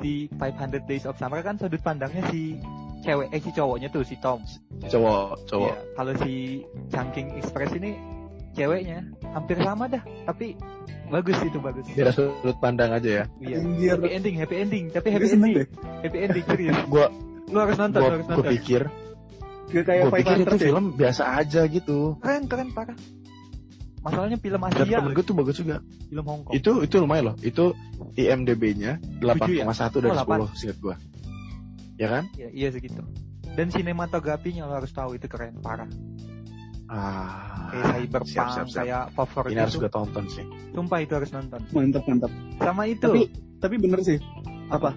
si 0.00 0.32
500 0.32 0.88
Days 0.88 1.04
of 1.04 1.14
Summer 1.14 1.38
kan 1.40 1.54
sudut 1.54 1.78
pandangnya 1.78 2.24
si 2.32 2.56
cewek 3.00 3.28
eh 3.30 3.38
si 3.38 3.52
cowoknya 3.52 3.88
tuh 3.88 4.00
si 4.00 4.16
Tom 4.18 4.40
Cowok, 4.82 5.36
cowok. 5.46 5.68
Iya, 5.68 5.76
kalau 5.92 6.12
si 6.20 6.32
Chungking 6.88 7.28
Express 7.36 7.70
ini 7.72 7.92
ceweknya 8.56 8.98
hampir 9.30 9.56
sama 9.60 9.84
dah 9.86 10.00
tapi 10.24 10.56
bagus 11.06 11.36
itu 11.38 11.58
bagus 11.60 11.84
Biar 11.92 12.10
sudut 12.10 12.56
pandang 12.58 12.90
aja 12.90 13.22
ya. 13.22 13.24
iya 13.38 13.56
Anjir. 13.60 13.94
happy 13.94 14.08
ending 14.10 14.34
happy 14.36 14.56
ending 14.58 14.84
tapi 14.90 15.06
Gue 15.06 15.14
happy 15.14 15.28
ending 15.30 15.52
deh 15.54 15.66
happy 16.02 16.18
ending 16.18 16.44
serius 16.44 16.76
Gua 16.88 17.06
lu 17.46 17.58
harus 17.60 17.76
nonton 17.76 18.00
gua, 18.00 18.08
lu 18.08 18.14
harus 18.16 18.26
gua 18.26 18.34
nonton 18.34 18.50
pikir, 18.50 18.82
Gak 19.66 19.84
kayak 19.84 20.02
gua 20.02 20.12
pikir 20.18 20.34
itu 20.36 20.46
500 20.48 20.56
ya 20.56 20.66
film 20.66 20.84
biasa 20.92 21.22
aja 21.36 21.60
gitu. 21.68 21.98
keren 22.18 22.44
keren 22.48 22.68
parah 22.72 22.96
masalahnya 24.02 24.38
film 24.38 24.62
Dan 24.62 24.70
Asia 24.72 24.98
temen 24.98 25.12
gue 25.12 25.24
tuh 25.26 25.34
bagus 25.34 25.56
juga. 25.58 25.76
film 25.82 26.24
Hong 26.24 26.42
Kong 26.42 26.54
Itu 26.54 26.72
itu 26.80 26.94
lumayan 26.96 27.24
loh. 27.30 27.36
Itu 27.38 27.74
IMDb-nya 28.14 29.02
8,1 29.18 29.66
dari 29.98 30.10
Oh, 30.10 30.46
10 30.46 30.58
singkat 30.58 30.78
gua. 30.78 30.94
Ya 31.96 32.08
kan? 32.08 32.24
iya, 32.34 32.48
iya 32.50 32.68
segitu 32.70 33.02
dan 33.56 33.72
sinematografinya 33.72 34.68
lo 34.68 34.76
harus 34.76 34.92
tahu 34.92 35.16
itu 35.16 35.26
keren 35.26 35.56
parah 35.58 35.88
Ah. 36.86 37.55
Kayak 37.68 37.86
cyberpunk 37.96 38.30
siap, 38.30 38.48
siap, 38.48 38.66
siap. 38.66 38.78
kayak 38.80 39.02
favorit 39.12 39.50
Ini 39.50 39.60
harus 39.60 39.74
gue 39.76 39.90
tonton 39.90 40.24
sih. 40.26 40.44
sumpah 40.70 40.98
itu 40.98 41.12
harus 41.12 41.30
nonton 41.30 41.60
mantap 41.70 42.02
mantap 42.04 42.30
sama 42.56 42.82
itu 42.84 43.02
tapi 43.02 43.22
tapi 43.56 43.74
bener 43.76 44.00
sih 44.00 44.18
apa 44.68 44.90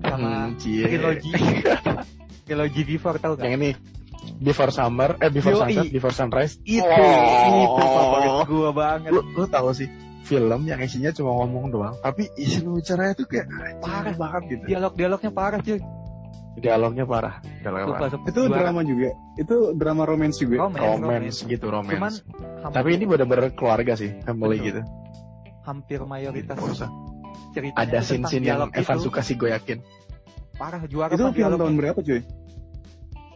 sama 0.00 0.46
Hmm, 0.46 0.54
trilogi 0.56 1.32
trilogi 2.44 2.82
before 2.90 3.16
tahu 3.16 3.34
Yang 3.34 3.42
gak 3.44 3.54
ini 3.56 3.70
Before 4.38 4.70
Summer, 4.70 5.16
eh 5.16 5.30
Before 5.30 5.56
Yoi. 5.56 5.62
Sunset, 5.72 5.86
Before 5.90 6.12
Sunrise. 6.12 6.54
itu 6.62 6.84
Oh. 6.84 7.58
itu 7.58 7.84
favorit 7.88 8.30
gua 8.46 8.70
banget 8.70 9.10
Lu, 9.10 9.22
lu 9.24 9.44
tahu 9.44 9.72
sih 9.72 9.88
film 10.20 10.60
yang 10.62 10.78
isinya 10.78 11.08
cuma 11.08 11.32
ngomong 11.34 11.72
doang, 11.72 11.96
tapi 11.98 12.28
isi 12.36 12.60
bicaranya 12.60 13.16
tuh 13.16 13.24
kayak 13.24 13.48
Parah. 13.48 13.80
parah 13.80 14.14
banget 14.14 14.42
gitu. 14.50 14.64
dialog 14.68 14.92
dialognya 14.92 15.30
parah 15.32 15.58
cuy 15.58 15.80
Dialognya 16.58 17.04
parah, 17.04 17.34
dialognya 17.56 17.84
Sumpah, 17.84 17.98
parah. 17.98 18.10
sumpah. 18.10 18.28
itu 18.28 18.40
Juara. 18.42 18.58
drama 18.60 18.80
juga 18.82 19.08
itu 19.34 19.56
drama 19.72 20.02
romance 20.02 20.36
juga 20.36 20.56
romance, 20.60 20.80
Romance 20.80 21.38
gitu, 21.44 21.64
cuman 21.64 21.76
romance. 21.78 22.16
hampir, 22.58 22.74
Tapi 22.74 22.88
ini 22.92 23.04
bener-bener 23.04 23.46
keluarga 23.52 23.92
sih, 23.94 24.10
family 24.20 24.56
Betul. 24.56 24.66
gitu. 24.66 24.80
hampir 25.62 26.00
mayoritas 26.02 26.56
ceritanya 27.50 27.76
Ada 27.78 27.98
scene-scene 28.00 28.42
yang 28.42 28.70
Evan 28.70 28.96
itu. 28.96 29.04
suka 29.04 29.20
sih 29.20 29.34
gue 29.34 29.50
yakin. 29.50 29.78
parah 30.54 30.82
juara 30.84 31.12
itu 31.12 31.22
film 31.28 31.54
tahun 31.54 31.74
berapa 31.76 31.98
cuy 31.98 32.20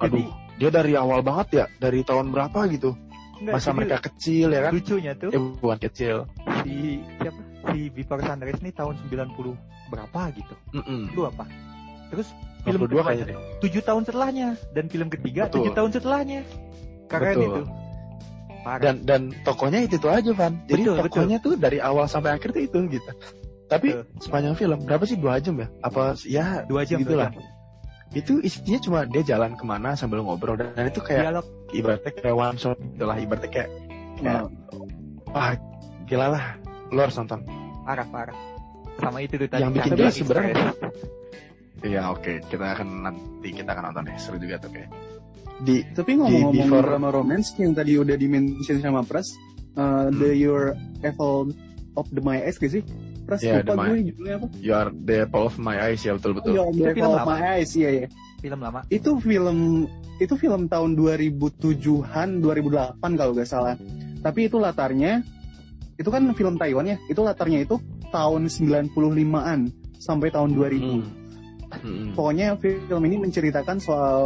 Jadi, 0.00 0.18
Aduh, 0.18 0.26
dia 0.56 0.70
dari 0.70 0.92
awal 0.92 1.20
banget 1.20 1.48
ya, 1.54 1.64
dari 1.78 2.02
tahun 2.02 2.28
berapa 2.28 2.58
gitu. 2.68 2.98
enggak, 3.38 3.54
Masa 3.54 3.62
jadi 3.64 3.76
mereka 3.76 3.96
kecil 4.02 4.46
ya 4.48 4.60
kan? 4.60 4.72
lucunya 4.72 5.12
tuh 5.14 5.30
Eh 5.30 5.38
bukan 5.38 5.78
kecil. 5.80 6.16
si 6.62 6.74
siapa 7.16 7.40
si 7.64 7.78
Before 7.88 8.18
Sunrise 8.20 8.58
ini 8.58 8.70
tahun 8.70 8.94
90 9.04 9.54
berapa 9.88 10.20
gitu 10.32 10.54
Mm-mm. 10.72 11.00
itu 11.06 11.20
apa 11.22 11.44
terus 12.08 12.28
film 12.62 12.80
92 12.82 12.88
kedua 12.88 13.02
kayaknya 13.02 13.26
deh. 13.26 13.38
tujuh 13.62 13.82
tahun 13.82 14.02
setelahnya 14.06 14.48
dan 14.74 14.84
film 14.86 15.08
ketiga 15.10 15.42
Betul. 15.46 15.56
tujuh 15.58 15.72
tahun 15.74 15.90
setelahnya 15.92 16.40
keren 17.10 17.34
Betul. 17.36 17.46
itu 17.46 17.62
parah 18.62 18.78
Dan 18.78 18.96
dan 19.02 19.20
tokonya 19.42 19.82
itu 19.82 19.98
tuh 19.98 20.14
aja 20.14 20.30
Van. 20.30 20.54
Jadi 20.70 20.82
Betul, 20.86 20.96
tokonya 21.02 21.36
tuh 21.42 21.58
dari 21.58 21.82
awal 21.82 22.06
sampai 22.06 22.38
akhir 22.38 22.54
tuh 22.54 22.62
itu 22.62 22.78
gitu. 22.94 23.10
Tapi 23.66 23.88
Betul. 23.90 24.06
sepanjang 24.22 24.54
film 24.54 24.78
berapa 24.86 25.02
sih 25.02 25.18
dua 25.18 25.42
jam 25.42 25.58
ya? 25.58 25.66
Apa 25.82 26.14
ya 26.22 26.62
dua 26.70 26.86
jam 26.86 27.02
Gitulah. 27.02 27.34
dua 27.34 27.42
jam. 27.42 27.50
itu 28.12 28.44
isinya 28.44 28.76
cuma 28.76 28.98
dia 29.08 29.24
jalan 29.24 29.56
ke 29.56 29.64
mana 29.64 29.96
sambil 29.96 30.20
ngobrol 30.20 30.52
dan, 30.52 30.68
itu 30.84 31.00
kayak 31.00 31.32
dialog 31.32 31.46
ibaratnya 31.72 32.12
kayak 32.12 32.36
one 32.36 32.58
shot 32.60 32.76
itulah 32.76 33.16
ibaratnya 33.16 33.48
kayak 33.48 33.68
kayak 34.20 34.20
Nah, 34.20 34.40
wah 35.32 35.56
gila 36.04 36.26
lah 36.36 36.44
lo 36.92 37.00
harus 37.08 37.16
nonton 37.16 37.40
parah 37.88 38.04
parah 38.12 38.36
sama 39.00 39.24
itu 39.24 39.40
tuh 39.40 39.48
tadi 39.48 39.64
Yang 39.64 39.72
bikin 39.80 39.90
jelas 39.96 40.14
sebenarnya-. 40.20 40.76
Iya 41.82 42.08
oke 42.08 42.42
kita 42.46 42.66
akan 42.72 42.88
nanti 43.02 43.48
kita 43.50 43.70
akan 43.70 43.82
nonton 43.88 44.02
deh 44.06 44.16
seru 44.16 44.36
juga 44.36 44.56
tuh 44.56 44.70
kayak 44.70 44.90
di 45.60 45.82
tapi 45.88 46.16
ngomong-ngomong 46.16 46.66
before- 46.68 46.82
drama 46.84 47.08
romance 47.08 47.54
yang 47.56 47.70
tadi 47.70 47.94
udah 47.94 48.14
dimention 48.14 48.78
sama 48.78 49.02
Pras 49.02 49.30
uh, 49.74 50.10
The 50.10 50.30
Your 50.32 50.74
Apple 51.00 51.54
of 51.92 52.06
the 52.08 52.18
My 52.18 52.40
Eyes 52.40 52.56
gak 52.56 52.72
sih? 52.72 52.82
Pras 53.22 53.38
Iya, 53.40 53.62
lupa 53.62 53.78
My- 53.78 53.90
gue 53.92 54.10
judulnya 54.10 54.34
apa? 54.36 54.46
you 54.58 54.72
are 54.72 54.90
the 54.90 55.22
apple 55.22 55.44
of 55.44 55.54
my 55.56 55.78
eyes 55.78 56.02
ya 56.02 56.12
betul 56.12 56.34
betul 56.34 56.58
Oh, 56.58 56.66
Itu 56.68 56.82
The 56.82 56.90
film 56.90 57.06
Apple 57.06 57.14
of 57.14 57.20
lama. 57.22 57.30
My 57.30 57.42
Eyes, 57.54 57.70
iya 57.72 57.90
iya. 57.92 58.06
film 58.38 58.58
lama 58.58 58.80
Itu 58.88 59.10
film 59.18 59.58
itu 60.18 60.34
film 60.34 60.62
tahun 60.66 60.90
2007-an, 60.94 62.28
2008 62.38 62.98
kalau 63.14 63.32
gak 63.32 63.46
salah. 63.46 63.74
Tapi 64.18 64.46
itu 64.46 64.56
latarnya 64.56 65.22
itu 65.94 66.08
kan 66.08 66.26
film 66.32 66.54
Taiwan 66.56 66.86
ya. 66.88 66.96
Itu 67.06 67.22
latarnya 67.22 67.62
itu 67.62 67.78
tahun 68.08 68.46
95-an 68.46 69.70
sampai 69.96 70.28
tahun 70.28 70.50
2000. 70.52 70.78
Hmm. 70.80 71.02
Hmm. 71.80 72.12
Pokoknya 72.12 72.56
film 72.60 73.02
ini 73.08 73.16
menceritakan 73.22 73.78
soal 73.80 74.20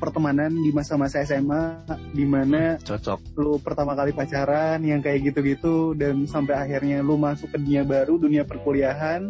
pertemanan 0.00 0.48
di 0.48 0.72
masa-masa 0.72 1.20
SMA 1.28 1.84
di 2.16 2.24
mana 2.24 2.80
cocok 2.80 3.36
lu 3.36 3.60
pertama 3.60 3.92
kali 3.92 4.16
pacaran 4.16 4.80
yang 4.80 5.04
kayak 5.04 5.28
gitu-gitu 5.28 5.92
dan 5.92 6.24
sampai 6.24 6.56
akhirnya 6.56 7.04
lu 7.04 7.20
masuk 7.20 7.52
ke 7.52 7.60
dunia 7.60 7.84
baru, 7.84 8.16
dunia 8.16 8.42
perkuliahan. 8.48 9.28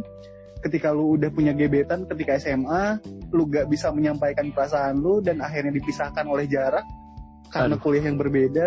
Ketika 0.60 0.92
lu 0.92 1.16
udah 1.16 1.32
punya 1.32 1.56
gebetan 1.56 2.04
ketika 2.04 2.36
SMA, 2.36 3.00
lu 3.32 3.48
gak 3.48 3.66
bisa 3.72 3.88
menyampaikan 3.90 4.52
perasaan 4.52 5.00
lu 5.00 5.24
dan 5.24 5.40
akhirnya 5.40 5.72
dipisahkan 5.72 6.28
oleh 6.28 6.44
jarak 6.44 6.84
karena 7.50 7.74
Aduh. 7.74 7.82
kuliah 7.82 8.04
yang 8.06 8.18
berbeda. 8.20 8.66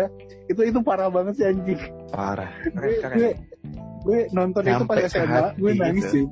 Itu 0.50 0.60
itu 0.66 0.78
parah 0.84 1.08
banget 1.08 1.40
sih 1.40 1.46
anjing. 1.48 1.80
parah 2.12 2.50
Gue, 2.76 2.94
gue, 3.00 3.30
gue 4.04 4.18
nonton 4.36 4.62
itu 4.66 4.70
Nyampe 4.74 4.90
pas 4.90 4.98
ke 5.00 5.08
SMA, 5.08 5.44
gue 5.56 5.70
nangis 5.78 6.04
gitu. 6.04 6.14
sih. 6.14 6.24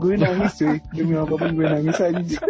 Gue 0.00 0.14
nangis 0.16 0.52
cuy 0.56 0.76
demi 0.96 1.14
apa 1.18 1.34
pun 1.36 1.50
gue 1.52 1.66
nangis 1.68 1.98
aja 2.00 2.42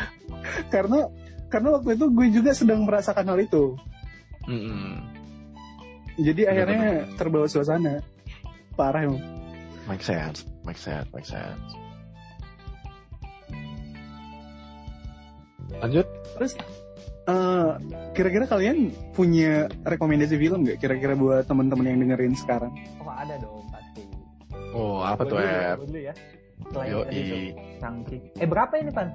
karena 0.74 1.08
karena 1.48 1.68
waktu 1.74 1.96
itu 1.96 2.06
gue 2.12 2.26
juga 2.30 2.50
sedang 2.54 2.84
merasakan 2.84 3.26
hal 3.34 3.38
itu 3.40 3.74
Mm-mm. 4.46 5.02
jadi 6.22 6.42
Bener, 6.46 6.52
akhirnya 6.54 6.84
terbawa 7.18 7.46
suasana 7.50 8.02
parah 8.78 9.06
emang 9.08 9.22
Make 9.88 10.04
sense, 10.04 10.44
make 10.68 10.76
sense, 10.76 11.08
make 11.16 11.24
sense. 11.24 11.56
Lanjut. 15.80 16.04
terus 16.36 16.52
eh, 17.24 17.70
kira-kira 18.12 18.44
kalian 18.44 18.92
punya 19.16 19.64
rekomendasi 19.88 20.36
film 20.36 20.68
gak 20.68 20.80
kira-kira 20.80 21.16
buat 21.16 21.48
teman-teman 21.48 21.88
yang 21.88 21.98
dengerin 22.04 22.36
sekarang 22.36 22.72
Oh 23.00 23.08
ada 23.08 23.40
dong 23.40 23.64
pasti. 23.72 24.02
Oh, 24.76 25.00
apa 25.00 25.24
tuh, 25.24 25.40
ya, 25.40 25.80
ya. 26.12 26.12
Selain 26.68 26.90
Yo, 26.90 26.98
tadi 27.02 27.20
tuh, 27.22 27.38
Changking. 27.78 28.22
Eh 28.36 28.46
berapa 28.46 28.72
ini 28.76 28.90
pan? 28.90 29.08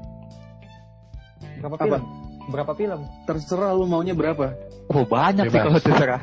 Berapa 1.59 1.75
Apa? 1.75 1.83
film? 1.85 2.01
Berapa 2.43 2.71
film? 2.73 2.99
terserah 3.23 3.71
lu 3.71 3.85
maunya 3.85 4.11
berapa 4.11 4.51
Oh 4.89 5.03
banyak 5.03 5.47
sih 5.47 5.55
Bebas. 5.55 5.63
kalau 5.65 5.79
terserah. 5.79 6.21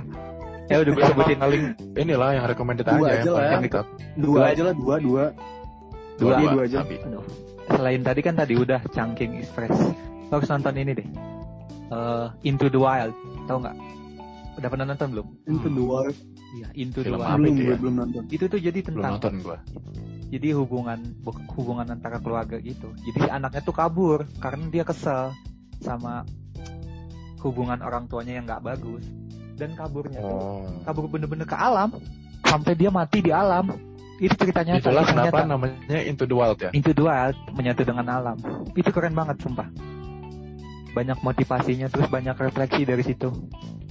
Ya 0.69 0.77
udah 0.79 0.93
gue 0.93 1.05
sebutin 1.05 1.39
paling 1.45 1.63
inilah 1.97 2.29
yang 2.31 2.45
recommended 2.47 2.85
Dua 2.85 2.95
aja, 2.95 3.09
aja 3.11 3.31
yang 3.51 3.63
lah. 3.65 3.85
dua 4.15 4.35
Dua 4.37 4.41
aja 4.47 4.63
lah 4.63 4.75
dua 4.77 4.97
dua 5.01 5.25
Dua, 6.21 6.33
dua, 6.37 6.49
dua 6.53 6.63
aja. 6.69 6.79
Aduh. 6.85 7.25
Selain 7.71 8.01
tadi 8.03 8.21
kan 8.21 8.35
tadi 8.37 8.55
udah 8.55 8.81
Chungking 8.91 9.41
Express. 9.41 9.73
Lo 10.29 10.37
harus 10.37 10.51
nonton 10.51 10.75
ini 10.77 10.93
deh. 10.93 11.09
Eh, 11.91 12.27
Into 12.45 12.69
the 12.69 12.77
Wild. 12.77 13.17
Tahu 13.49 13.59
nggak? 13.65 13.77
Udah 14.61 14.69
pernah 14.69 14.87
nonton 14.87 15.09
belum? 15.11 15.27
itu 15.49 15.69
dua 15.71 16.01
Iya, 16.51 16.69
Into 16.75 17.01
Film 17.01 17.17
the 17.17 17.23
Wild. 17.23 17.39
belum 17.41 17.55
ya? 17.57 17.77
belum 17.77 17.95
nonton 17.97 18.23
Itu 18.29 18.45
tuh 18.47 18.59
jadi 18.59 18.79
Belum 18.79 18.89
tentang 18.95 19.13
nonton 19.17 19.35
gua. 19.41 19.59
jadi 20.29 20.49
hubungan 20.53 20.99
bu- 21.19 21.43
hubungan 21.51 21.87
antara 21.89 22.19
keluarga 22.19 22.57
gitu. 22.59 22.93
Jadi 23.01 23.27
anaknya 23.27 23.61
tuh 23.61 23.73
kabur 23.73 24.23
karena 24.37 24.63
dia 24.69 24.85
kesel 24.85 25.33
sama 25.79 26.23
hubungan 27.41 27.81
orang 27.81 28.05
tuanya 28.07 28.37
yang 28.37 28.45
nggak 28.45 28.63
bagus 28.63 29.03
dan 29.57 29.73
kaburnya 29.73 30.21
tuh 30.21 30.39
Oh. 30.61 30.69
kabur 30.85 31.09
bener-bener 31.09 31.45
ke 31.45 31.53
alam 31.53 31.97
sampai 32.43 32.73
dia 32.75 32.89
mati 32.89 33.21
di 33.21 33.31
alam. 33.31 33.73
Itu 34.19 34.37
ceritanya 34.37 34.77
Itulah 34.77 35.03
kenapa 35.03 35.41
nyata. 35.41 35.49
namanya 35.49 35.99
Into 35.99 36.25
the 36.25 36.37
Wild 36.37 36.59
ya. 36.59 36.69
Into 36.71 36.93
the 36.93 37.01
Wild 37.01 37.37
menyatu 37.51 37.83
dengan 37.83 38.05
alam. 38.07 38.37
Itu 38.71 38.91
keren 38.91 39.17
banget 39.17 39.41
sumpah. 39.41 39.65
Banyak 40.91 41.19
motivasinya 41.21 41.87
terus 41.87 42.05
banyak 42.07 42.37
refleksi 42.37 42.85
dari 42.85 43.01
situ. 43.01 43.33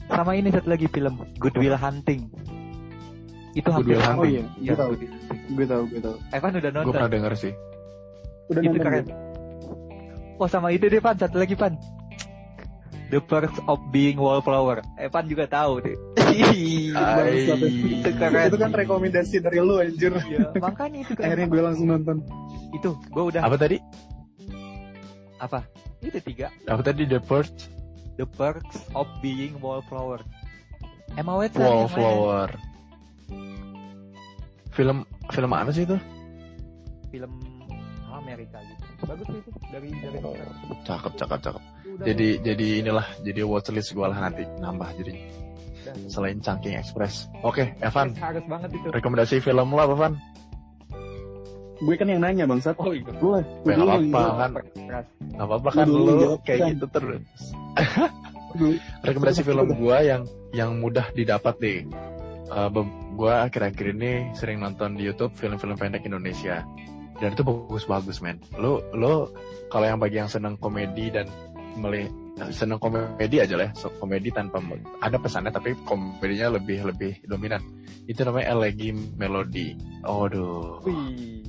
Sama 0.09 0.31
ini 0.33 0.49
satu 0.49 0.67
lagi 0.67 0.87
film 0.87 1.15
Good 1.37 1.55
Will 1.55 1.73
Hunting. 1.73 2.27
Itu 3.51 3.65
Good 3.65 3.75
hampir 3.75 3.91
Will 3.91 4.03
sama. 4.03 4.19
oh 4.19 4.25
iya 4.25 4.43
Iya, 4.57 4.71
gue 4.71 4.75
tahu 4.75 4.91
Good 4.91 5.11
gue 5.49 5.65
tahu 5.65 5.83
gue 5.87 6.01
tahu 6.01 6.15
Evan 6.31 6.51
udah 6.51 6.61
Gue 6.61 6.73
nonton. 6.75 6.93
pernah 6.93 7.09
denger 7.09 7.33
sih. 7.35 7.53
udah 8.47 8.59
itu 8.59 8.67
nonton 8.67 8.83
keren. 8.83 9.05
gue. 9.05 9.17
Oh 10.37 10.47
sama 10.47 10.67
itu 10.69 10.85
deh 10.85 10.97
Pan, 10.97 11.15
satu 11.15 11.37
lagi 11.37 11.53
Pan. 11.53 11.73
The 13.09 13.17
Perks 13.19 13.57
of 13.65 13.81
Being 13.89 14.15
Wallflower. 14.15 14.85
Evan 14.95 15.25
juga 15.25 15.45
tahu 15.45 15.81
deh. 15.81 15.97
Itu 16.29 16.93
keren. 18.11 18.47
itu 18.47 18.57
kan 18.57 18.71
rekomendasi 18.71 19.35
dari 19.39 19.57
lu 19.57 19.77
anjir 19.77 20.13
Iya, 20.19 20.53
makanya 20.55 20.97
itu 21.01 21.13
keren. 21.13 21.25
akhirnya 21.27 21.47
gue 21.47 21.61
langsung 21.63 21.87
nonton 21.87 22.17
Itu, 22.71 22.89
gue 23.03 23.23
udah 23.27 23.41
Apa 23.41 23.57
tadi? 23.57 23.77
apa? 25.37 25.63
Itu 25.99 26.19
tiga. 26.21 26.51
Apa 26.65 26.83
tadi 26.83 27.03
The 27.03 27.17
Purge? 27.17 27.71
The 28.19 28.27
Perks 28.27 28.83
of 28.99 29.07
Being 29.23 29.55
Wallflower. 29.63 30.19
Emma 31.15 31.39
Watson. 31.39 31.63
Wallflower. 31.63 32.51
Film 34.75 35.07
film 35.31 35.49
mana 35.49 35.71
sih 35.71 35.87
itu? 35.87 35.95
Film 37.15 37.31
Amerika 38.11 38.59
gitu. 38.59 38.83
Bagus 39.07 39.27
itu 39.31 39.49
dari 39.71 39.89
dari 40.03 40.19
dokter. 40.19 40.51
Cakep, 40.83 41.13
cakep, 41.15 41.39
cakep. 41.47 41.63
Udah, 41.63 42.05
Jadi 42.11 42.27
jadi 42.43 42.67
inilah 42.83 43.07
jadi 43.23 43.41
watchlist 43.47 43.95
gue 43.95 44.03
lah 44.03 44.19
nanti 44.19 44.43
nambah 44.59 44.89
jadi 44.99 45.15
selain 46.11 46.43
Chungking 46.43 46.75
Express. 46.75 47.31
Oke, 47.47 47.71
Evan, 47.79 48.13
harus 48.19 48.43
banget 48.45 48.69
itu. 48.75 48.87
rekomendasi 48.91 49.39
film 49.39 49.71
lo 49.71 49.79
apa, 49.79 49.95
Van? 49.95 50.13
Gue 51.79 51.95
kan 51.95 52.07
yang 52.07 52.19
nanya 52.19 52.43
bangsat 52.43 52.75
Oh 52.75 52.91
iya. 52.91 53.07
lu 53.15 53.27
lah 53.33 53.43
gue 53.43 53.71
dulu 53.71 53.83
nggak 53.87 54.01
jawab. 54.05 54.35
kan. 54.35 54.51
Keras. 54.75 55.05
Gak 55.29 55.45
apa-apa 55.47 55.63
Gua 55.65 55.77
kan 55.77 55.85
dulu 55.87 56.01
lu 56.03 56.13
jawab, 56.19 56.39
kayak 56.43 56.59
kan. 56.59 56.69
gitu 56.71 56.85
terus. 56.91 57.23
Rekomendasi 59.05 59.41
film 59.41 59.67
gua 59.81 59.97
yang 60.01 60.21
yang 60.51 60.71
mudah 60.77 61.07
didapat 61.13 61.55
deh. 61.57 61.79
Uh, 62.49 62.67
be- 62.67 62.89
gua 63.13 63.45
akhir-akhir 63.45 63.93
ini 63.93 64.11
sering 64.33 64.59
nonton 64.59 64.97
di 64.97 65.05
YouTube 65.05 65.31
film-film 65.33 65.77
pendek 65.77 66.03
Indonesia. 66.03 66.65
Dan 67.19 67.35
itu 67.35 67.43
bagus-bagus, 67.43 68.19
men. 68.19 68.39
Lo 68.55 68.79
lo 68.91 69.29
kalau 69.67 69.85
yang 69.85 69.99
bagi 69.99 70.17
yang 70.17 70.27
seneng 70.27 70.55
komedi 70.55 71.11
dan 71.11 71.27
meli 71.77 72.09
seneng 72.55 72.79
komedi 72.79 73.43
aja 73.43 73.59
lah, 73.59 73.67
ya. 73.67 73.71
so, 73.75 73.91
komedi 73.99 74.31
tanpa 74.31 74.63
ada 75.03 75.19
pesannya 75.19 75.51
tapi 75.51 75.75
komedinya 75.83 76.55
lebih 76.55 76.87
lebih 76.87 77.19
dominan. 77.27 77.59
Itu 78.07 78.23
namanya 78.23 78.55
Elegi 78.55 78.95
Melody. 79.19 79.75
Aduh. 80.07 80.79
Wih. 80.87 81.43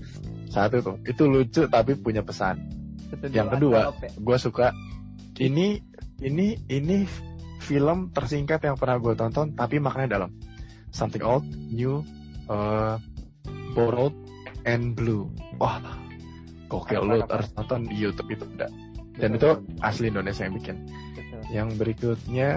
Satu 0.50 0.82
tuh. 0.82 0.96
Itu 1.06 1.30
lucu 1.30 1.70
tapi 1.70 1.94
punya 1.94 2.26
pesan. 2.26 2.58
Yang 3.30 3.58
kedua, 3.58 3.94
ya. 4.02 4.10
gue 4.18 4.36
suka 4.38 4.74
ini 5.38 5.78
ini 6.20 6.58
ini 6.68 7.08
film 7.60 8.12
tersingkat 8.12 8.60
yang 8.64 8.76
pernah 8.76 9.00
gue 9.00 9.14
tonton 9.16 9.56
tapi 9.56 9.80
maknanya 9.80 10.20
dalam 10.20 10.30
something 10.90 11.22
old 11.24 11.44
new 11.70 12.04
uh, 12.48 13.00
borrowed 13.72 14.16
and 14.68 14.96
blue 14.96 15.28
wah 15.56 15.80
gokil 16.68 17.04
lu 17.04 17.22
harus 17.24 17.48
nonton 17.56 17.88
di 17.88 17.96
YouTube 18.00 18.30
itu 18.32 18.44
udah 18.56 18.70
dan 19.20 19.30
itu 19.32 19.48
asli 19.80 20.06
Indonesia 20.08 20.42
yang 20.42 20.54
bikin 20.56 20.76
Betul. 21.14 21.40
yang 21.50 21.68
berikutnya 21.76 22.50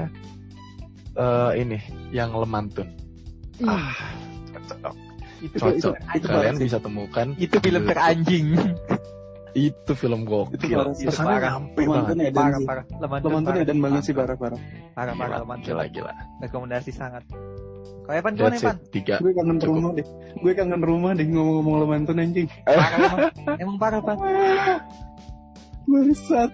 eh 1.13 1.51
ini 1.55 1.77
yang 2.09 2.31
lemantun 2.31 2.89
ah 3.63 3.93
cocok 4.49 4.93
itu 5.43 5.55
cocok 5.59 5.75
itu- 5.77 5.95
itu 6.17 6.25
kalian 6.25 6.55
sih. 6.55 6.65
bisa 6.65 6.77
temukan 6.79 7.27
itu 7.37 7.55
film 7.59 7.83
teranjing. 7.85 8.47
itu 9.53 9.91
film 9.93 10.21
itu 10.21 10.29
gokil 10.57 10.73
parah 10.73 10.93
itu 10.95 11.05
pesannya 11.05 11.29
parah. 11.29 11.51
nyampe 11.53 11.81
banget 11.85 12.15
edan 12.17 12.33
parah 12.33 12.57
sih 12.57 12.65
parah. 12.65 12.83
Lemantun 12.97 13.27
Lemantun 13.29 13.53
edan 13.55 13.77
banget 13.77 14.01
sih 14.01 14.13
parah 14.13 14.33
parah 14.33 14.59
Parah 14.93 15.13
parah 15.13 15.37
Lemantun. 15.43 15.67
gila 15.67 15.83
gila 15.87 16.13
Rekomendasi 16.41 16.89
sangat. 16.89 17.21
Kalau 18.03 18.15
Evan 18.17 18.33
gimana 18.33 18.55
Evan? 18.57 18.77
tiga 18.89 19.15
gue 19.15 19.31
kangen 19.31 19.57
Cukup. 19.57 19.69
rumah 19.69 19.91
deh 19.93 20.07
gue 20.35 20.51
kangen 20.51 20.81
rumah 20.81 21.11
deh 21.13 21.25
ngomong-ngomong 21.25 21.75
lemantun 21.79 22.17
anjing 22.17 22.47
Parah 22.65 22.87
emang. 22.89 23.19
Emang 23.61 23.77
parah 23.77 24.01
Pan. 24.01 24.17
bangsat. 25.85 26.51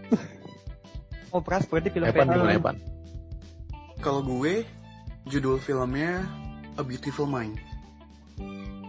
Oh 1.30 1.42
Pras 1.46 1.66
berarti 1.70 1.94
film 1.94 2.06
Evan 2.10 2.26
pendek. 2.26 2.36
gimana 2.36 2.54
Evan? 2.58 2.76
Kalau 4.02 4.22
gue 4.26 4.66
judul 5.30 5.62
filmnya 5.62 6.26
A 6.74 6.82
Beautiful 6.82 7.30
Mind. 7.30 7.60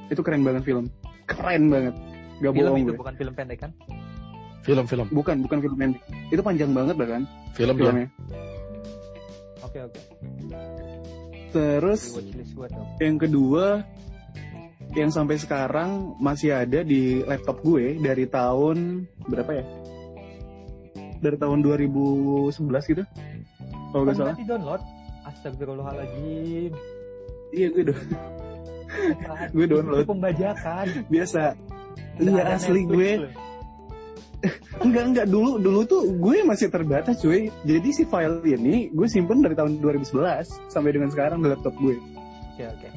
Itu 0.09 0.25
keren 0.25 0.43
banget 0.43 0.65
film. 0.65 0.89
Keren 1.29 1.69
banget. 1.69 1.95
Gak 2.41 2.53
Film 2.57 2.65
bohong 2.65 2.81
itu 2.81 2.93
gue. 2.93 2.99
bukan 2.99 3.15
film 3.19 3.33
pendek 3.37 3.59
kan? 3.61 3.73
film 4.61 4.85
film. 4.85 5.07
Bukan 5.13 5.37
bukan 5.45 5.59
film 5.61 5.77
pendek. 5.77 6.01
Itu 6.33 6.41
panjang 6.41 6.71
banget 6.73 6.95
bahkan. 6.97 7.23
Film 7.53 7.77
ya. 7.77 7.83
Filmnya. 7.85 8.09
Oke 9.61 9.79
oke. 9.85 10.01
Di 10.41 10.51
terus 11.51 12.15
yang 13.03 13.19
kedua 13.19 13.83
yang 14.95 15.11
sampai 15.11 15.39
sekarang 15.39 16.15
masih 16.23 16.55
ada 16.55 16.83
di 16.87 17.23
laptop 17.27 17.63
gue 17.63 17.99
dari 17.99 18.27
tahun 18.27 19.07
berapa 19.27 19.51
ya 19.59 19.65
dari 21.21 21.37
tahun 21.37 21.61
2011 21.61 22.57
gitu 22.91 23.03
kalau 23.91 24.03
nggak 24.07 24.17
salah 24.17 24.35
di 24.35 24.47
download. 24.47 24.83
Astagfirullahaladzim. 25.21 26.73
iya 27.53 27.67
gue 27.71 27.83
udah 27.87 27.99
Gue 29.55 29.65
download. 29.71 30.05
Pembajakan. 30.09 30.87
biasa 31.07 31.55
iya 32.19 32.43
asli 32.55 32.83
gue 32.85 33.11
loh. 33.23 33.33
enggak 34.85 35.05
enggak 35.13 35.27
dulu 35.29 35.61
dulu 35.61 35.81
tuh 35.85 36.03
gue 36.17 36.41
masih 36.43 36.73
terbatas 36.73 37.21
cuy 37.21 37.53
jadi 37.63 37.89
si 37.93 38.09
file 38.09 38.41
ini 38.45 38.89
gue 38.89 39.05
simpen 39.05 39.45
dari 39.45 39.53
tahun 39.53 39.77
2011 39.85 40.73
sampai 40.73 40.91
dengan 40.97 41.13
sekarang 41.13 41.45
di 41.45 41.49
laptop 41.53 41.77
gue 41.77 42.01
Oke 42.57 42.65
oke. 42.65 42.89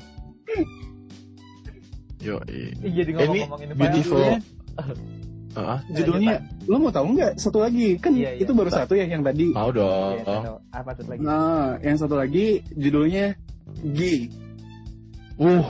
yo 2.23 2.39
Ih, 2.47 2.71
Jadi 2.79 3.11
ngomong-ngomongin 3.15 3.67
ini 3.75 5.22
beautiful 5.53 5.93
Judulnya- 5.93 6.41
judulnya 6.41 6.65
lo 6.65 6.75
mau 6.79 6.89
tahu 6.89 7.05
nggak 7.13 7.33
satu 7.37 7.57
lagi 7.59 7.87
kan 7.97 8.11
Iya, 8.11 8.29
iya. 8.33 8.41
itu 8.41 8.51
baru 8.51 8.69
satu 8.69 8.93
ya 8.93 9.05
yang 9.05 9.21
tadi 9.21 9.51
mau 9.51 9.69
dong 9.69 10.17
tahu. 10.21 10.57
Apa 10.69 10.89
tuh 10.93 11.05
lagi? 11.05 11.21
nah 11.21 11.77
yang 11.79 11.95
satu 11.95 12.15
lagi 12.15 12.45
judulnya 12.73 13.37
G 13.85 13.99
uh 15.37 15.65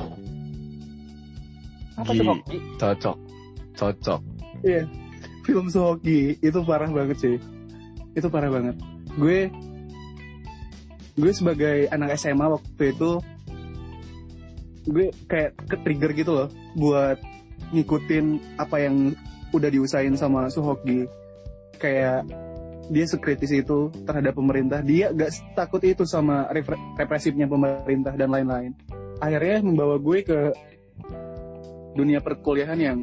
Apa 1.94 2.10
Gi. 2.10 2.18
tuh 2.18 2.26
Hoki? 2.26 2.58
cocok 2.76 3.18
cocok 3.74 4.22
Iya. 4.64 4.84
Film 5.44 5.68
Sohoki 5.68 6.40
itu 6.40 6.60
parah 6.64 6.88
banget 6.88 7.20
sih. 7.20 7.36
Itu 8.16 8.32
parah 8.32 8.48
banget. 8.48 8.80
Gue 9.14 9.52
gue 11.14 11.32
sebagai 11.32 11.92
anak 11.92 12.16
SMA 12.16 12.48
waktu 12.48 12.84
itu 12.90 13.20
gue 14.86 15.12
kayak 15.28 15.52
ke 15.60 15.76
trigger 15.80 16.12
gitu 16.14 16.32
loh 16.34 16.48
buat 16.74 17.20
ngikutin 17.70 18.26
apa 18.56 18.78
yang 18.80 19.12
udah 19.54 19.70
diusahain 19.70 20.18
sama 20.18 20.50
Suhoki 20.50 21.06
kayak 21.78 22.26
dia 22.84 23.06
sekritis 23.08 23.54
itu 23.54 23.88
terhadap 24.04 24.36
pemerintah 24.36 24.84
dia 24.84 25.10
gak 25.10 25.32
takut 25.56 25.80
itu 25.80 26.04
sama 26.04 26.50
repre- 26.52 26.80
represifnya 26.98 27.48
pemerintah 27.48 28.12
dan 28.12 28.28
lain-lain 28.28 28.76
akhirnya 29.18 29.64
membawa 29.64 29.96
gue 29.96 30.20
ke 30.20 30.40
dunia 31.94 32.20
perkuliahan 32.20 32.76
yang 32.76 32.98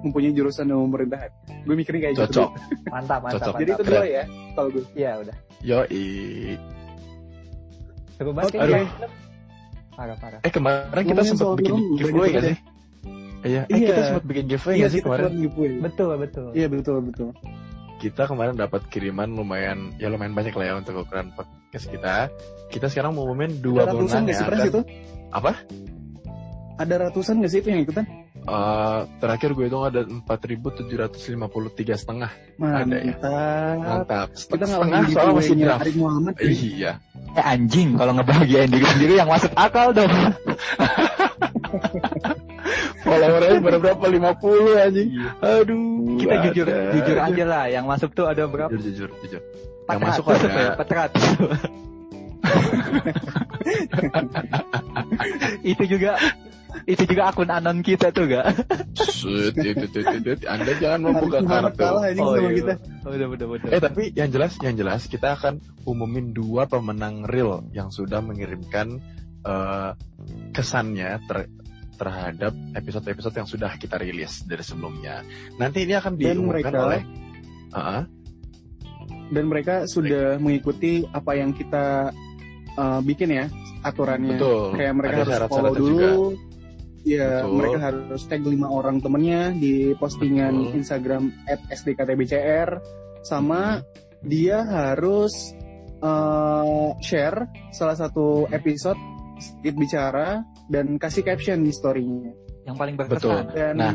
mempunyai 0.00 0.30
jurusan 0.30 0.70
ilmu 0.70 0.86
pemerintahan 0.88 1.30
gue 1.66 1.74
mikirnya 1.74 2.00
kayak 2.02 2.14
gitu 2.14 2.24
Cocok. 2.30 2.50
Mantap, 2.94 3.20
mantap, 3.20 3.40
Cocok. 3.42 3.58
jadi 3.58 3.70
itu 3.74 3.82
dua 3.84 4.04
ya 4.06 4.24
kalau 4.54 4.68
gue 4.70 4.84
Iya, 4.94 5.10
udah. 5.20 5.36
Yoi. 5.60 6.06
Seru 8.14 8.30
banget 8.30 8.52
Oke. 8.54 8.58
kayaknya. 8.62 8.86
Parah, 9.92 10.16
parah. 10.20 10.40
Eh 10.40 10.52
kemarin 10.52 11.04
kita 11.04 11.22
sempat 11.26 11.48
bikin 11.58 11.74
giveaway 11.98 12.28
gak 12.30 12.44
sih? 12.46 12.56
Iya, 13.46 13.62
eh 13.64 13.76
Iya. 13.76 13.88
kita 13.88 14.00
sempat 14.04 14.24
bikin 14.26 14.44
giveaway 14.46 14.74
iya 14.74 14.82
gak 14.82 14.90
sih 14.90 15.00
kemarin? 15.00 15.30
giveaway. 15.38 15.72
Betul, 15.80 16.10
betul. 16.18 16.46
iya 16.52 16.66
betul 16.66 16.96
betul 17.00 17.28
Kita 17.96 18.22
kemarin 18.26 18.54
dapat 18.54 18.84
kiriman 18.90 19.30
lumayan, 19.32 19.94
ya 19.96 20.10
lumayan 20.10 20.34
banyak 20.34 20.52
lah 20.52 20.66
ya 20.66 20.74
untuk 20.76 21.00
ukuran 21.00 21.32
podcast 21.32 21.86
kita. 21.86 22.28
Kita 22.68 22.86
sekarang 22.86 23.14
mau 23.14 23.24
ngumumin 23.24 23.62
dua 23.62 23.86
ada 23.86 23.94
ratusan 23.94 24.26
nggak 24.26 24.34
yang 24.34 24.42
sih 24.42 24.48
Pras 24.50 24.66
itu 24.66 24.80
Apa? 25.30 25.52
ada 26.76 26.94
ratusan 27.00 27.34
nggak 27.40 27.48
sih 27.48 27.60
itu 27.62 27.68
yang 27.72 27.80
ikutan 27.80 28.04
Eh, 28.46 29.00
terakhir 29.18 29.58
gue 29.58 29.66
hitung 29.66 29.82
ada 29.82 30.06
4.753 30.06 30.86
setengah. 31.98 32.30
Ada 32.62 32.94
ya. 32.94 33.10
mantap 33.10 33.76
Mantap. 33.82 34.28
kita 34.30 34.38
Setengah 34.38 34.68
soalnya 35.10 35.34
masih 35.34 35.54
draft. 35.58 35.82
Arif 35.82 35.96
Muhammad 35.98 36.34
cuy. 36.38 36.54
Iya. 36.54 36.92
Eh 37.34 37.42
anjing, 37.42 37.98
kalau 37.98 38.12
ngebahagiain 38.14 38.70
diri 38.70 38.86
sendiri 38.86 39.18
yang 39.18 39.26
masuk 39.26 39.50
akal 39.58 39.90
dong. 39.90 40.06
Followernya 43.02 43.60
baru 43.62 43.78
berapa? 43.80 44.06
50 44.06 44.84
anjing. 44.84 45.08
Aduh. 45.42 46.18
Kita 46.18 46.34
jujur, 46.50 46.66
ada. 46.66 46.92
jujur 46.92 47.18
aja 47.20 47.44
lah. 47.46 47.64
Yang 47.70 47.84
masuk 47.86 48.10
tuh 48.16 48.26
ada 48.26 48.42
berapa? 48.48 48.70
Jujur, 48.74 48.90
jujur, 48.90 49.10
jujur. 49.22 49.42
Yang 49.86 49.98
400 50.02 50.06
masuk 50.06 50.24
ada- 50.26 50.50
ya? 50.50 50.74
400. 50.74 51.10
itu 55.66 55.82
juga 55.86 56.18
itu 56.86 57.02
juga 57.08 57.32
akun 57.34 57.50
anon 57.50 57.82
kita 57.82 58.14
tuh 58.14 58.30
gak? 58.30 58.46
Sut, 58.94 59.58
itu, 59.58 59.74
itu, 59.74 59.98
itu, 59.98 60.16
itu. 60.22 60.46
Anda 60.46 60.70
jangan 60.78 61.00
membuka 61.10 61.42
kartu. 61.42 61.82
kalah 61.82 62.06
aja 62.06 62.22
sama 62.22 62.38
iya. 62.38 62.50
kita 62.54 62.74
Udah, 63.06 63.26
udah, 63.32 63.46
udah. 63.58 63.68
Eh 63.74 63.80
tapi 63.82 64.02
yang 64.14 64.30
jelas, 64.30 64.54
yang 64.62 64.78
jelas 64.78 65.10
kita 65.10 65.34
akan 65.34 65.58
umumin 65.82 66.30
dua 66.30 66.70
pemenang 66.70 67.26
real 67.26 67.66
yang 67.74 67.90
sudah 67.90 68.22
mengirimkan 68.22 69.02
eh, 69.42 69.90
kesannya 70.54 71.18
ter- 71.26 71.50
terhadap 71.96 72.52
episode-episode 72.76 73.34
yang 73.34 73.48
sudah 73.48 73.72
kita 73.74 73.96
rilis 73.96 74.44
dari 74.44 74.62
sebelumnya. 74.62 75.24
Nanti 75.56 75.82
ini 75.82 75.96
akan 75.96 76.12
diumumkan 76.14 76.52
mereka- 76.62 76.84
oleh 76.84 77.02
Ah, 77.72 78.06
dan 79.28 79.44
mereka 79.50 79.84
sudah 79.84 80.38
mengikuti 80.38 81.02
apa 81.10 81.34
yang 81.34 81.50
kita 81.50 82.14
uh, 82.78 83.00
bikin 83.02 83.34
ya 83.34 83.46
aturannya 83.82 84.38
betul. 84.38 84.72
kayak 84.72 84.94
mereka 84.94 85.16
Ada 85.22 85.34
harus 85.34 85.50
follow 85.50 85.74
dulu 85.74 85.90
juga. 85.90 86.08
ya 87.04 87.28
Betul. 87.42 87.52
mereka 87.58 87.78
harus 87.82 88.22
tag 88.26 88.42
lima 88.42 88.68
orang 88.70 88.96
temennya 88.98 89.50
di 89.52 89.92
postingan 89.98 90.54
Betul. 90.56 90.76
Instagram 90.78 91.22
@sdktbcr 91.68 92.70
sama 93.22 93.82
dia 94.22 94.62
harus 94.62 95.34
uh, 96.00 96.94
share 97.02 97.46
salah 97.70 97.98
satu 97.98 98.46
episode 98.48 98.98
sedikit 99.36 99.74
bicara 99.76 100.40
dan 100.66 100.98
kasih 100.98 101.22
caption 101.22 101.62
di 101.62 101.70
story-nya 101.70 102.32
Yang 102.66 102.76
paling 102.76 102.94
Betul. 102.98 103.10
berkesan. 103.14 103.44
dan 103.54 103.74
Nah, 103.78 103.94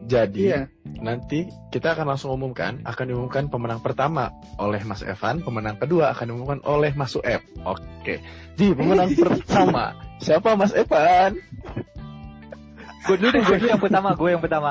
Jadi 0.00 0.48
iya 0.48 0.64
nanti 0.98 1.44
kita 1.68 1.92
akan 1.92 2.16
langsung 2.16 2.32
umumkan, 2.32 2.80
akan 2.82 3.04
diumumkan 3.04 3.52
pemenang 3.52 3.84
pertama 3.84 4.32
oleh 4.56 4.80
Mas 4.82 5.04
Evan, 5.04 5.44
pemenang 5.44 5.76
kedua 5.76 6.10
akan 6.16 6.24
diumumkan 6.24 6.60
oleh 6.64 6.90
Mas 6.96 7.12
Uep. 7.14 7.44
Oke. 7.68 8.18
Di 8.56 8.72
pemenang 8.72 9.12
pertama 9.12 9.92
siapa 10.18 10.56
Mas 10.56 10.72
Evan? 10.72 11.36
Gue 13.00 13.16
dulu 13.16 13.28
deh, 13.32 13.40
gue 13.44 13.56
dulu 13.60 13.68
yang 13.72 13.80
pertama, 13.80 14.08
gue 14.12 14.28
yang 14.28 14.42
pertama. 14.42 14.70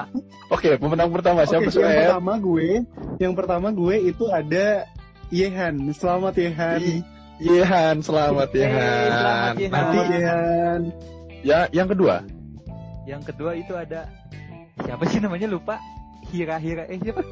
Oke, 0.50 0.70
pemenang 0.78 1.10
pertama 1.14 1.40
siapa 1.46 1.66
Oke, 1.66 1.70
Mas 1.70 1.78
yang 1.78 1.94
pertama 1.98 2.34
gue, 2.38 2.70
yang 3.22 3.34
pertama 3.38 3.68
gue 3.74 3.96
itu 4.10 4.26
ada 4.30 4.66
Yehan. 5.30 5.76
Selamat 5.94 6.34
Yehan. 6.38 6.82
Yehan, 7.40 7.96
selamat 8.02 8.50
Yehan. 8.52 9.10
selamat, 9.14 9.54
Yehan. 9.56 9.72
Nanti 9.72 9.98
Selamat 9.98 10.06
Yehan. 10.10 10.82
Ya 11.46 11.66
yang 11.72 11.88
kedua 11.88 12.24
Yang 13.08 13.34
kedua 13.34 13.52
itu 13.58 13.74
ada 13.74 14.06
siapa 14.86 15.04
sih 15.10 15.18
namanya 15.18 15.50
lupa? 15.50 15.82
Hira 16.30 16.62
Hira 16.62 16.86
eh 16.86 17.02
siapa? 17.02 17.26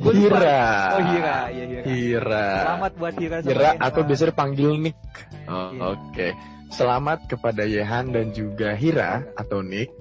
Gua 0.00 0.10
lupa. 0.10 0.40
Hira. 0.40 0.60
Oh 0.96 1.02
Hira, 1.04 1.38
ya 1.54 1.64
Hira. 1.68 1.84
Hira. 1.86 2.48
Selamat 2.64 2.92
buat 2.98 3.14
Hira 3.14 3.36
sama 3.44 3.50
Hira 3.52 3.70
atau 3.78 4.00
biasa 4.02 4.24
dipanggil 4.32 4.70
Nick. 4.80 4.98
Oh, 5.46 5.70
Iya. 5.70 5.80
Oke. 5.94 6.28
Selamat 6.68 7.24
kepada 7.24 7.64
Yehan 7.64 8.12
dan 8.12 8.32
juga 8.36 8.76
Hira 8.76 9.24
atau 9.38 9.64
Nick. 9.64 9.92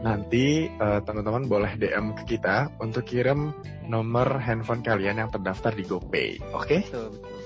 Nanti 0.00 0.68
eh, 0.68 1.00
teman-teman 1.04 1.44
boleh 1.48 1.76
DM 1.76 2.12
ke 2.16 2.36
kita 2.36 2.72
untuk 2.80 3.04
kirim 3.04 3.52
nomor 3.88 4.40
handphone 4.40 4.80
kalian 4.84 5.20
yang 5.20 5.30
terdaftar 5.32 5.72
di 5.76 5.84
GoPay. 5.84 6.40
Oke? 6.56 6.84
Betul, 6.88 7.14
betul. 7.16 7.36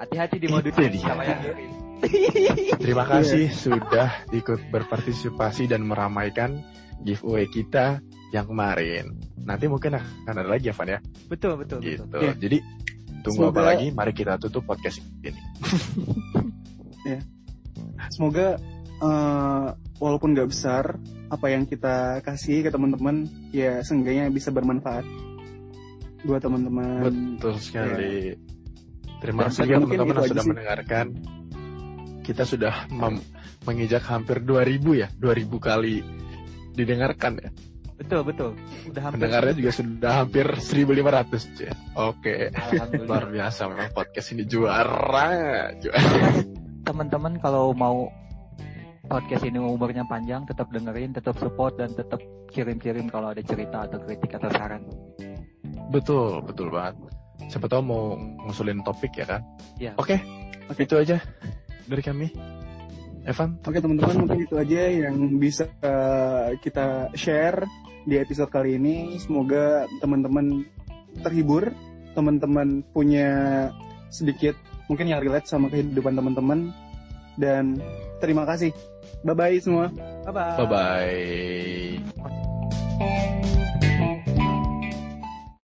Hati-hati 0.00 0.36
di 0.40 0.48
modus 0.48 0.74
sama 1.02 1.22
yang 1.22 1.40
kirim. 1.44 1.79
Terima 2.84 3.04
kasih 3.04 3.50
sudah 3.50 4.08
ikut 4.30 4.70
berpartisipasi 4.70 5.66
dan 5.66 5.84
meramaikan 5.84 6.60
giveaway 7.02 7.46
kita 7.46 8.00
yang 8.30 8.46
kemarin. 8.46 9.16
Nanti 9.40 9.66
mungkin 9.66 9.98
akan 9.98 10.34
ada 10.36 10.48
lagi 10.48 10.70
ya, 10.70 10.74
Van 10.74 10.88
ya? 10.88 11.00
Betul, 11.26 11.58
betul, 11.58 11.78
Gitu. 11.82 12.02
betul. 12.06 12.20
Iya. 12.22 12.32
Jadi 12.36 12.58
tunggu 13.20 13.42
apa 13.46 13.52
Semoga- 13.52 13.68
lagi? 13.74 13.86
Mari 13.90 14.12
kita 14.12 14.32
tutup 14.38 14.62
podcast 14.64 15.02
ini. 15.20 15.40
Semoga 18.10 18.56
eh, 19.00 19.66
walaupun 19.98 20.32
gak 20.32 20.50
besar, 20.50 20.96
apa 21.30 21.46
yang 21.48 21.64
kita 21.64 22.20
kasih 22.20 22.64
ke 22.64 22.70
teman-teman 22.70 23.22
ya 23.50 23.80
seenggaknya 23.80 24.28
bisa 24.28 24.50
bermanfaat 24.50 25.04
buat 26.22 26.40
teman-teman. 26.42 27.36
Betul 27.38 27.54
sekali. 27.56 28.34
Terima 29.20 29.46
Dan 29.46 29.52
kasih 29.52 29.62
ya 29.62 29.76
teman-teman 29.78 30.06
yang 30.16 30.28
sudah 30.28 30.44
sih. 30.44 30.50
mendengarkan. 30.52 31.06
Kita 32.30 32.46
sudah 32.46 32.86
menginjak 33.66 34.06
hampir 34.06 34.38
2000 34.46 35.02
ya, 35.02 35.10
2000 35.18 35.50
kali 35.58 35.98
didengarkan 36.78 37.42
ya. 37.42 37.50
Betul, 37.98 38.22
betul. 38.22 38.50
Udah 38.86 39.02
hampir 39.02 39.18
Pendengarnya 39.18 39.54
juga 39.58 39.72
sudah 39.74 40.12
hampir 40.22 40.46
1500 40.62 41.58
ya. 41.58 41.74
Oke. 41.98 42.54
Luar 43.02 43.26
biasa 43.26 43.66
memang 43.66 43.90
podcast 43.90 44.30
ini 44.30 44.46
juara. 44.46 45.74
Juara. 45.82 46.38
teman-teman 46.80 47.36
kalau 47.42 47.74
mau 47.74 48.08
podcast 49.10 49.42
ini 49.42 49.58
umurnya 49.60 50.06
panjang 50.06 50.46
tetap 50.48 50.70
dengerin 50.70 51.12
tetap 51.12 51.34
support 51.36 51.76
dan 51.76 51.92
tetap 51.92 52.22
kirim-kirim 52.54 53.10
kalau 53.10 53.34
ada 53.34 53.42
cerita 53.42 53.84
atau 53.84 54.00
kritik 54.00 54.32
atau 54.38 54.48
saran 54.54 54.86
Betul, 55.90 56.40
betul 56.46 56.70
banget. 56.70 56.94
Siapa 57.50 57.66
tahu 57.66 57.82
mau 57.82 58.14
ngusulin 58.46 58.80
topik 58.86 59.10
ya 59.18 59.26
kan? 59.26 59.42
Iya. 59.82 59.92
Oke. 59.98 60.22
Oke, 60.70 60.86
itu 60.86 60.94
aja 60.94 61.18
dari 61.90 62.02
kami. 62.06 62.28
Evan, 63.20 63.60
Oke 63.68 63.84
teman-teman 63.84 64.24
mungkin 64.24 64.48
itu 64.48 64.56
aja 64.56 64.88
yang 64.88 65.36
bisa 65.36 65.68
eh, 65.84 66.56
kita 66.62 67.12
share 67.12 67.68
di 68.08 68.16
episode 68.16 68.48
kali 68.48 68.80
ini. 68.80 69.20
Semoga 69.20 69.84
teman-teman 70.00 70.64
terhibur, 71.20 71.68
teman-teman 72.16 72.80
punya 72.96 73.68
sedikit 74.08 74.56
mungkin 74.88 75.12
yang 75.12 75.20
relate 75.20 75.46
sama 75.46 75.68
kehidupan 75.68 76.16
teman-teman 76.16 76.72
dan 77.36 77.76
terima 78.24 78.48
kasih. 78.48 78.72
Bye 79.20 79.36
bye 79.36 79.60
semua. 79.60 79.92
bye 80.24 80.32
bye 80.32 80.56
bye-bye. 80.64 82.00